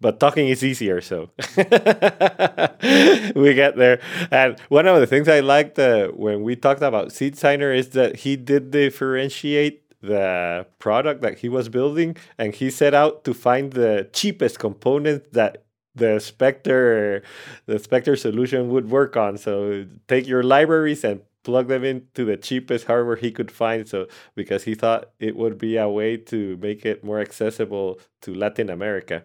But 0.00 0.18
talking 0.18 0.48
is 0.48 0.64
easier, 0.64 1.02
so 1.02 1.28
we 1.58 3.52
get 3.52 3.76
there. 3.76 4.00
And 4.30 4.58
one 4.70 4.86
of 4.86 4.98
the 4.98 5.06
things 5.06 5.28
I 5.28 5.40
liked 5.40 5.78
uh, 5.78 6.08
when 6.08 6.42
we 6.42 6.56
talked 6.56 6.80
about 6.80 7.08
SeedSigner 7.08 7.76
is 7.76 7.90
that 7.90 8.16
he 8.16 8.36
did 8.36 8.70
differentiate 8.70 9.82
the 10.00 10.66
product 10.78 11.20
that 11.20 11.40
he 11.40 11.50
was 11.50 11.68
building 11.68 12.16
and 12.38 12.54
he 12.54 12.70
set 12.70 12.94
out 12.94 13.24
to 13.24 13.34
find 13.34 13.74
the 13.74 14.08
cheapest 14.14 14.58
component 14.58 15.34
that 15.34 15.64
the 15.94 16.18
Specter 16.18 17.22
the 17.66 17.78
Specter 17.78 18.16
solution 18.16 18.70
would 18.70 18.90
work 18.90 19.16
on. 19.16 19.36
So 19.36 19.86
take 20.08 20.26
your 20.26 20.42
libraries 20.42 21.04
and 21.04 21.20
plug 21.42 21.68
them 21.68 21.84
into 21.84 22.24
the 22.24 22.36
cheapest 22.36 22.86
hardware 22.86 23.16
he 23.16 23.30
could 23.30 23.50
find 23.50 23.88
so 23.88 24.06
because 24.34 24.64
he 24.64 24.74
thought 24.74 25.10
it 25.18 25.36
would 25.36 25.58
be 25.58 25.76
a 25.76 25.88
way 25.88 26.16
to 26.16 26.56
make 26.58 26.84
it 26.84 27.02
more 27.02 27.20
accessible 27.20 27.98
to 28.22 28.34
Latin 28.34 28.68
America. 28.68 29.24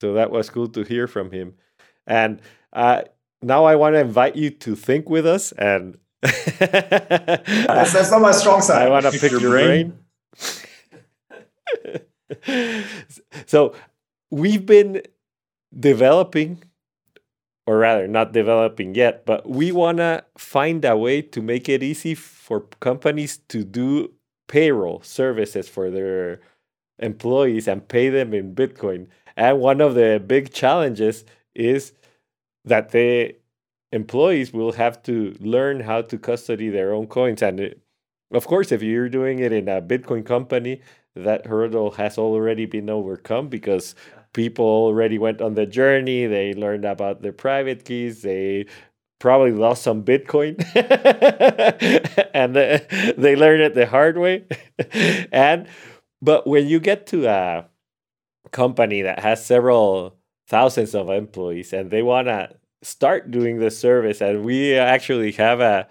So 0.00 0.14
that 0.14 0.30
was 0.30 0.48
cool 0.48 0.68
to 0.68 0.82
hear 0.82 1.06
from 1.06 1.30
him. 1.30 1.54
And 2.06 2.40
uh, 2.72 3.02
now 3.42 3.64
I 3.64 3.76
want 3.76 3.94
to 3.94 4.00
invite 4.00 4.36
you 4.36 4.50
to 4.50 4.74
think 4.74 5.08
with 5.08 5.26
us 5.26 5.52
and 5.52 5.98
that's, 6.22 7.92
that's 7.92 8.10
not 8.10 8.20
my 8.20 8.32
strong 8.32 8.60
side. 8.60 8.86
I 8.86 8.90
want 8.90 9.06
to 9.06 9.12
pick 9.12 9.32
your 9.32 9.40
brain. 9.40 9.98
brain. 12.46 12.84
so 13.46 13.74
we've 14.30 14.66
been 14.66 15.02
developing 15.78 16.62
or 17.66 17.78
rather 17.78 18.08
not 18.08 18.32
developing 18.32 18.94
yet 18.94 19.24
but 19.26 19.48
we 19.48 19.70
want 19.72 19.98
to 19.98 20.24
find 20.36 20.84
a 20.84 20.96
way 20.96 21.22
to 21.22 21.40
make 21.40 21.68
it 21.68 21.82
easy 21.82 22.14
for 22.14 22.60
companies 22.80 23.38
to 23.48 23.64
do 23.64 24.10
payroll 24.50 25.00
services 25.02 25.68
for 25.68 25.90
their 25.90 26.40
employees 26.98 27.68
and 27.68 27.86
pay 27.86 28.08
them 28.10 28.34
in 28.34 28.54
bitcoin. 28.54 29.06
And 29.36 29.60
one 29.60 29.80
of 29.80 29.94
the 29.94 30.22
big 30.24 30.52
challenges 30.52 31.24
is 31.54 31.92
that 32.64 32.90
the 32.90 33.36
employees 33.92 34.52
will 34.52 34.72
have 34.72 35.02
to 35.04 35.36
learn 35.40 35.80
how 35.80 36.02
to 36.02 36.18
custody 36.18 36.68
their 36.68 36.92
own 36.92 37.06
coins. 37.06 37.42
And 37.42 37.60
it, 37.60 37.80
of 38.32 38.46
course 38.46 38.72
if 38.72 38.82
you're 38.82 39.08
doing 39.08 39.38
it 39.38 39.52
in 39.52 39.68
a 39.68 39.80
bitcoin 39.80 40.26
company 40.26 40.80
that 41.14 41.46
hurdle 41.46 41.92
has 41.92 42.18
already 42.18 42.66
been 42.66 42.90
overcome 42.90 43.48
because 43.48 43.94
people 44.32 44.64
already 44.64 45.18
went 45.18 45.40
on 45.40 45.54
the 45.54 45.66
journey. 45.66 46.26
They 46.26 46.54
learned 46.54 46.84
about 46.84 47.22
their 47.22 47.32
private 47.32 47.84
keys. 47.84 48.22
They 48.22 48.66
probably 49.18 49.52
lost 49.52 49.82
some 49.82 50.02
Bitcoin 50.02 50.56
and 52.34 52.56
they 52.56 53.36
learned 53.36 53.62
it 53.62 53.74
the 53.74 53.86
hard 53.86 54.18
way. 54.18 54.44
and 55.32 55.68
but 56.22 56.46
when 56.46 56.66
you 56.66 56.80
get 56.80 57.06
to 57.08 57.26
a 57.26 57.66
company 58.50 59.02
that 59.02 59.20
has 59.20 59.44
several 59.44 60.16
thousands 60.48 60.94
of 60.94 61.10
employees 61.10 61.72
and 61.72 61.90
they 61.90 62.02
want 62.02 62.26
to 62.26 62.50
start 62.82 63.30
doing 63.30 63.58
the 63.58 63.70
service, 63.70 64.20
and 64.20 64.44
we 64.44 64.74
actually 64.74 65.32
have 65.32 65.60
a 65.60 65.86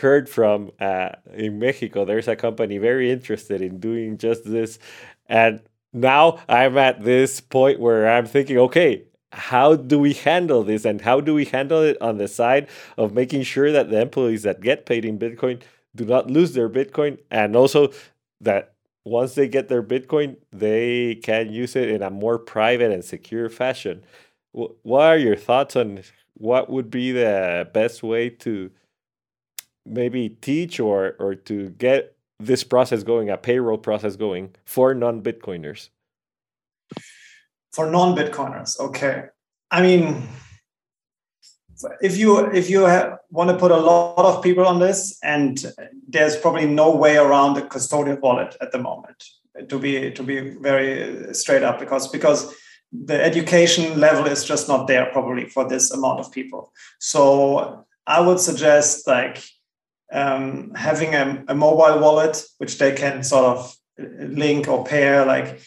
heard 0.00 0.28
from 0.28 0.70
uh, 0.80 1.10
in 1.32 1.58
Mexico, 1.58 2.04
there's 2.04 2.28
a 2.28 2.36
company 2.36 2.78
very 2.78 3.10
interested 3.10 3.60
in 3.60 3.80
doing 3.80 4.18
just 4.18 4.44
this, 4.44 4.78
and 5.26 5.60
now 5.94 6.40
I'm 6.48 6.76
at 6.78 7.02
this 7.02 7.40
point 7.40 7.80
where 7.80 8.08
I'm 8.08 8.26
thinking, 8.26 8.58
okay, 8.58 9.04
how 9.32 9.76
do 9.76 9.98
we 9.98 10.12
handle 10.12 10.62
this 10.62 10.84
and 10.84 11.00
how 11.00 11.20
do 11.20 11.34
we 11.34 11.44
handle 11.44 11.82
it 11.82 12.00
on 12.00 12.18
the 12.18 12.28
side 12.28 12.68
of 12.96 13.12
making 13.12 13.42
sure 13.42 13.72
that 13.72 13.90
the 13.90 14.00
employees 14.00 14.42
that 14.42 14.60
get 14.60 14.86
paid 14.86 15.04
in 15.04 15.18
Bitcoin 15.18 15.62
do 15.94 16.04
not 16.04 16.30
lose 16.30 16.54
their 16.54 16.68
Bitcoin 16.68 17.18
and 17.30 17.56
also 17.56 17.92
that 18.40 18.74
once 19.04 19.34
they 19.34 19.48
get 19.48 19.68
their 19.68 19.82
Bitcoin, 19.82 20.36
they 20.52 21.16
can 21.16 21.52
use 21.52 21.76
it 21.76 21.90
in 21.90 22.02
a 22.02 22.10
more 22.10 22.38
private 22.38 22.90
and 22.90 23.04
secure 23.04 23.48
fashion. 23.48 24.04
What 24.52 25.02
are 25.02 25.18
your 25.18 25.36
thoughts 25.36 25.76
on 25.76 26.02
what 26.34 26.70
would 26.70 26.90
be 26.90 27.12
the 27.12 27.68
best 27.72 28.02
way 28.02 28.30
to 28.30 28.70
maybe 29.84 30.28
teach 30.28 30.80
or 30.80 31.16
or 31.18 31.34
to 31.34 31.70
get 31.70 32.13
this 32.46 32.64
process 32.64 33.02
going, 33.02 33.30
a 33.30 33.36
payroll 33.36 33.78
process 33.78 34.16
going 34.16 34.54
for 34.64 34.94
non 34.94 35.22
Bitcoiners? 35.22 35.90
For 37.72 37.90
non 37.90 38.16
Bitcoiners, 38.16 38.78
okay. 38.78 39.24
I 39.70 39.82
mean, 39.82 40.28
if 42.00 42.16
you 42.16 42.50
if 42.52 42.70
you 42.70 42.82
want 43.30 43.50
to 43.50 43.56
put 43.56 43.70
a 43.70 43.76
lot 43.76 44.24
of 44.24 44.42
people 44.42 44.66
on 44.66 44.78
this, 44.78 45.18
and 45.22 45.64
there's 46.08 46.36
probably 46.36 46.66
no 46.66 46.94
way 46.94 47.16
around 47.16 47.54
the 47.54 47.62
custodial 47.62 48.20
wallet 48.20 48.56
at 48.60 48.72
the 48.72 48.78
moment, 48.78 49.24
to 49.68 49.78
be 49.78 50.10
to 50.12 50.22
be 50.22 50.50
very 50.50 51.34
straight 51.34 51.62
up, 51.62 51.78
because 51.78 52.08
because 52.08 52.54
the 52.92 53.22
education 53.22 53.98
level 53.98 54.26
is 54.26 54.44
just 54.44 54.68
not 54.68 54.86
there 54.86 55.06
probably 55.06 55.48
for 55.48 55.68
this 55.68 55.90
amount 55.90 56.20
of 56.20 56.30
people. 56.30 56.72
So 57.00 57.84
I 58.06 58.20
would 58.20 58.38
suggest 58.38 59.06
like 59.06 59.42
um, 60.14 60.72
having 60.74 61.14
a, 61.14 61.44
a, 61.48 61.54
mobile 61.54 62.00
wallet 62.00 62.42
which 62.58 62.78
they 62.78 62.92
can 62.92 63.22
sort 63.24 63.44
of 63.44 63.76
link 63.98 64.68
or 64.68 64.84
pair 64.84 65.26
like 65.26 65.60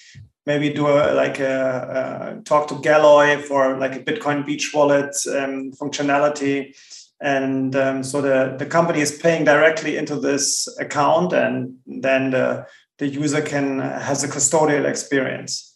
maybe 0.46 0.70
do 0.70 0.88
a 0.88 1.14
like 1.14 1.40
a, 1.40 2.38
a 2.40 2.44
talk 2.44 2.70
to 2.70 2.76
Galoy 2.76 3.42
for 3.42 3.78
like 3.78 3.96
a 3.96 4.00
bitcoin 4.00 4.46
beach 4.46 4.74
wallet 4.74 5.16
um, 5.28 5.72
functionality. 5.74 6.76
And 7.20 7.76
um, 7.76 8.04
so 8.04 8.22
the, 8.22 8.56
the 8.58 8.66
company 8.66 9.02
is 9.02 9.18
paying 9.18 9.44
directly 9.44 9.98
into 9.98 10.20
this 10.20 10.68
account 10.80 11.34
and 11.34 11.76
then 11.86 12.32
the, 12.32 12.66
the 13.00 13.08
user 13.08 13.42
can 13.42 13.80
has 13.80 14.24
a 14.24 14.28
custodial 14.28 14.86
experience. 14.86 15.76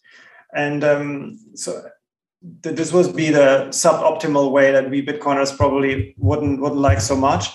And 0.55 0.83
um, 0.83 1.39
so 1.55 1.83
this 2.41 2.93
would 2.93 3.15
be 3.15 3.29
the 3.31 3.67
suboptimal 3.69 4.51
way 4.51 4.71
that 4.71 4.89
we 4.89 5.05
bitcoiners 5.05 5.55
probably 5.55 6.15
wouldn't 6.17 6.61
wouldn't 6.61 6.81
like 6.81 7.01
so 7.01 7.15
much 7.15 7.49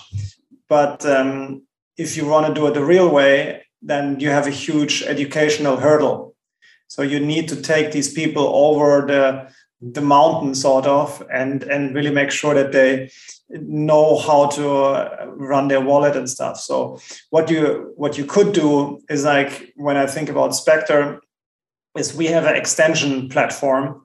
but 0.69 1.05
um, 1.05 1.63
if 1.97 2.15
you 2.15 2.25
want 2.25 2.47
to 2.47 2.53
do 2.53 2.67
it 2.67 2.73
the 2.73 2.83
real 2.83 3.09
way, 3.09 3.63
then 3.81 4.19
you 4.19 4.29
have 4.29 4.47
a 4.47 4.51
huge 4.51 5.03
educational 5.03 5.77
hurdle. 5.77 6.35
So 6.87 7.01
you 7.01 7.19
need 7.19 7.47
to 7.49 7.61
take 7.61 7.91
these 7.91 8.11
people 8.13 8.47
over 8.47 9.05
the 9.05 9.51
the 9.81 10.01
mountain 10.01 10.55
sort 10.55 10.85
of 10.87 11.23
and 11.31 11.63
and 11.63 11.93
really 11.93 12.09
make 12.09 12.31
sure 12.31 12.55
that 12.55 12.71
they 12.71 13.11
know 13.49 14.17
how 14.17 14.47
to 14.47 14.69
uh, 14.69 15.27
run 15.35 15.67
their 15.67 15.81
wallet 15.81 16.15
and 16.15 16.27
stuff 16.27 16.59
so 16.59 16.99
what 17.29 17.49
you 17.49 17.93
what 17.95 18.17
you 18.17 18.25
could 18.25 18.53
do 18.53 18.99
is 19.07 19.23
like 19.23 19.71
when 19.75 19.95
i 19.95 20.07
think 20.07 20.29
about 20.29 20.55
specter 20.55 21.21
is 21.95 22.15
we 22.15 22.25
have 22.25 22.45
an 22.45 22.55
extension 22.55 23.29
platform 23.29 24.01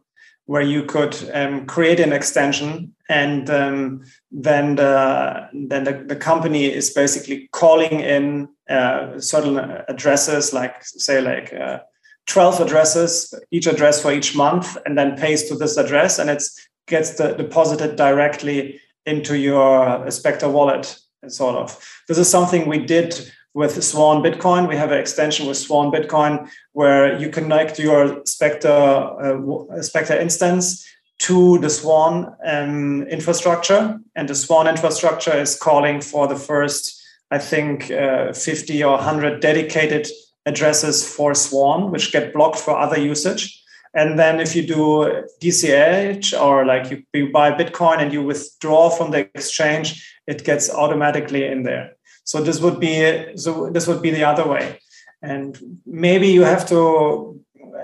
where 0.46 0.62
you 0.62 0.84
could 0.84 1.16
um, 1.32 1.66
create 1.66 2.00
an 2.00 2.12
extension 2.12 2.94
and 3.08 3.50
um, 3.50 4.02
then 4.30 4.76
the 4.76 5.48
then 5.52 5.84
the, 5.84 6.04
the, 6.06 6.16
company 6.16 6.64
is 6.64 6.90
basically 6.90 7.48
calling 7.52 8.00
in 8.00 8.48
uh, 8.68 9.20
certain 9.20 9.58
addresses 9.88 10.52
like 10.52 10.82
say 10.84 11.20
like 11.20 11.52
uh, 11.52 11.78
12 12.26 12.60
addresses 12.60 13.34
each 13.50 13.66
address 13.66 14.00
for 14.00 14.12
each 14.12 14.34
month 14.36 14.76
and 14.86 14.96
then 14.96 15.16
pays 15.16 15.48
to 15.48 15.56
this 15.56 15.76
address 15.76 16.18
and 16.18 16.30
it 16.30 16.42
gets 16.86 17.10
the, 17.16 17.32
deposited 17.32 17.96
directly 17.96 18.80
into 19.06 19.36
your 19.36 20.10
specter 20.10 20.48
wallet 20.48 20.98
and 21.22 21.32
sort 21.32 21.56
of. 21.56 21.78
This 22.08 22.18
is 22.18 22.28
something 22.28 22.68
we 22.68 22.78
did 22.78 23.32
with 23.54 23.82
Swan 23.82 24.22
Bitcoin. 24.22 24.68
We 24.68 24.76
have 24.76 24.92
an 24.92 24.98
extension 24.98 25.46
with 25.46 25.56
Swan 25.56 25.90
Bitcoin 25.90 26.48
where 26.72 27.18
you 27.18 27.28
connect 27.28 27.78
your 27.78 28.22
Specter 28.24 28.68
uh, 28.68 29.82
Specter 29.82 30.16
instance 30.16 30.86
to 31.20 31.58
the 31.58 31.70
Swan 31.70 32.34
um, 32.44 33.04
infrastructure, 33.04 34.00
and 34.16 34.28
the 34.28 34.34
Swan 34.34 34.66
infrastructure 34.66 35.32
is 35.32 35.56
calling 35.56 36.00
for 36.00 36.26
the 36.26 36.36
first, 36.36 37.00
I 37.30 37.38
think, 37.38 37.90
uh, 37.90 38.32
50 38.32 38.82
or 38.82 38.92
100 38.92 39.40
dedicated 39.40 40.08
addresses 40.46 41.08
for 41.08 41.34
Swan, 41.34 41.92
which 41.92 42.10
get 42.10 42.32
blocked 42.32 42.58
for 42.58 42.76
other 42.76 42.98
usage. 42.98 43.62
And 43.94 44.18
then 44.18 44.40
if 44.40 44.56
you 44.56 44.66
do 44.66 45.24
DCH 45.40 46.40
or 46.40 46.64
like 46.64 46.90
you, 46.90 47.02
you 47.12 47.30
buy 47.30 47.52
Bitcoin 47.52 47.98
and 47.98 48.12
you 48.12 48.22
withdraw 48.22 48.88
from 48.88 49.10
the 49.10 49.18
exchange, 49.34 50.18
it 50.26 50.44
gets 50.44 50.70
automatically 50.70 51.46
in 51.46 51.62
there. 51.62 51.92
So 52.24 52.42
this 52.42 52.60
would 52.60 52.78
be 52.80 53.36
so 53.36 53.70
this 53.70 53.86
would 53.86 54.02
be 54.02 54.10
the 54.10 54.24
other 54.24 54.46
way. 54.46 54.80
And 55.22 55.80
maybe 55.86 56.28
you 56.28 56.42
have 56.42 56.68
to 56.68 57.40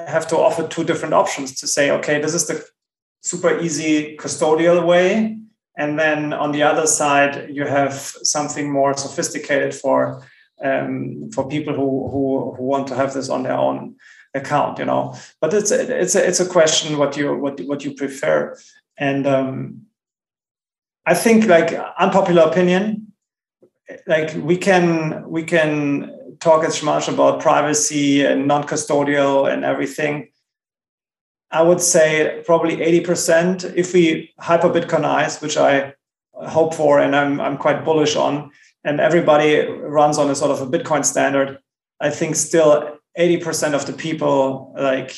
have 0.06 0.26
to 0.28 0.36
offer 0.36 0.66
two 0.66 0.84
different 0.84 1.14
options 1.14 1.54
to 1.60 1.66
say, 1.66 1.90
okay, 1.90 2.20
this 2.20 2.34
is 2.34 2.46
the 2.46 2.64
super 3.22 3.58
easy 3.58 4.16
custodial 4.16 4.86
way. 4.86 5.38
And 5.76 5.98
then 5.98 6.32
on 6.32 6.52
the 6.52 6.62
other 6.64 6.86
side, 6.86 7.50
you 7.50 7.64
have 7.66 7.94
something 7.94 8.70
more 8.70 8.96
sophisticated 8.96 9.74
for 9.74 10.26
um, 10.62 11.30
for 11.32 11.48
people 11.48 11.74
who, 11.74 12.08
who 12.10 12.54
who 12.56 12.64
want 12.64 12.88
to 12.88 12.94
have 12.94 13.14
this 13.14 13.28
on 13.28 13.44
their 13.44 13.56
own 13.56 13.96
account, 14.34 14.78
you 14.78 14.84
know. 14.84 15.14
But 15.40 15.54
it's 15.54 15.70
a, 15.70 16.00
it's 16.00 16.14
a, 16.16 16.26
it's 16.26 16.40
a 16.40 16.48
question 16.48 16.98
what 16.98 17.16
you 17.16 17.36
what 17.36 17.60
what 17.60 17.84
you 17.84 17.94
prefer, 17.94 18.56
and 18.96 19.26
um, 19.26 19.82
I 21.06 21.14
think 21.14 21.46
like 21.46 21.72
unpopular 21.98 22.42
opinion, 22.42 23.07
like 24.06 24.34
we 24.34 24.56
can 24.56 25.28
we 25.28 25.42
can 25.42 26.36
talk 26.40 26.64
as 26.64 26.82
much 26.82 27.08
about 27.08 27.40
privacy 27.40 28.24
and 28.24 28.46
non-custodial 28.46 29.52
and 29.52 29.64
everything. 29.64 30.28
I 31.50 31.62
would 31.62 31.80
say 31.80 32.42
probably 32.44 32.76
80% 32.76 33.74
if 33.74 33.94
we 33.94 34.32
hyper 34.38 34.68
Bitcoinize, 34.68 35.40
which 35.40 35.56
I 35.56 35.94
hope 36.32 36.74
for 36.74 37.00
and 37.00 37.16
I'm, 37.16 37.40
I'm 37.40 37.56
quite 37.56 37.84
bullish 37.84 38.16
on, 38.16 38.50
and 38.84 39.00
everybody 39.00 39.66
runs 39.66 40.18
on 40.18 40.30
a 40.30 40.34
sort 40.34 40.50
of 40.50 40.60
a 40.60 40.66
Bitcoin 40.66 41.04
standard, 41.04 41.58
I 42.00 42.10
think 42.10 42.36
still 42.36 42.98
80% 43.18 43.72
of 43.72 43.86
the 43.86 43.94
people 43.94 44.74
like 44.78 45.14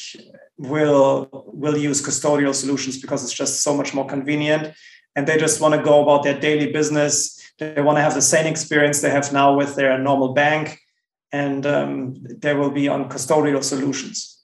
will 0.57 1.29
will 1.33 1.77
use 1.77 2.03
custodial 2.03 2.55
solutions 2.55 3.01
because 3.01 3.25
it's 3.25 3.33
just 3.33 3.63
so 3.63 3.75
much 3.77 3.93
more 3.95 4.07
convenient 4.07 4.75
and 5.17 5.27
they 5.27 5.37
just 5.39 5.61
want 5.61 5.75
to 5.75 5.83
go 5.83 6.03
about 6.03 6.23
their 6.23 6.39
daily 6.39 6.71
business 6.71 7.40
they 7.61 7.83
want 7.83 7.99
to 7.99 8.03
have 8.03 8.15
the 8.15 8.23
same 8.23 8.47
experience 8.47 9.01
they 9.01 9.11
have 9.11 9.33
now 9.33 9.55
with 9.55 9.77
their 9.77 9.97
normal 9.99 10.33
bank, 10.33 10.81
and 11.31 11.65
um, 11.67 12.17
they 12.39 12.55
will 12.55 12.71
be 12.71 12.89
on 12.89 13.09
custodial 13.09 13.63
solutions. 13.63 14.43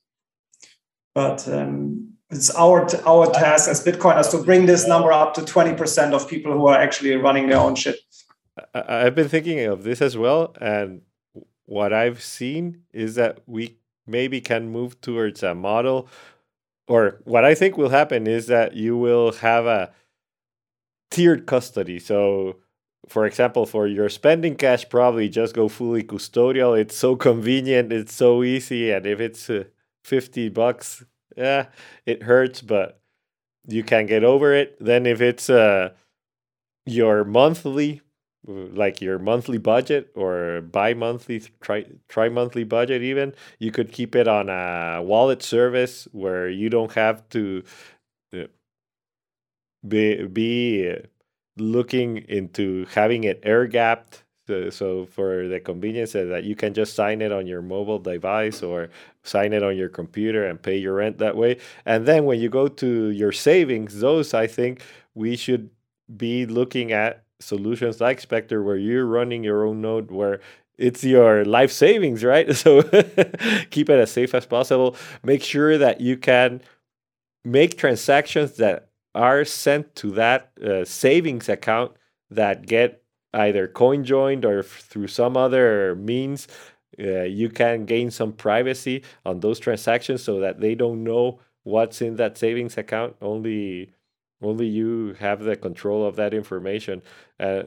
But 1.14 1.48
um, 1.48 2.12
it's 2.30 2.50
our 2.54 2.86
our 3.06 3.30
task 3.32 3.68
as 3.70 3.82
Bitcoiners 3.84 4.30
to 4.32 4.42
bring 4.42 4.66
this 4.66 4.86
number 4.86 5.12
up 5.12 5.32
to 5.34 5.40
20% 5.40 6.12
of 6.12 6.28
people 6.28 6.52
who 6.52 6.66
are 6.66 6.78
actually 6.78 7.16
running 7.16 7.48
their 7.48 7.58
own 7.58 7.74
shit. 7.74 7.96
I've 8.74 9.14
been 9.14 9.28
thinking 9.28 9.60
of 9.60 9.82
this 9.82 10.02
as 10.02 10.16
well, 10.16 10.54
and 10.60 11.02
what 11.64 11.92
I've 11.92 12.22
seen 12.22 12.82
is 12.92 13.14
that 13.14 13.40
we 13.46 13.78
maybe 14.06 14.40
can 14.40 14.68
move 14.68 15.00
towards 15.00 15.42
a 15.42 15.54
model, 15.54 16.08
or 16.86 17.20
what 17.24 17.44
I 17.44 17.54
think 17.54 17.76
will 17.76 17.88
happen 17.88 18.26
is 18.26 18.46
that 18.46 18.74
you 18.74 18.96
will 18.96 19.32
have 19.32 19.66
a 19.66 19.92
tiered 21.10 21.46
custody. 21.46 21.98
So, 21.98 22.56
for 23.08 23.26
example, 23.26 23.66
for 23.66 23.86
your 23.86 24.08
spending 24.08 24.56
cash, 24.56 24.88
probably 24.88 25.28
just 25.28 25.54
go 25.54 25.68
fully 25.68 26.02
custodial. 26.02 26.78
It's 26.78 26.96
so 26.96 27.16
convenient, 27.16 27.92
it's 27.92 28.14
so 28.14 28.42
easy, 28.42 28.90
and 28.90 29.06
if 29.06 29.20
it's 29.20 29.48
uh, 29.50 29.64
50 30.04 30.48
bucks 30.50 31.04
yeah, 31.36 31.66
it 32.06 32.22
hurts, 32.22 32.62
but 32.62 33.00
you 33.68 33.84
can 33.84 34.06
get 34.06 34.24
over 34.24 34.54
it. 34.54 34.76
Then 34.80 35.06
if 35.06 35.20
it's 35.20 35.50
uh 35.50 35.90
your 36.86 37.24
monthly 37.24 38.00
like 38.46 39.00
your 39.00 39.18
monthly 39.18 39.58
budget 39.58 40.12
or 40.14 40.60
bi-monthly 40.60 41.42
tri 41.60 41.84
tri-monthly 42.08 42.62
budget 42.62 43.02
even 43.02 43.34
you 43.58 43.72
could 43.72 43.90
keep 43.90 44.14
it 44.14 44.28
on 44.28 44.48
a 44.48 45.02
wallet 45.02 45.42
service 45.42 46.06
where 46.12 46.48
you 46.48 46.70
don't 46.70 46.92
have 46.92 47.28
to 47.28 47.64
uh, 48.32 48.44
be 49.86 50.24
be 50.26 50.96
looking 51.56 52.18
into 52.28 52.86
having 52.92 53.24
it 53.24 53.40
air 53.42 53.66
gapped 53.66 54.24
so, 54.46 54.70
so 54.70 55.06
for 55.06 55.48
the 55.48 55.58
convenience 55.58 56.12
that 56.12 56.44
you 56.44 56.54
can 56.54 56.72
just 56.72 56.94
sign 56.94 57.20
it 57.20 57.32
on 57.32 57.46
your 57.46 57.62
mobile 57.62 57.98
device 57.98 58.62
or 58.62 58.90
sign 59.24 59.52
it 59.52 59.62
on 59.62 59.76
your 59.76 59.88
computer 59.88 60.46
and 60.46 60.62
pay 60.62 60.76
your 60.76 60.94
rent 60.94 61.18
that 61.18 61.36
way. 61.36 61.58
And 61.84 62.06
then 62.06 62.24
when 62.24 62.38
you 62.40 62.48
go 62.48 62.68
to 62.68 63.10
your 63.10 63.32
savings, 63.32 63.98
those 64.00 64.34
I 64.34 64.46
think 64.46 64.82
we 65.14 65.36
should 65.36 65.70
be 66.16 66.46
looking 66.46 66.92
at 66.92 67.24
solutions 67.40 68.00
like 68.00 68.20
Specter 68.20 68.62
where 68.62 68.76
you're 68.76 69.06
running 69.06 69.42
your 69.42 69.66
own 69.66 69.80
node 69.80 70.10
where 70.10 70.40
it's 70.78 71.02
your 71.02 71.44
life 71.44 71.72
savings, 71.72 72.22
right? 72.22 72.46
So 72.56 72.82
keep 73.70 73.90
it 73.90 73.98
as 73.98 74.12
safe 74.12 74.34
as 74.34 74.46
possible. 74.46 74.96
Make 75.24 75.42
sure 75.42 75.76
that 75.78 76.00
you 76.00 76.16
can 76.16 76.60
make 77.44 77.76
transactions 77.78 78.56
that 78.58 78.85
are 79.16 79.44
sent 79.44 79.94
to 79.96 80.10
that 80.12 80.52
uh, 80.62 80.84
savings 80.84 81.48
account 81.48 81.92
that 82.30 82.66
get 82.66 83.02
either 83.32 83.66
coin 83.66 84.04
joined 84.04 84.44
or 84.44 84.62
through 84.62 85.08
some 85.08 85.36
other 85.36 85.96
means. 85.96 86.46
Uh, 86.98 87.22
you 87.22 87.48
can 87.48 87.84
gain 87.84 88.10
some 88.10 88.32
privacy 88.32 89.02
on 89.24 89.40
those 89.40 89.58
transactions 89.58 90.22
so 90.22 90.40
that 90.40 90.60
they 90.60 90.74
don't 90.74 91.02
know 91.02 91.40
what's 91.64 92.00
in 92.00 92.16
that 92.16 92.38
savings 92.38 92.78
account. 92.78 93.16
Only 93.20 93.90
only 94.42 94.66
you 94.66 95.16
have 95.18 95.40
the 95.40 95.56
control 95.56 96.06
of 96.06 96.16
that 96.16 96.34
information. 96.34 97.02
Uh, 97.40 97.62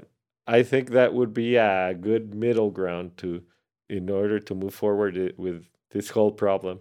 i 0.48 0.64
think 0.64 0.90
that 0.90 1.14
would 1.14 1.34
be 1.34 1.56
a 1.58 1.94
good 1.94 2.34
middle 2.34 2.72
ground 2.72 3.16
to 3.18 3.42
in 3.88 4.10
order 4.10 4.40
to 4.40 4.56
move 4.56 4.74
forward 4.74 5.34
with 5.38 5.66
this 5.92 6.10
whole 6.10 6.32
problem. 6.32 6.80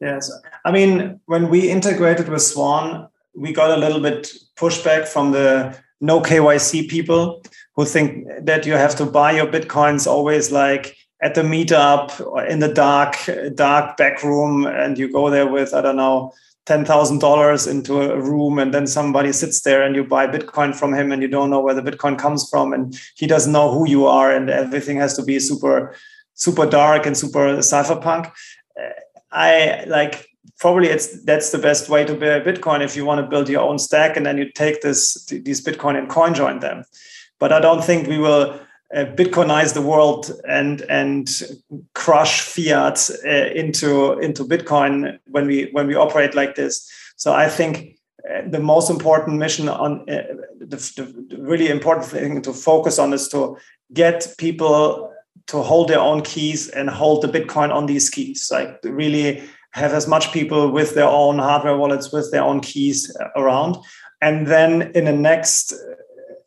Yes. 0.00 0.30
I 0.64 0.70
mean 0.72 1.20
when 1.26 1.48
we 1.48 1.70
integrated 1.70 2.28
with 2.28 2.42
swan 2.42 3.08
we 3.38 3.52
got 3.52 3.70
a 3.70 3.76
little 3.76 4.00
bit 4.00 4.32
pushback 4.56 5.06
from 5.06 5.32
the 5.32 5.76
no 6.00 6.20
KYC 6.20 6.88
people 6.88 7.42
who 7.74 7.84
think 7.84 8.26
that 8.40 8.66
you 8.66 8.72
have 8.72 8.96
to 8.96 9.06
buy 9.06 9.32
your 9.32 9.46
bitcoins 9.46 10.06
always 10.06 10.50
like 10.52 10.96
at 11.22 11.34
the 11.34 11.42
meetup 11.42 12.20
or 12.24 12.44
in 12.44 12.58
the 12.60 12.72
dark 12.72 13.16
dark 13.54 13.96
back 13.96 14.22
room 14.22 14.66
and 14.66 14.98
you 14.98 15.10
go 15.10 15.30
there 15.30 15.46
with 15.46 15.74
I 15.74 15.80
don't 15.80 15.96
know 15.96 16.32
ten 16.66 16.84
thousand 16.84 17.20
dollars 17.20 17.66
into 17.66 18.00
a 18.00 18.20
room 18.20 18.58
and 18.58 18.74
then 18.74 18.86
somebody 18.86 19.32
sits 19.32 19.60
there 19.62 19.82
and 19.82 19.96
you 19.96 20.04
buy 20.04 20.26
bitcoin 20.26 20.74
from 20.74 20.92
him 20.92 21.10
and 21.12 21.22
you 21.22 21.28
don't 21.28 21.50
know 21.50 21.60
where 21.60 21.74
the 21.74 21.82
bitcoin 21.82 22.18
comes 22.18 22.48
from 22.48 22.72
and 22.72 23.00
he 23.16 23.26
doesn't 23.26 23.52
know 23.52 23.72
who 23.72 23.88
you 23.88 24.06
are 24.06 24.30
and 24.30 24.50
everything 24.50 24.96
has 24.98 25.14
to 25.14 25.22
be 25.22 25.40
super 25.40 25.94
super 26.34 26.66
dark 26.66 27.04
and 27.04 27.16
super 27.16 27.58
cypherpunk. 27.58 28.32
I 29.30 29.84
like 29.86 30.28
probably 30.58 30.88
it's 30.88 31.22
that's 31.24 31.50
the 31.50 31.58
best 31.58 31.88
way 31.88 32.04
to 32.04 32.14
build 32.14 32.44
Bitcoin 32.44 32.82
if 32.82 32.96
you 32.96 33.04
want 33.04 33.20
to 33.20 33.26
build 33.26 33.48
your 33.48 33.62
own 33.62 33.78
stack 33.78 34.16
and 34.16 34.26
then 34.26 34.38
you 34.38 34.50
take 34.50 34.82
this 34.82 35.24
these 35.26 35.64
Bitcoin 35.64 35.96
and 35.96 36.08
coin 36.08 36.34
join 36.34 36.60
them. 36.60 36.84
But 37.38 37.52
I 37.52 37.60
don't 37.60 37.84
think 37.84 38.08
we 38.08 38.18
will 38.18 38.58
uh, 38.94 39.04
Bitcoinize 39.14 39.74
the 39.74 39.82
world 39.82 40.30
and 40.48 40.82
and 40.82 41.28
crush 41.94 42.40
fiat 42.40 43.10
uh, 43.24 43.28
into 43.54 44.18
into 44.18 44.44
Bitcoin 44.44 45.18
when 45.26 45.46
we 45.46 45.68
when 45.72 45.86
we 45.86 45.94
operate 45.94 46.34
like 46.34 46.54
this. 46.54 46.90
So 47.16 47.32
I 47.32 47.48
think 47.48 47.96
uh, 48.28 48.42
the 48.48 48.60
most 48.60 48.90
important 48.90 49.38
mission 49.38 49.68
on 49.68 50.00
uh, 50.08 50.22
the, 50.58 50.76
the 50.76 51.38
really 51.38 51.68
important 51.68 52.06
thing 52.06 52.42
to 52.42 52.52
focus 52.52 52.98
on 52.98 53.12
is 53.12 53.28
to 53.28 53.56
get 53.92 54.34
people 54.38 55.12
to 55.46 55.62
hold 55.62 55.88
their 55.88 56.00
own 56.00 56.22
keys 56.22 56.68
and 56.68 56.90
hold 56.90 57.22
the 57.22 57.28
Bitcoin 57.28 57.72
on 57.72 57.86
these 57.86 58.10
keys. 58.10 58.50
Like 58.50 58.78
really 58.84 59.42
have 59.72 59.92
as 59.92 60.08
much 60.08 60.32
people 60.32 60.70
with 60.70 60.94
their 60.94 61.08
own 61.08 61.38
hardware 61.38 61.76
wallets, 61.76 62.12
with 62.12 62.30
their 62.30 62.42
own 62.42 62.60
keys 62.60 63.14
around. 63.36 63.76
And 64.20 64.46
then 64.46 64.90
in 64.94 65.04
the 65.04 65.12
next 65.12 65.72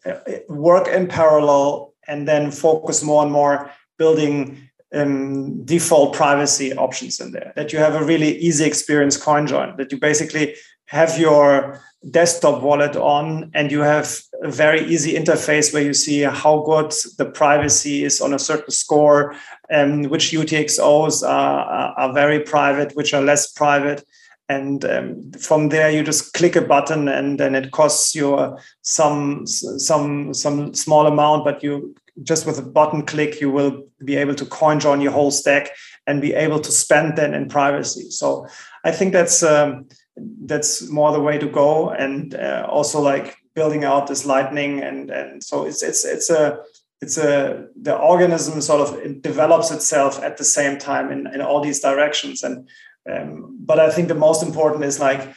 uh, 0.06 0.14
work 0.50 0.88
in 0.88 1.08
parallel 1.08 1.94
and 2.08 2.28
then 2.28 2.52
focus 2.52 3.04
more 3.04 3.24
and 3.24 3.32
more 3.32 3.72
building 3.98 4.70
um, 4.94 5.64
default 5.64 6.14
privacy 6.14 6.74
options 6.74 7.20
in 7.20 7.32
there. 7.32 7.54
That 7.56 7.72
you 7.72 7.80
have 7.80 7.96
a 7.96 8.04
really 8.04 8.38
easy 8.38 8.66
experience 8.66 9.18
CoinJoin, 9.18 9.78
that 9.78 9.92
you 9.92 10.00
basically 10.00 10.56
have 10.92 11.18
your 11.18 11.82
desktop 12.10 12.62
wallet 12.62 12.98
on 12.98 13.50
and 13.54 13.72
you 13.72 13.80
have 13.80 14.20
a 14.44 14.52
very 14.52 14.82
easy 14.88 15.14
interface 15.14 15.74
where 15.74 15.84
you 15.84 15.94
see 15.94 16.22
how 16.24 16.62
good 16.64 16.94
the 17.18 17.26
privacy 17.26 18.04
is 18.04 18.20
on 18.20 18.34
a 18.34 18.40
certain 18.40 18.72
score 18.72 19.34
and 19.70 20.10
which 20.10 20.32
UTXOs 20.32 21.26
are, 21.26 21.94
are 21.98 22.14
very 22.14 22.42
private, 22.42 22.94
which 22.98 23.14
are 23.14 23.22
less 23.22 23.54
private. 23.54 24.04
And 24.50 24.84
um, 24.84 25.32
from 25.32 25.70
there, 25.70 25.90
you 25.90 26.04
just 26.04 26.34
click 26.34 26.58
a 26.58 26.62
button, 26.62 27.08
and 27.08 27.40
then 27.40 27.56
it 27.56 27.72
costs 27.72 28.14
you 28.14 28.58
some 28.82 29.48
some 29.48 30.34
some 30.34 30.74
small 30.74 31.08
amount. 31.08 31.46
But 31.46 31.64
you 31.64 31.96
just 32.24 32.46
with 32.46 32.60
a 32.60 32.62
button 32.62 33.06
click, 33.06 33.40
you 33.40 33.50
will 33.50 33.86
be 34.04 34.18
able 34.18 34.36
to 34.36 34.46
coin 34.46 34.82
join 34.82 35.00
your 35.00 35.14
whole 35.14 35.32
stack 35.32 35.70
and 36.06 36.20
be 36.20 36.34
able 36.34 36.60
to 36.60 36.70
spend 36.70 37.16
then 37.16 37.34
in 37.34 37.48
privacy. 37.48 38.10
So 38.10 38.46
I 38.84 38.92
think 38.92 39.14
that's 39.14 39.42
um, 39.42 39.88
that's 40.18 40.90
more 40.90 41.12
the 41.12 41.22
way 41.22 41.38
to 41.38 41.48
go, 41.48 41.90
and 41.90 42.36
uh, 42.36 42.68
also 42.70 43.02
like 43.02 43.38
building 43.56 43.84
out 43.84 44.08
this 44.08 44.26
lightning, 44.26 44.82
and 44.82 45.10
and 45.10 45.44
so 45.44 45.66
it's 45.66 45.82
it's 45.82 46.06
it's 46.06 46.30
a 46.30 46.60
it's 47.02 47.18
a 47.18 47.68
the 47.82 47.98
organism 47.98 48.62
sort 48.62 48.88
of 48.88 49.00
it 49.00 49.22
develops 49.22 49.72
itself 49.72 50.22
at 50.22 50.38
the 50.38 50.44
same 50.44 50.78
time 50.78 51.12
in, 51.12 51.28
in 51.34 51.42
all 51.42 51.62
these 51.62 51.80
directions. 51.80 52.44
And 52.44 52.70
um, 53.10 53.58
but 53.60 53.80
i 53.80 53.90
think 53.90 54.08
the 54.08 54.16
most 54.16 54.44
important 54.44 54.84
is 54.84 55.00
like 55.00 55.34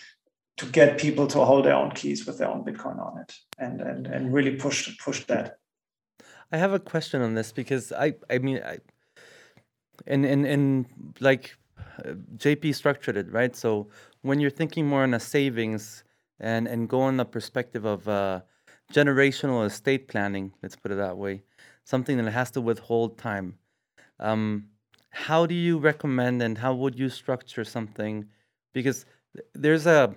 to 0.57 0.67
get 0.67 0.99
people 0.99 1.27
to 1.27 1.45
hold 1.45 1.65
their 1.65 1.75
own 1.75 1.91
keys 1.91 2.27
with 2.27 2.39
their 2.39 2.49
own 2.49 2.65
bitcoin 2.65 2.99
on 3.01 3.19
it 3.19 3.35
and 3.59 3.81
and, 3.81 4.07
and 4.07 4.33
really 4.33 4.57
push 4.57 4.97
push 4.99 5.25
that. 5.25 5.59
I 6.53 6.59
have 6.59 6.73
a 6.73 6.79
question 6.79 7.23
on 7.23 7.35
this 7.35 7.53
because 7.53 7.93
i 7.93 8.15
i 8.31 8.39
mean 8.39 8.61
i 8.65 8.79
and 10.07 10.25
and 10.25 10.47
and 10.47 10.87
like 11.21 11.57
uh, 12.05 12.15
jp 12.37 12.75
structured 12.75 13.17
it 13.17 13.33
right? 13.33 13.57
So 13.57 13.89
when 14.25 14.41
you're 14.41 14.59
thinking 14.61 14.87
more 14.87 15.03
on 15.03 15.15
a 15.15 15.21
savings 15.21 16.05
and 16.41 16.67
and 16.67 16.89
go 16.89 17.01
on 17.03 17.17
the 17.17 17.25
perspective 17.25 17.85
of 17.85 18.09
uh, 18.09 18.41
generational 18.93 19.65
estate 19.65 20.09
planning 20.09 20.53
let's 20.63 20.77
put 20.77 20.91
it 20.91 20.97
that 20.97 21.17
way 21.17 21.43
something 21.85 22.17
that 22.17 22.31
has 22.31 22.51
to 22.53 22.61
withhold 22.61 23.17
time. 23.19 23.59
Um, 24.19 24.69
how 25.11 25.47
do 25.47 25.55
you 25.55 25.79
recommend 25.79 26.43
and 26.43 26.59
how 26.59 26.75
would 26.75 26.99
you 26.99 27.09
structure 27.09 27.65
something? 27.65 28.27
Because 28.73 29.07
there's 29.55 29.87
a 29.87 30.15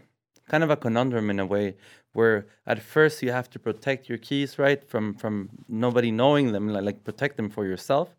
kind 0.49 0.63
of 0.63 0.69
a 0.69 0.77
conundrum 0.77 1.29
in 1.29 1.39
a 1.39 1.45
way 1.45 1.75
where 2.13 2.47
at 2.65 2.81
first 2.81 3.21
you 3.21 3.31
have 3.31 3.49
to 3.49 3.59
protect 3.59 4.09
your 4.09 4.17
keys 4.17 4.57
right 4.57 4.87
from 4.89 5.13
from 5.13 5.49
nobody 5.67 6.09
knowing 6.09 6.53
them 6.53 6.69
like, 6.69 6.83
like 6.83 7.03
protect 7.03 7.35
them 7.35 7.49
for 7.49 7.65
yourself 7.65 8.15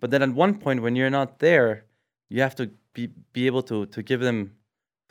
but 0.00 0.10
then 0.10 0.20
at 0.20 0.30
one 0.30 0.58
point 0.58 0.82
when 0.82 0.96
you're 0.96 1.10
not 1.10 1.38
there 1.38 1.84
you 2.28 2.42
have 2.42 2.56
to 2.56 2.68
be, 2.92 3.06
be 3.32 3.46
able 3.46 3.62
to 3.62 3.86
to 3.86 4.02
give 4.02 4.18
them 4.18 4.50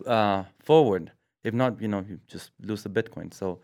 uh, 0.05 0.43
forward 0.59 1.11
if 1.43 1.53
not 1.53 1.81
you 1.81 1.87
know 1.87 2.05
you 2.07 2.19
just 2.27 2.51
lose 2.61 2.83
the 2.83 2.89
bitcoin. 2.89 3.33
So 3.33 3.59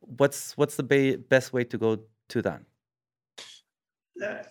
what's 0.00 0.56
what's 0.56 0.76
the 0.76 0.82
ba- 0.82 1.18
best 1.18 1.52
way 1.52 1.64
to 1.64 1.78
go 1.78 1.98
to 2.28 2.42
that? 2.42 2.62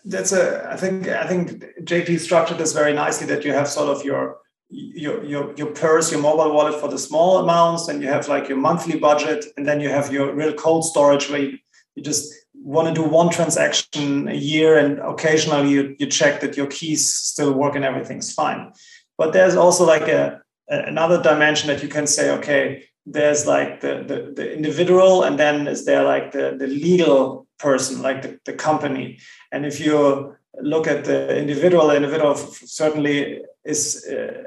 That's 0.06 0.32
a 0.32 0.66
i 0.72 0.78
think 0.78 1.10
i 1.10 1.28
think 1.28 1.66
jp 1.84 2.18
structured 2.20 2.58
this 2.58 2.72
very 2.72 2.94
nicely 2.94 3.28
that 3.28 3.44
you 3.44 3.52
have 3.52 3.68
sort 3.68 3.90
of 3.90 4.06
your 4.06 4.38
your 4.70 5.22
your 5.26 5.54
your 5.56 5.68
purse 5.68 6.10
your 6.10 6.22
mobile 6.22 6.54
wallet 6.54 6.80
for 6.80 6.88
the 6.88 6.98
small 6.98 7.40
amounts 7.40 7.90
and 7.90 8.02
you 8.02 8.08
have 8.08 8.30
like 8.30 8.48
your 8.48 8.58
monthly 8.58 8.98
budget 8.98 9.44
and 9.58 9.68
then 9.68 9.82
you 9.82 9.90
have 9.90 10.10
your 10.10 10.34
real 10.34 10.54
cold 10.54 10.86
storage 10.86 11.30
where 11.30 11.42
you, 11.42 11.58
you 11.96 12.04
just 12.04 12.34
want 12.54 12.88
to 12.88 12.94
do 12.94 13.06
one 13.06 13.30
transaction 13.30 14.30
a 14.30 14.36
year 14.36 14.78
and 14.78 15.00
occasionally 15.00 15.70
you, 15.70 15.96
you 16.00 16.06
check 16.06 16.40
that 16.40 16.56
your 16.56 16.68
keys 16.68 17.14
still 17.14 17.54
work 17.54 17.76
and 17.76 17.86
everything's 17.86 18.34
fine. 18.34 18.72
But 19.18 19.34
there's 19.34 19.56
also 19.56 19.86
like 19.86 20.08
a 20.08 20.42
another 20.68 21.22
dimension 21.22 21.68
that 21.68 21.82
you 21.82 21.90
can 21.90 22.08
say, 22.08 22.32
okay, 22.32 22.84
there's 23.06 23.46
like 23.46 23.82
the, 23.82 24.04
the, 24.06 24.34
the 24.36 24.54
individual 24.54 25.24
and 25.24 25.40
then 25.40 25.68
is 25.68 25.86
there 25.86 26.04
like 26.04 26.32
the, 26.32 26.56
the 26.60 26.68
legal 26.68 27.48
person, 27.58 28.02
like 28.02 28.22
the, 28.22 28.40
the 28.46 28.54
company. 28.54 29.20
And 29.52 29.66
if 29.66 29.80
you 29.80 30.36
look 30.62 30.88
at 30.88 31.06
the 31.06 31.38
individual, 31.38 31.88
the 31.88 31.96
individual 31.96 32.36
certainly 32.36 33.42
is 33.64 34.06
uh, 34.06 34.44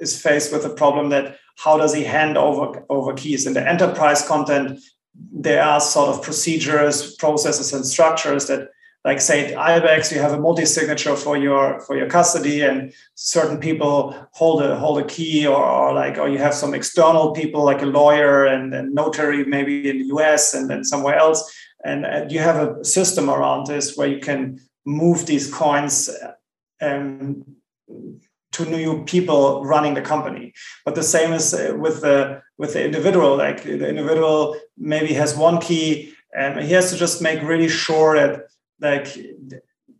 is 0.00 0.20
faced 0.20 0.52
with 0.52 0.64
a 0.64 0.70
problem 0.70 1.10
that 1.10 1.36
how 1.56 1.76
does 1.76 1.94
he 1.94 2.04
hand 2.04 2.36
over 2.36 2.84
over 2.88 3.12
keys 3.14 3.46
in 3.46 3.54
the 3.54 3.68
enterprise 3.68 4.26
content 4.26 4.80
there 5.32 5.62
are 5.62 5.80
sort 5.80 6.08
of 6.08 6.22
procedures 6.22 7.14
processes 7.16 7.72
and 7.72 7.86
structures 7.86 8.46
that 8.46 8.68
like 9.04 9.20
say 9.20 9.52
at 9.52 9.58
IBEX, 9.58 10.10
you 10.12 10.18
have 10.18 10.32
a 10.32 10.40
multi-signature 10.40 11.14
for 11.14 11.36
your 11.36 11.80
for 11.80 11.96
your 11.96 12.08
custody, 12.08 12.62
and 12.62 12.92
certain 13.14 13.58
people 13.58 14.16
hold 14.32 14.62
a 14.62 14.76
hold 14.76 14.98
a 14.98 15.04
key, 15.04 15.46
or, 15.46 15.62
or 15.62 15.92
like 15.92 16.16
or 16.16 16.28
you 16.28 16.38
have 16.38 16.54
some 16.54 16.74
external 16.74 17.32
people 17.32 17.64
like 17.64 17.82
a 17.82 17.86
lawyer 17.86 18.46
and 18.46 18.72
a 18.72 18.82
notary 18.82 19.44
maybe 19.44 19.90
in 19.90 19.98
the 19.98 20.06
US 20.16 20.54
and 20.54 20.70
then 20.70 20.84
somewhere 20.84 21.16
else, 21.16 21.54
and, 21.84 22.06
and 22.06 22.32
you 22.32 22.38
have 22.38 22.56
a 22.56 22.84
system 22.84 23.28
around 23.28 23.66
this 23.66 23.96
where 23.96 24.08
you 24.08 24.20
can 24.20 24.58
move 24.86 25.26
these 25.26 25.52
coins 25.52 26.08
um, 26.80 27.44
to 28.52 28.64
new 28.64 29.04
people 29.04 29.64
running 29.64 29.94
the 29.94 30.00
company. 30.00 30.54
But 30.84 30.94
the 30.94 31.02
same 31.02 31.32
is 31.34 31.52
uh, 31.52 31.74
with 31.78 32.00
the 32.00 32.40
with 32.56 32.72
the 32.72 32.82
individual. 32.82 33.36
Like 33.36 33.64
the 33.64 33.86
individual 33.86 34.56
maybe 34.78 35.12
has 35.12 35.36
one 35.36 35.60
key, 35.60 36.14
and 36.34 36.58
he 36.64 36.72
has 36.72 36.90
to 36.90 36.96
just 36.96 37.20
make 37.20 37.42
really 37.42 37.68
sure 37.68 38.14
that 38.14 38.46
like 38.80 39.06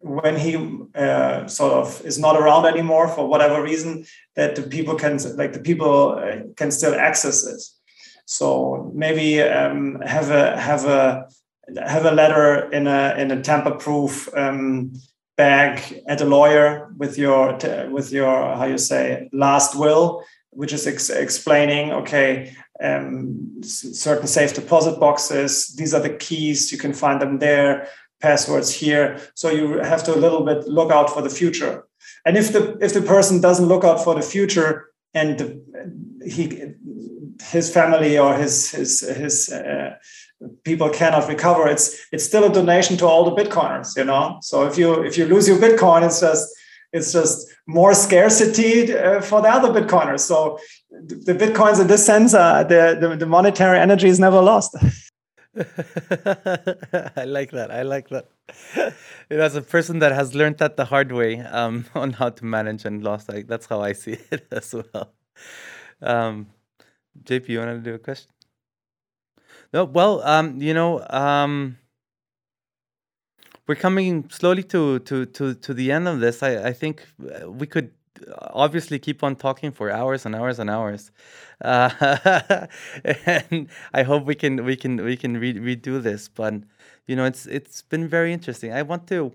when 0.01 0.37
he 0.37 0.57
uh, 0.95 1.47
sort 1.47 1.72
of 1.72 2.05
is 2.05 2.18
not 2.18 2.37
around 2.37 2.66
anymore 2.66 3.09
for 3.09 3.27
whatever 3.27 3.62
reason 3.62 4.05
that 4.37 4.55
the 4.55 4.62
people 4.62 4.95
can 4.95 5.18
like 5.37 5.53
the 5.53 5.61
people 5.61 6.12
uh, 6.12 6.43
can 6.57 6.70
still 6.70 6.95
access 6.95 7.47
it. 7.47 7.62
So 8.27 8.93
maybe 8.95 9.41
um, 9.41 10.01
have 10.03 10.31
a 10.31 10.61
have 10.61 10.85
a 10.85 11.29
have 11.87 12.05
a 12.05 12.11
letter 12.11 12.70
in 12.70 12.87
a 12.87 13.14
in 13.16 13.31
a 13.31 13.43
tamper 13.43 13.72
proof 13.72 14.29
um, 14.37 14.93
bag 15.37 16.03
at 16.07 16.20
a 16.20 16.25
lawyer 16.25 16.93
with 16.99 17.18
your 17.18 17.57
with 17.91 18.12
your 18.12 18.55
how 18.57 18.66
you 18.66 18.79
say 18.79 19.29
last 19.33 19.75
will 19.75 20.22
which 20.51 20.72
is 20.72 20.87
ex- 20.87 21.11
explaining 21.11 21.93
okay 21.93 22.55
um, 22.83 23.61
certain 23.62 24.27
safe 24.27 24.55
deposit 24.55 25.01
boxes 25.01 25.75
these 25.77 25.95
are 25.95 26.03
the 26.03 26.16
keys 26.16 26.70
you 26.70 26.79
can 26.79 26.93
find 26.93 27.20
them 27.20 27.39
there 27.39 27.89
passwords 28.20 28.72
here. 28.72 29.20
So 29.34 29.50
you 29.50 29.78
have 29.78 30.04
to 30.04 30.14
a 30.14 30.20
little 30.24 30.44
bit 30.44 30.66
look 30.66 30.90
out 30.90 31.10
for 31.10 31.22
the 31.22 31.30
future. 31.30 31.86
And 32.24 32.36
if 32.36 32.52
the 32.52 32.78
if 32.80 32.94
the 32.94 33.02
person 33.02 33.40
doesn't 33.40 33.66
look 33.66 33.84
out 33.84 34.02
for 34.02 34.14
the 34.14 34.22
future 34.22 34.90
and 35.12 35.38
the, 35.38 35.46
he 36.26 36.44
his 37.50 37.72
family 37.72 38.18
or 38.18 38.34
his 38.36 38.70
his 38.70 39.00
his 39.00 39.52
uh, 39.52 39.96
people 40.64 40.88
cannot 40.90 41.28
recover, 41.28 41.68
it's 41.68 42.06
it's 42.12 42.24
still 42.24 42.44
a 42.44 42.52
donation 42.52 42.96
to 42.98 43.06
all 43.06 43.24
the 43.24 43.42
bitcoiners. 43.42 43.96
You 43.96 44.04
know. 44.04 44.38
So 44.42 44.66
if 44.66 44.78
you 44.78 45.02
if 45.02 45.18
you 45.18 45.26
lose 45.26 45.46
your 45.48 45.58
bitcoin, 45.58 46.04
it's 46.06 46.20
just 46.20 46.48
it's 46.92 47.12
just 47.12 47.48
more 47.66 47.94
scarcity 47.94 48.94
uh, 48.96 49.20
for 49.20 49.42
the 49.42 49.48
other 49.48 49.68
bitcoiners. 49.68 50.20
So 50.20 50.58
the 50.90 51.34
bitcoins 51.34 51.80
in 51.80 51.88
this 51.88 52.04
sense, 52.06 52.34
uh, 52.34 52.64
the, 52.64 52.96
the 53.00 53.16
the 53.16 53.26
monetary 53.26 53.78
energy 53.78 54.08
is 54.08 54.20
never 54.20 54.40
lost. 54.40 54.76
I 57.16 57.24
like 57.26 57.52
that. 57.52 57.68
I 57.70 57.82
like 57.82 58.09
that. 58.09 58.28
You 59.30 59.36
know, 59.36 59.44
as 59.44 59.55
a 59.55 59.62
person 59.62 60.00
that 60.00 60.12
has 60.12 60.34
learned 60.34 60.59
that 60.59 60.76
the 60.76 60.84
hard 60.84 61.12
way 61.12 61.40
um, 61.40 61.84
on 61.94 62.14
how 62.14 62.30
to 62.30 62.44
manage 62.44 62.84
and 62.84 63.02
lost, 63.02 63.28
like 63.28 63.46
that's 63.46 63.66
how 63.66 63.80
I 63.80 63.92
see 63.92 64.18
it 64.30 64.46
as 64.50 64.74
well. 64.74 65.12
Um, 66.02 66.48
JP, 67.22 67.48
you 67.48 67.59
want 67.61 67.84
to 67.84 67.90
do 67.90 67.94
a 67.94 67.98
question? 67.98 68.30
No, 69.72 69.84
well, 69.84 70.22
um, 70.22 70.61
you 70.61 70.74
know, 70.74 71.05
um, 71.11 71.78
we're 73.66 73.74
coming 73.76 74.28
slowly 74.30 74.62
to 74.64 74.98
to 75.00 75.26
to 75.26 75.55
to 75.55 75.74
the 75.74 75.92
end 75.92 76.09
of 76.09 76.20
this. 76.20 76.42
I 76.42 76.68
I 76.68 76.72
think 76.72 77.07
we 77.46 77.66
could 77.66 77.92
obviously 78.38 78.98
keep 78.98 79.22
on 79.22 79.36
talking 79.36 79.72
for 79.72 79.90
hours 79.90 80.24
and 80.26 80.34
hours 80.34 80.58
and 80.58 80.70
hours. 80.70 81.10
Uh, 81.60 82.66
and 83.26 83.68
i 83.92 84.02
hope 84.02 84.24
we 84.24 84.34
can 84.34 84.64
we 84.64 84.76
can 84.76 85.02
we 85.04 85.16
can 85.16 85.36
re- 85.36 85.54
redo 85.54 86.02
this 86.02 86.28
but 86.28 86.54
you 87.06 87.14
know 87.14 87.24
it's 87.24 87.46
it's 87.46 87.82
been 87.82 88.08
very 88.08 88.32
interesting. 88.32 88.72
I 88.72 88.82
want 88.82 89.06
to 89.08 89.32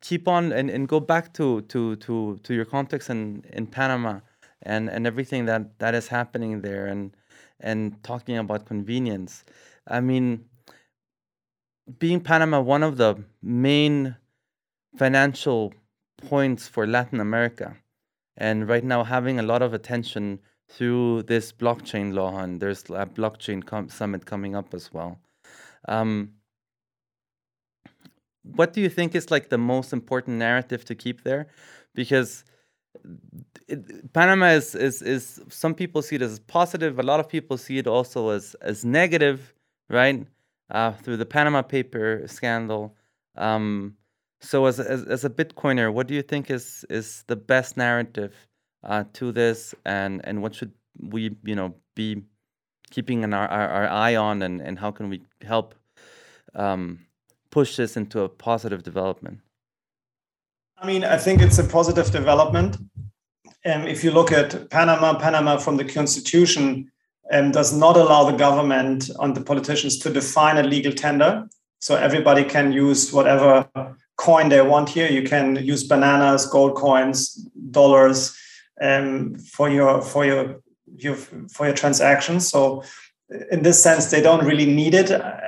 keep 0.00 0.26
on 0.26 0.52
and, 0.52 0.68
and 0.68 0.88
go 0.88 1.00
back 1.00 1.32
to 1.34 1.62
to 1.62 1.96
to 1.96 2.38
to 2.42 2.54
your 2.54 2.64
context 2.64 3.10
in 3.10 3.44
in 3.52 3.66
panama 3.66 4.20
and 4.62 4.88
and 4.88 5.06
everything 5.06 5.46
that 5.46 5.78
that 5.78 5.94
is 5.94 6.08
happening 6.08 6.62
there 6.62 6.86
and 6.86 7.16
and 7.60 8.02
talking 8.02 8.36
about 8.36 8.66
convenience. 8.66 9.44
I 9.86 10.00
mean 10.00 10.44
being 11.98 12.20
panama 12.20 12.60
one 12.60 12.82
of 12.82 12.96
the 12.96 13.22
main 13.42 14.16
financial 14.96 15.72
points 16.18 16.68
for 16.68 16.86
Latin 16.86 17.20
America. 17.20 17.76
And 18.36 18.68
right 18.68 18.84
now, 18.84 19.04
having 19.04 19.38
a 19.38 19.42
lot 19.42 19.62
of 19.62 19.74
attention 19.74 20.40
through 20.68 21.22
this 21.24 21.52
blockchain 21.52 22.14
law, 22.14 22.38
and 22.38 22.60
there's 22.60 22.82
a 22.84 23.06
blockchain 23.06 23.64
com- 23.64 23.88
summit 23.88 24.24
coming 24.24 24.56
up 24.56 24.72
as 24.72 24.92
well. 24.92 25.18
Um, 25.86 26.32
what 28.42 28.72
do 28.72 28.80
you 28.80 28.88
think 28.88 29.14
is 29.14 29.30
like 29.30 29.50
the 29.50 29.58
most 29.58 29.92
important 29.92 30.38
narrative 30.38 30.84
to 30.86 30.94
keep 30.94 31.22
there? 31.22 31.48
Because 31.94 32.44
it, 33.68 34.12
Panama 34.12 34.50
is, 34.50 34.74
is 34.74 35.02
is 35.02 35.40
some 35.48 35.74
people 35.74 36.02
see 36.02 36.16
it 36.16 36.22
as 36.22 36.38
positive. 36.40 36.98
A 36.98 37.02
lot 37.02 37.20
of 37.20 37.28
people 37.28 37.56
see 37.56 37.78
it 37.78 37.86
also 37.86 38.30
as 38.30 38.54
as 38.60 38.84
negative, 38.84 39.54
right? 39.88 40.26
Uh, 40.70 40.92
through 40.92 41.18
the 41.18 41.26
Panama 41.26 41.62
paper 41.62 42.22
scandal. 42.26 42.96
Um, 43.36 43.96
so, 44.42 44.66
as, 44.66 44.80
as, 44.80 45.04
as 45.04 45.24
a 45.24 45.30
Bitcoiner, 45.30 45.92
what 45.92 46.08
do 46.08 46.14
you 46.14 46.22
think 46.22 46.50
is 46.50 46.84
is 46.90 47.24
the 47.28 47.36
best 47.36 47.76
narrative 47.76 48.34
uh, 48.82 49.04
to 49.14 49.32
this, 49.32 49.74
and 49.84 50.20
and 50.24 50.42
what 50.42 50.54
should 50.54 50.72
we 51.00 51.36
you 51.44 51.54
know 51.54 51.74
be 51.94 52.22
keeping 52.90 53.24
an, 53.24 53.32
our, 53.32 53.48
our, 53.48 53.88
eye 53.88 54.16
on, 54.16 54.42
and 54.42 54.60
and 54.60 54.78
how 54.78 54.90
can 54.90 55.08
we 55.08 55.22
help 55.42 55.74
um, 56.54 56.98
push 57.50 57.76
this 57.76 57.96
into 57.96 58.22
a 58.22 58.28
positive 58.28 58.82
development? 58.82 59.38
I 60.76 60.86
mean, 60.86 61.04
I 61.04 61.16
think 61.16 61.40
it's 61.40 61.58
a 61.58 61.64
positive 61.64 62.10
development. 62.10 62.76
Um, 63.64 63.86
if 63.86 64.02
you 64.02 64.10
look 64.10 64.32
at 64.32 64.68
Panama, 64.70 65.16
Panama 65.16 65.56
from 65.58 65.76
the 65.76 65.84
constitution 65.84 66.90
um, 67.32 67.52
does 67.52 67.72
not 67.72 67.96
allow 67.96 68.24
the 68.24 68.36
government 68.36 69.08
and 69.20 69.36
the 69.36 69.40
politicians 69.40 69.98
to 70.00 70.12
define 70.12 70.58
a 70.58 70.64
legal 70.64 70.92
tender. 70.92 71.48
So 71.78 71.94
everybody 71.94 72.42
can 72.44 72.72
use 72.72 73.12
whatever 73.12 73.68
coin 74.22 74.48
they 74.48 74.62
want 74.62 74.88
here. 74.88 75.08
You 75.08 75.24
can 75.24 75.56
use 75.56 75.82
bananas, 75.82 76.46
gold 76.46 76.76
coins, 76.76 77.34
dollars 77.70 78.36
um, 78.80 79.34
for 79.34 79.68
your 79.68 80.00
for 80.00 80.24
your, 80.24 80.62
your 80.96 81.16
for 81.54 81.66
your 81.66 81.74
transactions. 81.74 82.48
So 82.48 82.84
in 83.50 83.62
this 83.62 83.82
sense, 83.82 84.10
they 84.10 84.22
don't 84.22 84.44
really 84.44 84.66
need 84.66 84.94
it. 84.94 85.10
A, 85.10 85.42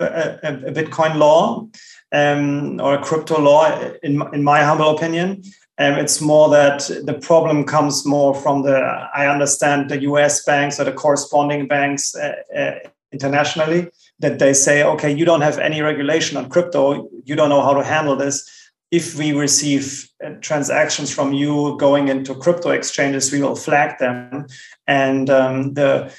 a, 0.00 0.68
a 0.70 0.72
Bitcoin 0.72 1.14
law 1.16 1.68
um, 2.12 2.80
or 2.80 2.94
a 2.94 3.02
crypto 3.02 3.40
law, 3.40 3.62
in, 4.02 4.20
in 4.32 4.42
my 4.42 4.64
humble 4.64 4.96
opinion. 4.96 5.42
Um, 5.78 5.94
it's 5.94 6.20
more 6.20 6.48
that 6.50 6.90
the 7.04 7.14
problem 7.14 7.64
comes 7.64 8.04
more 8.04 8.34
from 8.34 8.62
the, 8.62 8.76
I 9.14 9.28
understand, 9.28 9.88
the 9.88 10.00
US 10.10 10.44
banks 10.44 10.80
or 10.80 10.84
the 10.84 10.92
corresponding 10.92 11.68
banks 11.68 12.16
uh, 12.16 12.34
uh, 12.56 12.88
internationally 13.12 13.88
that 14.20 14.38
they 14.38 14.52
say, 14.52 14.82
okay, 14.82 15.10
you 15.10 15.24
don't 15.24 15.42
have 15.42 15.58
any 15.58 15.80
regulation 15.80 16.36
on 16.36 16.48
crypto, 16.48 17.08
you 17.24 17.36
don't 17.36 17.48
know 17.48 17.62
how 17.62 17.74
to 17.74 17.84
handle 17.84 18.16
this. 18.16 18.48
If 18.90 19.16
we 19.16 19.32
receive 19.32 20.08
uh, 20.24 20.30
transactions 20.40 21.12
from 21.12 21.32
you 21.32 21.76
going 21.78 22.08
into 22.08 22.34
crypto 22.34 22.70
exchanges, 22.70 23.30
we 23.30 23.42
will 23.42 23.54
flag 23.54 23.98
them. 23.98 24.46
And 24.86 25.28
um, 25.28 25.74
the 25.74 26.12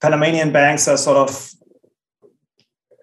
Panamanian 0.00 0.52
banks 0.52 0.86
are 0.86 0.96
sort 0.96 1.16
of 1.16 1.50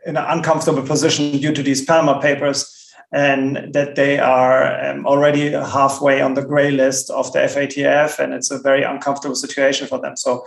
in 0.06 0.18
an 0.18 0.26
uncomfortable 0.28 0.82
position 0.82 1.38
due 1.38 1.54
to 1.54 1.62
these 1.62 1.86
Panama 1.86 2.20
papers 2.20 2.82
and 3.12 3.74
that 3.74 3.96
they 3.96 4.20
are 4.20 4.82
um, 4.86 5.06
already 5.06 5.52
halfway 5.52 6.22
on 6.22 6.34
the 6.34 6.42
gray 6.42 6.72
list 6.72 7.10
of 7.10 7.32
the 7.34 7.40
FATF, 7.40 8.20
and 8.20 8.34
it's 8.34 8.52
a 8.52 8.60
very 8.60 8.84
uncomfortable 8.84 9.36
situation 9.36 9.86
for 9.86 10.00
them. 10.00 10.16
So 10.16 10.46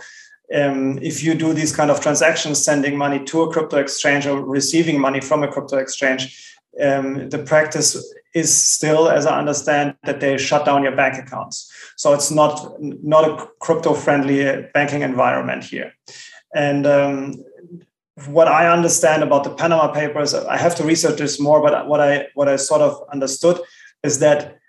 um, 0.53 0.99
if 1.01 1.23
you 1.23 1.33
do 1.33 1.53
these 1.53 1.75
kind 1.75 1.89
of 1.89 2.01
transactions, 2.01 2.63
sending 2.63 2.97
money 2.97 3.23
to 3.25 3.41
a 3.41 3.51
crypto 3.51 3.77
exchange 3.77 4.27
or 4.27 4.43
receiving 4.43 4.99
money 4.99 5.21
from 5.21 5.43
a 5.43 5.47
crypto 5.47 5.77
exchange, 5.77 6.55
um, 6.81 7.29
the 7.29 7.39
practice 7.39 7.95
is 8.33 8.55
still, 8.55 9.09
as 9.09 9.25
I 9.25 9.39
understand, 9.39 9.95
that 10.03 10.19
they 10.19 10.37
shut 10.37 10.65
down 10.65 10.83
your 10.83 10.95
bank 10.95 11.17
accounts. 11.17 11.71
So 11.95 12.13
it's 12.13 12.31
not 12.31 12.75
not 12.79 13.29
a 13.29 13.47
crypto-friendly 13.59 14.67
banking 14.73 15.01
environment 15.01 15.63
here. 15.63 15.93
And 16.53 16.85
um, 16.85 17.43
what 18.27 18.47
I 18.47 18.67
understand 18.67 19.23
about 19.23 19.45
the 19.45 19.51
Panama 19.51 19.87
Papers, 19.87 20.33
I 20.33 20.57
have 20.57 20.75
to 20.75 20.83
research 20.83 21.17
this 21.17 21.39
more. 21.39 21.61
But 21.61 21.87
what 21.87 22.01
I 22.01 22.27
what 22.35 22.49
I 22.49 22.57
sort 22.57 22.81
of 22.81 23.01
understood 23.11 23.59
is 24.03 24.19
that 24.19 24.59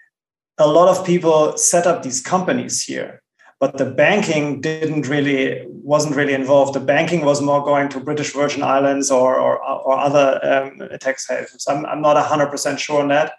a 0.58 0.66
lot 0.66 0.88
of 0.88 1.04
people 1.04 1.56
set 1.56 1.86
up 1.86 2.02
these 2.02 2.22
companies 2.22 2.84
here 2.84 3.22
but 3.58 3.78
the 3.78 3.86
banking 3.86 4.60
didn't 4.60 5.08
really 5.08 5.64
wasn't 5.68 6.14
really 6.14 6.34
involved. 6.34 6.74
The 6.74 6.80
banking 6.80 7.24
was 7.24 7.40
more 7.40 7.64
going 7.64 7.88
to 7.90 8.00
British 8.00 8.32
Virgin 8.32 8.62
Islands 8.62 9.10
or 9.10 9.38
or, 9.38 9.58
or 9.62 9.98
other 9.98 10.40
um, 10.42 10.98
tax 10.98 11.26
havens. 11.28 11.66
I'm 11.68 11.86
I'm 11.86 12.02
not 12.02 12.22
hundred 12.22 12.48
percent 12.48 12.80
sure 12.80 13.00
on 13.00 13.08
that, 13.08 13.32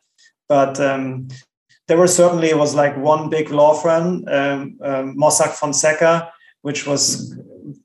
but 0.49 0.79
um, 0.79 1.27
there 1.87 1.97
were 1.97 2.07
certainly 2.07 2.49
it 2.49 2.57
was 2.57 2.73
like 2.73 2.97
one 2.97 3.29
big 3.29 3.51
law 3.51 3.73
firm, 3.73 4.25
um, 4.27 4.77
um, 4.81 5.15
Mossack 5.17 5.51
Fonseca, 5.51 6.31
which 6.61 6.87
was 6.87 7.35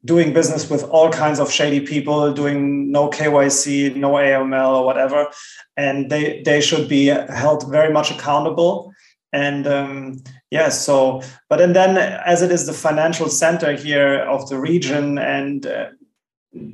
doing 0.04 0.32
business 0.32 0.70
with 0.70 0.84
all 0.84 1.10
kinds 1.10 1.38
of 1.38 1.50
shady 1.50 1.80
people, 1.80 2.32
doing 2.32 2.90
no 2.90 3.10
KYC, 3.10 3.94
no 3.96 4.12
AML 4.12 4.74
or 4.74 4.84
whatever, 4.86 5.28
and 5.76 6.10
they 6.10 6.42
they 6.44 6.62
should 6.62 6.88
be 6.88 7.06
held 7.06 7.70
very 7.70 7.92
much 7.92 8.10
accountable. 8.10 8.92
And 9.34 9.66
um, 9.66 10.22
yeah, 10.52 10.68
so 10.68 11.22
but 11.48 11.62
and 11.62 11.74
then 11.74 11.96
as 11.96 12.42
it 12.42 12.52
is 12.52 12.66
the 12.66 12.74
financial 12.74 13.30
center 13.30 13.72
here 13.72 14.18
of 14.18 14.50
the 14.50 14.60
region, 14.60 15.16
and 15.16 15.64
uh, 15.64 15.86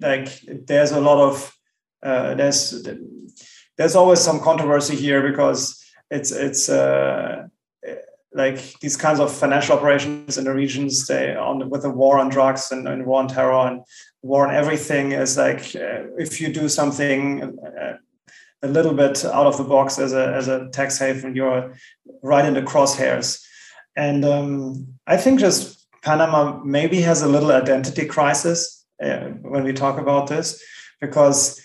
like 0.01 0.41
there's 0.66 0.91
a 0.91 1.01
lot 1.01 1.20
of 1.20 1.57
uh, 2.03 2.35
there's 2.35 2.85
there's 3.76 3.95
always 3.95 4.20
some 4.20 4.41
controversy 4.41 4.97
here 4.97 5.22
because 5.31 5.81
it's 6.11 6.33
it's 6.33 6.68
uh, 6.68 7.47
like 8.35 8.81
these 8.81 8.97
kinds 8.97 9.20
of 9.20 9.33
financial 9.33 9.76
operations 9.76 10.37
in 10.39 10.43
the 10.43 10.53
regions 10.53 11.07
they 11.07 11.37
on 11.37 11.70
with 11.70 11.83
the 11.83 11.91
war 11.91 12.18
on 12.18 12.31
drugs 12.31 12.72
and, 12.72 12.89
and 12.89 13.07
war 13.07 13.20
on 13.20 13.29
terror 13.29 13.68
and 13.68 13.83
war 14.22 14.49
on 14.49 14.53
everything 14.53 15.12
is 15.12 15.37
like 15.37 15.76
uh, 15.76 16.03
if 16.18 16.41
you 16.41 16.53
do 16.53 16.68
something 16.68 17.57
uh, 17.64 17.97
a 18.61 18.66
little 18.66 18.95
bit 18.95 19.24
out 19.24 19.47
of 19.47 19.57
the 19.57 19.62
box 19.62 20.01
as 20.01 20.12
a 20.12 20.35
as 20.35 20.49
a 20.49 20.68
tax 20.70 20.99
haven 20.99 21.37
you're 21.37 21.76
right 22.24 22.45
in 22.45 22.55
the 22.55 22.62
crosshairs 22.62 23.45
and 23.99 24.25
um, 24.25 24.87
i 25.07 25.17
think 25.17 25.41
just 25.41 25.87
panama 26.03 26.43
maybe 26.65 27.01
has 27.01 27.23
a 27.23 27.29
little 27.35 27.53
identity 27.53 28.07
crisis 28.07 28.87
uh, 29.03 29.29
when 29.53 29.65
we 29.65 29.73
talk 29.73 29.99
about 29.99 30.29
this 30.29 30.63
because 31.01 31.61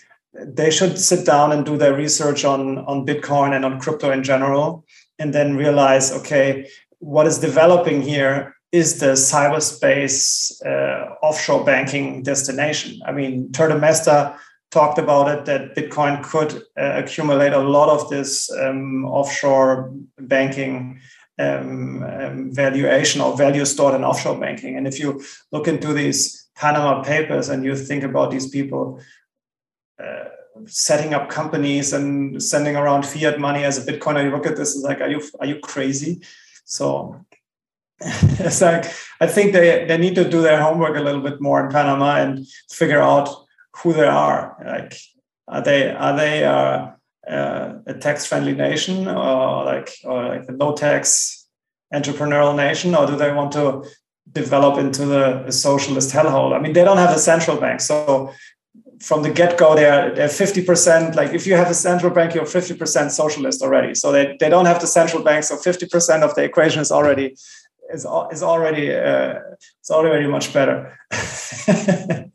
they 0.58 0.70
should 0.70 0.98
sit 0.98 1.24
down 1.24 1.52
and 1.52 1.64
do 1.64 1.76
their 1.78 1.94
research 1.94 2.44
on 2.44 2.78
on 2.90 3.06
bitcoin 3.06 3.54
and 3.56 3.64
on 3.64 3.80
crypto 3.80 4.10
in 4.10 4.22
general 4.22 4.84
and 5.18 5.32
then 5.32 5.56
realize 5.56 6.12
okay 6.12 6.68
what 6.98 7.26
is 7.26 7.38
developing 7.38 8.02
here 8.02 8.54
is 8.72 8.98
the 8.98 9.12
cyberspace 9.12 10.52
uh, 10.66 11.14
offshore 11.22 11.64
banking 11.64 12.24
destination. 12.24 13.00
I 13.06 13.12
mean 13.12 13.52
Tuur 13.52 13.70
talked 14.72 14.98
about 14.98 15.28
it 15.28 15.44
that 15.44 15.76
bitcoin 15.76 16.24
could 16.24 16.52
uh, 16.76 17.00
accumulate 17.02 17.52
a 17.52 17.68
lot 17.76 17.88
of 17.88 18.10
this 18.10 18.50
um, 18.50 19.04
offshore 19.04 19.92
banking 20.18 20.98
um, 21.38 22.02
um, 22.02 22.52
valuation 22.52 23.20
or 23.20 23.36
value 23.36 23.64
stored 23.64 23.94
in 23.94 24.04
offshore 24.04 24.38
banking 24.38 24.76
and 24.76 24.86
if 24.86 24.98
you 25.00 25.22
look 25.52 25.66
into 25.66 25.92
these 25.92 26.48
panama 26.54 27.02
papers 27.02 27.48
and 27.48 27.64
you 27.64 27.76
think 27.76 28.04
about 28.04 28.30
these 28.30 28.48
people 28.48 29.00
uh, 30.02 30.24
setting 30.66 31.14
up 31.14 31.28
companies 31.28 31.92
and 31.92 32.42
sending 32.42 32.76
around 32.76 33.04
fiat 33.04 33.38
money 33.38 33.64
as 33.64 33.76
a 33.76 33.92
Bitcoiner, 33.92 34.24
you 34.24 34.30
look 34.30 34.46
at 34.46 34.56
this 34.56 34.74
is 34.74 34.82
like, 34.82 35.00
are 35.00 35.08
you 35.08 35.22
are 35.40 35.46
you 35.46 35.58
crazy? 35.60 36.22
So 36.64 37.24
it's 38.00 38.60
like 38.60 38.84
I 39.20 39.26
think 39.26 39.52
they 39.52 39.84
they 39.86 39.98
need 39.98 40.14
to 40.14 40.28
do 40.28 40.42
their 40.42 40.62
homework 40.62 40.96
a 40.96 41.02
little 41.02 41.20
bit 41.20 41.40
more 41.40 41.64
in 41.64 41.70
Panama 41.70 42.16
and 42.16 42.46
figure 42.70 43.00
out 43.00 43.28
who 43.76 43.92
they 43.92 44.06
are. 44.06 44.56
Like, 44.64 44.96
are 45.48 45.62
they 45.62 45.90
are 45.90 46.16
they 46.16 46.44
uh, 46.44 46.90
uh, 47.28 47.74
a 47.86 47.94
tax 47.94 48.26
friendly 48.26 48.54
nation 48.54 49.08
or 49.08 49.64
like 49.64 49.90
or 50.04 50.28
like 50.28 50.48
a 50.48 50.52
low 50.52 50.74
tax 50.74 51.46
entrepreneurial 51.92 52.56
nation, 52.56 52.94
or 52.94 53.06
do 53.06 53.16
they 53.16 53.32
want 53.32 53.52
to 53.52 53.84
develop 54.32 54.78
into 54.78 55.06
the, 55.06 55.42
the 55.46 55.52
socialist 55.52 56.10
hellhole? 56.10 56.54
I 56.54 56.60
mean, 56.60 56.72
they 56.72 56.84
don't 56.84 56.96
have 56.96 57.14
a 57.14 57.18
central 57.18 57.56
bank, 57.58 57.80
so 57.80 58.32
from 59.00 59.22
the 59.22 59.30
get-go 59.30 59.74
they're, 59.74 60.14
they're 60.14 60.28
50% 60.28 61.14
like 61.14 61.32
if 61.32 61.46
you 61.46 61.54
have 61.54 61.70
a 61.70 61.74
central 61.74 62.12
bank 62.12 62.34
you're 62.34 62.44
50% 62.44 63.10
socialist 63.10 63.60
already 63.60 63.94
so 63.94 64.12
they, 64.12 64.36
they 64.40 64.48
don't 64.48 64.66
have 64.66 64.80
the 64.80 64.86
central 64.86 65.22
bank 65.22 65.44
so 65.44 65.56
50% 65.56 66.22
of 66.22 66.34
the 66.34 66.42
equation 66.42 66.80
is 66.80 66.90
already 66.90 67.36
is, 67.92 68.06
is 68.32 68.42
already 68.42 68.94
uh, 68.94 69.40
it's 69.80 69.90
already 69.90 70.26
much 70.26 70.52
better 70.52 70.96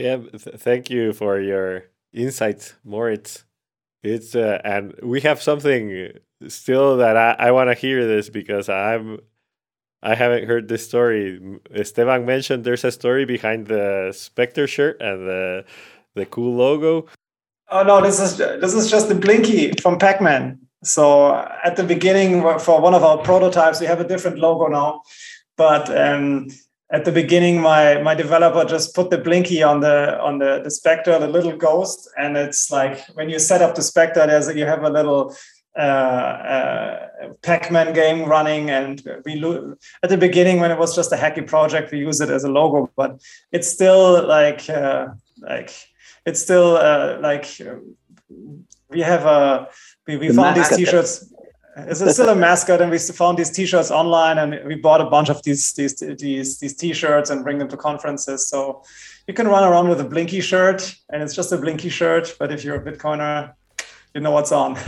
yeah 0.00 0.16
th- 0.16 0.56
thank 0.56 0.90
you 0.90 1.12
for 1.12 1.40
your 1.40 1.84
insights 2.12 2.74
moritz 2.84 3.44
it's 4.02 4.34
uh, 4.34 4.60
and 4.64 4.94
we 5.02 5.20
have 5.20 5.40
something 5.42 6.10
still 6.48 6.96
that 6.96 7.16
i, 7.16 7.36
I 7.38 7.50
want 7.52 7.70
to 7.70 7.74
hear 7.74 8.06
this 8.06 8.28
because 8.30 8.68
i'm 8.68 9.20
I 10.02 10.14
haven't 10.14 10.46
heard 10.46 10.68
this 10.68 10.84
story. 10.84 11.40
Esteban 11.74 12.24
mentioned 12.24 12.64
there's 12.64 12.84
a 12.84 12.92
story 12.92 13.24
behind 13.24 13.66
the 13.66 14.12
Specter 14.12 14.66
shirt 14.66 15.00
and 15.00 15.28
the 15.28 15.64
the 16.14 16.26
cool 16.26 16.54
logo. 16.54 17.06
Oh 17.68 17.82
no, 17.82 18.00
this 18.00 18.18
is 18.18 18.38
this 18.38 18.74
is 18.74 18.90
just 18.90 19.08
the 19.08 19.14
Blinky 19.14 19.72
from 19.80 19.98
Pac-Man. 19.98 20.58
So 20.82 21.34
at 21.62 21.76
the 21.76 21.84
beginning, 21.84 22.40
for 22.58 22.80
one 22.80 22.94
of 22.94 23.04
our 23.04 23.18
prototypes, 23.18 23.80
we 23.80 23.86
have 23.86 24.00
a 24.00 24.08
different 24.08 24.38
logo 24.38 24.68
now. 24.68 25.02
But 25.56 25.94
um, 25.94 26.48
at 26.92 27.04
the 27.04 27.12
beginning, 27.12 27.60
my 27.60 28.02
my 28.02 28.14
developer 28.14 28.64
just 28.64 28.94
put 28.94 29.10
the 29.10 29.18
Blinky 29.18 29.62
on 29.62 29.80
the 29.80 30.20
on 30.20 30.38
the, 30.38 30.60
the 30.62 30.70
Specter, 30.70 31.18
the 31.18 31.28
little 31.28 31.56
ghost, 31.56 32.08
and 32.18 32.36
it's 32.36 32.70
like 32.70 33.00
when 33.14 33.30
you 33.30 33.38
set 33.38 33.62
up 33.62 33.74
the 33.74 33.82
Specter, 33.82 34.26
there's 34.26 34.48
a, 34.48 34.56
you 34.56 34.66
have 34.66 34.82
a 34.82 34.90
little 34.90 35.34
uh, 35.78 35.80
uh, 35.80 37.08
Pac-Man 37.42 37.92
game 37.94 38.24
running, 38.24 38.70
and 38.70 39.02
we 39.24 39.36
lo- 39.36 39.76
at 40.02 40.10
the 40.10 40.16
beginning 40.16 40.58
when 40.58 40.72
it 40.72 40.78
was 40.78 40.94
just 40.96 41.12
a 41.12 41.16
hacky 41.16 41.46
project, 41.46 41.92
we 41.92 41.98
use 41.98 42.20
it 42.20 42.28
as 42.28 42.42
a 42.42 42.50
logo, 42.50 42.90
but 42.96 43.20
it's 43.52 43.68
still 43.68 44.26
like 44.26 44.68
uh, 44.68 45.08
like 45.38 45.70
it's 46.26 46.40
still 46.40 46.76
uh, 46.76 47.18
like 47.20 47.46
we 48.88 49.00
have 49.00 49.26
a 49.26 49.68
we, 50.08 50.16
we 50.16 50.32
found 50.32 50.56
these 50.56 50.68
t-shirts 50.76 51.32
it's 51.88 52.14
still 52.14 52.28
a 52.28 52.34
mascot 52.34 52.80
and 52.80 52.90
we 52.90 52.98
found 52.98 53.38
these 53.38 53.50
t-shirts 53.50 53.90
online 53.90 54.38
and 54.38 54.66
we 54.66 54.74
bought 54.74 55.00
a 55.00 55.04
bunch 55.04 55.28
of 55.28 55.42
these 55.42 55.72
these 55.72 55.94
these 55.96 56.58
these 56.58 56.74
t-shirts 56.74 57.30
and 57.30 57.44
bring 57.44 57.58
them 57.58 57.68
to 57.68 57.76
conferences 57.76 58.48
so 58.48 58.82
you 59.26 59.34
can 59.34 59.46
run 59.48 59.64
around 59.64 59.88
with 59.88 60.00
a 60.00 60.04
blinky 60.04 60.40
shirt 60.40 60.94
and 61.10 61.22
it's 61.22 61.34
just 61.34 61.52
a 61.52 61.56
blinky 61.56 61.88
shirt 61.88 62.34
but 62.38 62.50
if 62.52 62.64
you're 62.64 62.76
a 62.76 62.84
bitcoiner 62.84 63.54
you 64.14 64.20
know 64.20 64.32
what's 64.32 64.52
on. 64.52 64.76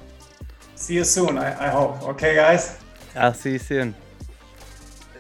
See 0.76 0.96
you 0.96 1.04
soon. 1.04 1.38
I, 1.38 1.68
I 1.68 1.70
hope. 1.70 2.02
Okay, 2.10 2.36
guys. 2.36 2.80
I'll 3.16 3.34
see 3.34 3.54
you 3.54 3.60
soon. 3.60 3.96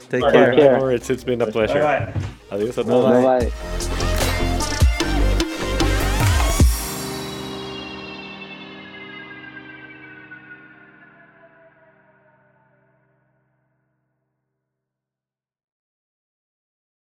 Take 0.09 0.21
Bye. 0.21 0.31
care. 0.31 0.79
Bye. 0.79 0.93
It's, 0.93 1.09
it's 1.09 1.23
been 1.23 1.41
a 1.41 1.47
pleasure. 1.47 1.75
Bye 1.75 2.11
bye. 2.11 2.21
Adios 2.51 2.77
a 2.77 2.83
todos. 2.83 3.23
Bye 3.23 3.49
bye. 3.49 4.17